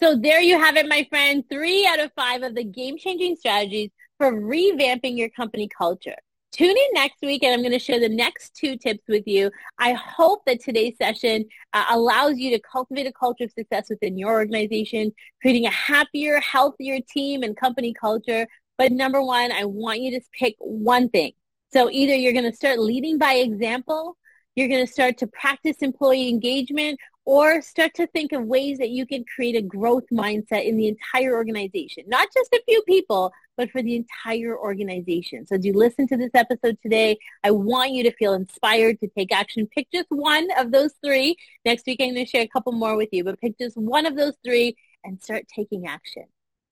So 0.00 0.16
there 0.16 0.40
you 0.40 0.58
have 0.58 0.76
it 0.76 0.88
my 0.88 1.06
friend. 1.10 1.44
Three 1.50 1.86
out 1.86 2.00
of 2.00 2.10
five 2.16 2.42
of 2.42 2.54
the 2.54 2.64
game-changing 2.64 3.36
strategies 3.36 3.90
for 4.18 4.32
revamping 4.32 5.18
your 5.18 5.28
company 5.28 5.68
culture 5.68 6.16
Tune 6.52 6.76
in 6.76 6.88
next 6.92 7.22
week 7.22 7.42
and 7.42 7.54
I'm 7.54 7.60
going 7.60 7.72
to 7.72 7.78
share 7.78 7.98
the 7.98 8.10
next 8.10 8.54
two 8.54 8.76
tips 8.76 9.04
with 9.08 9.26
you. 9.26 9.50
I 9.78 9.94
hope 9.94 10.44
that 10.44 10.60
today's 10.60 10.98
session 10.98 11.46
uh, 11.72 11.86
allows 11.90 12.36
you 12.36 12.50
to 12.50 12.60
cultivate 12.60 13.06
a 13.06 13.12
culture 13.12 13.44
of 13.44 13.52
success 13.52 13.88
within 13.88 14.18
your 14.18 14.32
organization, 14.32 15.12
creating 15.40 15.64
a 15.64 15.70
happier, 15.70 16.40
healthier 16.40 16.98
team 17.08 17.42
and 17.42 17.56
company 17.56 17.94
culture. 17.94 18.46
But 18.76 18.92
number 18.92 19.22
one, 19.22 19.50
I 19.50 19.64
want 19.64 20.00
you 20.00 20.10
to 20.10 20.20
pick 20.38 20.54
one 20.58 21.08
thing. 21.08 21.32
So 21.72 21.88
either 21.90 22.14
you're 22.14 22.34
going 22.34 22.50
to 22.50 22.56
start 22.56 22.78
leading 22.78 23.16
by 23.16 23.34
example, 23.34 24.18
you're 24.54 24.68
going 24.68 24.86
to 24.86 24.92
start 24.92 25.16
to 25.18 25.26
practice 25.28 25.78
employee 25.80 26.28
engagement, 26.28 27.00
or 27.24 27.62
start 27.62 27.94
to 27.94 28.06
think 28.08 28.32
of 28.32 28.44
ways 28.44 28.78
that 28.78 28.90
you 28.90 29.06
can 29.06 29.24
create 29.24 29.54
a 29.54 29.62
growth 29.62 30.04
mindset 30.12 30.66
in 30.66 30.76
the 30.76 30.88
entire 30.88 31.34
organization, 31.34 32.04
not 32.08 32.28
just 32.34 32.52
a 32.52 32.62
few 32.66 32.82
people, 32.82 33.32
but 33.56 33.70
for 33.70 33.82
the 33.82 33.94
entire 33.94 34.58
organization. 34.58 35.46
So 35.46 35.56
as 35.56 35.64
you 35.64 35.72
listen 35.72 36.08
to 36.08 36.16
this 36.16 36.32
episode 36.34 36.78
today, 36.82 37.18
I 37.44 37.52
want 37.52 37.92
you 37.92 38.02
to 38.04 38.12
feel 38.12 38.34
inspired 38.34 38.98
to 39.00 39.08
take 39.08 39.32
action. 39.32 39.68
Pick 39.68 39.88
just 39.92 40.08
one 40.10 40.48
of 40.58 40.72
those 40.72 40.92
three. 41.04 41.36
Next 41.64 41.86
week, 41.86 42.00
I'm 42.00 42.14
going 42.14 42.24
to 42.24 42.30
share 42.30 42.42
a 42.42 42.48
couple 42.48 42.72
more 42.72 42.96
with 42.96 43.10
you, 43.12 43.22
but 43.22 43.40
pick 43.40 43.58
just 43.58 43.76
one 43.76 44.06
of 44.06 44.16
those 44.16 44.34
three 44.44 44.76
and 45.04 45.22
start 45.22 45.44
taking 45.54 45.86
action. 45.86 46.24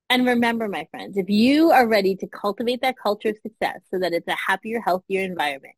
And 0.09 0.27
remember, 0.27 0.67
my 0.67 0.89
friends, 0.91 1.17
if 1.17 1.31
you 1.31 1.71
are 1.71 1.87
ready 1.87 2.17
to 2.17 2.27
cultivate 2.27 2.81
that 2.83 2.97
culture 3.01 3.29
of 3.29 3.37
success 3.43 3.81
so 3.93 3.99
that 4.01 4.13
it's 4.13 4.27
a 4.27 4.35
happier, 4.35 4.81
healthier 4.81 5.23
environment, 5.23 5.75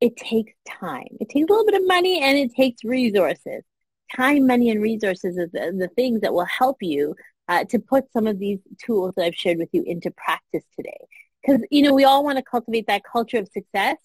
it 0.00 0.16
takes 0.16 0.52
time. 0.66 1.06
It 1.20 1.28
takes 1.28 1.48
a 1.48 1.52
little 1.52 1.64
bit 1.64 1.80
of 1.80 1.86
money 1.86 2.20
and 2.20 2.36
it 2.36 2.54
takes 2.54 2.82
resources. 2.82 3.62
Time, 4.14 4.46
money, 4.46 4.70
and 4.70 4.82
resources 4.82 5.36
is 5.36 5.50
the, 5.52 5.74
the 5.76 5.88
things 5.88 6.20
that 6.22 6.32
will 6.32 6.44
help 6.44 6.78
you 6.80 7.14
uh, 7.48 7.64
to 7.64 7.78
put 7.78 8.10
some 8.12 8.26
of 8.26 8.38
these 8.38 8.58
tools 8.84 9.14
that 9.16 9.24
I've 9.24 9.34
shared 9.34 9.58
with 9.58 9.70
you 9.72 9.82
into 9.86 10.10
practice 10.10 10.64
today. 10.76 11.06
Because, 11.42 11.62
you 11.70 11.82
know, 11.82 11.94
we 11.94 12.04
all 12.04 12.24
want 12.24 12.36
to 12.38 12.44
cultivate 12.44 12.86
that 12.88 13.02
culture 13.10 13.38
of 13.38 13.48
success, 13.48 13.96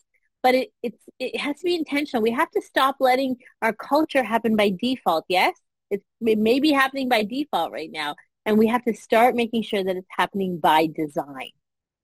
but 0.41 0.55
it, 0.55 0.69
it's, 0.81 1.03
it 1.19 1.39
has 1.39 1.57
to 1.57 1.65
be 1.65 1.75
intentional. 1.75 2.21
We 2.21 2.31
have 2.31 2.51
to 2.51 2.61
stop 2.61 2.97
letting 2.99 3.37
our 3.61 3.73
culture 3.73 4.23
happen 4.23 4.55
by 4.55 4.73
default. 4.81 5.25
Yes, 5.29 5.53
it's, 5.89 6.03
it 6.21 6.37
may 6.37 6.59
be 6.59 6.71
happening 6.71 7.09
by 7.09 7.23
default 7.23 7.71
right 7.71 7.91
now. 7.91 8.15
And 8.45 8.57
we 8.57 8.67
have 8.67 8.83
to 8.83 8.93
start 8.93 9.35
making 9.35 9.63
sure 9.63 9.83
that 9.83 9.95
it's 9.95 10.07
happening 10.09 10.59
by 10.59 10.87
design. 10.87 11.51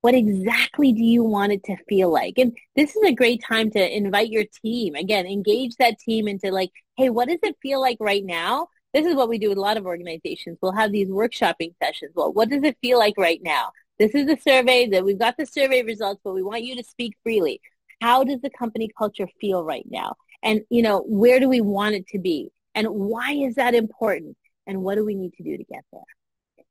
What 0.01 0.15
exactly 0.15 0.93
do 0.93 1.03
you 1.03 1.23
want 1.23 1.51
it 1.51 1.63
to 1.65 1.75
feel 1.89 2.12
like? 2.12 2.38
And 2.38 2.57
this 2.75 2.95
is 2.95 3.03
a 3.03 3.13
great 3.13 3.43
time 3.43 3.69
to 3.71 3.97
invite 3.97 4.29
your 4.29 4.45
team. 4.63 4.95
Again, 4.95 5.25
engage 5.25 5.75
that 5.75 5.99
team 5.99 6.27
into 6.27 6.51
like, 6.51 6.71
hey, 6.95 7.09
what 7.09 7.27
does 7.27 7.39
it 7.43 7.57
feel 7.62 7.81
like 7.81 7.97
right 7.99 8.23
now 8.23 8.69
this 8.93 9.05
is 9.05 9.15
what 9.15 9.29
we 9.29 9.38
do 9.38 9.49
with 9.49 9.57
a 9.57 9.62
lot 9.62 9.77
of 9.77 9.85
organizations. 9.85 10.57
We'll 10.62 10.71
have 10.71 10.91
these 10.91 11.09
workshopping 11.09 11.75
sessions. 11.81 12.12
Well, 12.15 12.33
what 12.33 12.49
does 12.49 12.63
it 12.63 12.77
feel 12.81 12.97
like 12.97 13.15
right 13.17 13.39
now? 13.43 13.71
This 13.99 14.15
is 14.15 14.25
the 14.25 14.38
survey 14.38 14.88
that 14.88 15.03
we've 15.03 15.19
got 15.19 15.38
the 15.38 15.45
survey 15.45 15.83
results, 15.83 16.21
but 16.23 16.33
we 16.33 16.41
want 16.41 16.63
you 16.63 16.75
to 16.75 16.83
speak 16.83 17.15
freely. 17.21 17.62
How 18.01 18.23
does 18.23 18.41
the 18.41 18.49
company 18.49 18.89
culture 18.97 19.27
feel 19.39 19.63
right 19.63 19.85
now? 19.89 20.15
And, 20.41 20.62
you 20.69 20.81
know, 20.81 21.03
where 21.05 21.39
do 21.39 21.49
we 21.49 21.62
want 21.62 21.95
it 21.95 22.07
to 22.07 22.19
be? 22.19 22.51
And 22.73 22.88
why 22.88 23.33
is 23.33 23.55
that 23.55 23.75
important? 23.75 24.38
And 24.65 24.81
what 24.81 24.95
do 24.95 25.05
we 25.05 25.15
need 25.15 25.33
to 25.33 25.43
do 25.43 25.57
to 25.57 25.63
get 25.63 25.83
there? 25.91 26.01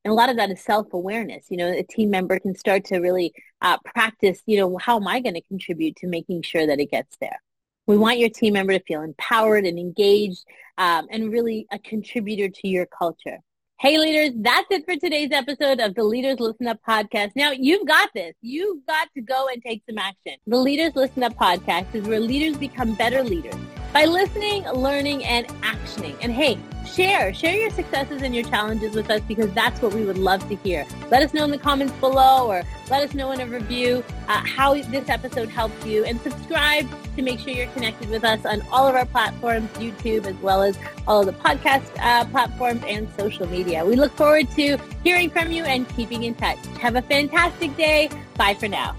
And 0.05 0.13
a 0.13 0.15
lot 0.15 0.31
of 0.31 0.37
that 0.37 0.51
is 0.51 0.63
self-awareness. 0.63 1.47
You 1.51 1.57
know, 1.57 1.71
a 1.71 1.83
team 1.83 2.11
member 2.11 2.39
can 2.39 2.55
start 2.55 2.85
to 2.87 2.99
really 2.99 3.33
uh, 3.61 3.79
practice, 3.85 4.41
you 4.47 4.57
know, 4.59 4.79
how 4.79 4.97
am 4.97 5.09
I 5.09 5.21
going 5.21 5.35
to 5.35 5.43
contribute 5.43 5.97
to 5.97 6.07
making 6.07 6.43
sure 6.43 6.67
that 6.67 6.81
it 6.81 6.91
gets 6.91 7.17
there? 7.21 7.43
We 7.87 7.97
want 7.97 8.19
your 8.19 8.29
team 8.29 8.53
member 8.53 8.75
to 8.75 8.85
feel 8.85 9.03
empowered 9.03 9.65
and 9.65 9.79
engaged 9.79 10.45
um, 10.77 11.07
and 11.11 11.33
really 11.33 11.67
a 11.73 11.79
contributor 11.79 12.49
to 12.49 12.69
your 12.69 12.87
culture. 12.87 13.39
Hey 13.81 13.97
leaders, 13.97 14.33
that's 14.37 14.67
it 14.71 14.85
for 14.85 14.97
today's 14.97 15.31
episode 15.31 15.79
of 15.79 15.95
the 15.95 16.03
Leaders 16.03 16.41
Listen 16.41 16.67
Up 16.67 16.81
podcast. 16.87 17.31
Now 17.37 17.53
you've 17.53 17.87
got 17.87 18.11
this. 18.13 18.35
You've 18.43 18.85
got 18.87 19.09
to 19.15 19.23
go 19.23 19.47
and 19.53 19.63
take 19.63 19.83
some 19.89 19.99
action. 19.99 20.35
The 20.47 20.59
Leaders 20.59 20.97
Listen 20.97 21.23
Up 21.23 21.35
podcast 21.35 21.95
is 21.95 22.07
where 22.07 22.19
leaders 22.19 22.57
become 22.57 22.95
better 22.95 23.23
leaders 23.23 23.55
by 23.93 24.05
listening, 24.05 24.65
learning, 24.69 25.25
and 25.25 25.47
actioning. 25.63 26.17
And 26.21 26.33
hey, 26.33 26.59
share, 26.87 27.33
share 27.33 27.57
your 27.57 27.71
successes 27.71 28.23
and 28.23 28.35
your 28.35 28.45
challenges 28.45 28.95
with 28.95 29.11
us 29.11 29.21
because 29.29 29.53
that's 29.53 29.81
what 29.81 29.95
we 29.95 30.05
would 30.05 30.19
love 30.19 30.47
to 30.49 30.57
hear. 30.57 30.87
Let 31.11 31.23
us 31.23 31.33
know 31.35 31.45
in 31.45 31.51
the 31.51 31.59
comments 31.59 31.93
below 31.95 32.49
or 32.49 32.63
let 32.91 33.09
us 33.09 33.15
know 33.15 33.33
in 33.33 33.41
a 33.41 33.47
review 33.47 34.05
uh, 34.29 34.43
how 34.45 34.75
this 34.75 35.09
episode 35.09 35.49
helped 35.49 35.85
you 35.87 36.05
and 36.05 36.21
subscribe 36.21 36.87
to 37.17 37.23
make 37.23 37.41
sure 37.41 37.51
you're 37.51 37.67
connected 37.69 38.09
with 38.11 38.25
us 38.25 38.45
on 38.45 38.63
all 38.73 38.87
of 38.87 38.95
our 38.95 39.07
platforms, 39.07 39.71
YouTube, 39.73 40.27
as 40.27 40.37
well 40.37 40.63
as 40.63 40.79
all 41.07 41.21
of 41.21 41.27
the 41.27 41.33
podcast 41.33 41.85
uh, 42.01 42.25
platforms 42.27 42.83
and 42.87 43.09
social 43.19 43.47
media. 43.49 43.85
We 43.85 43.97
look 43.97 44.13
forward 44.17 44.51
to 44.53 44.79
hearing 45.05 45.31
from 45.31 45.53
you 45.53 45.65
and 45.65 45.89
keeping 45.91 46.25
in 46.25 46.35
touch. 46.35 46.59
Have 46.81 46.97
a 46.97 47.03
fantastic 47.03 47.77
day. 47.77 48.11
Bye 48.37 48.55
for 48.55 48.69
now. 48.69 48.97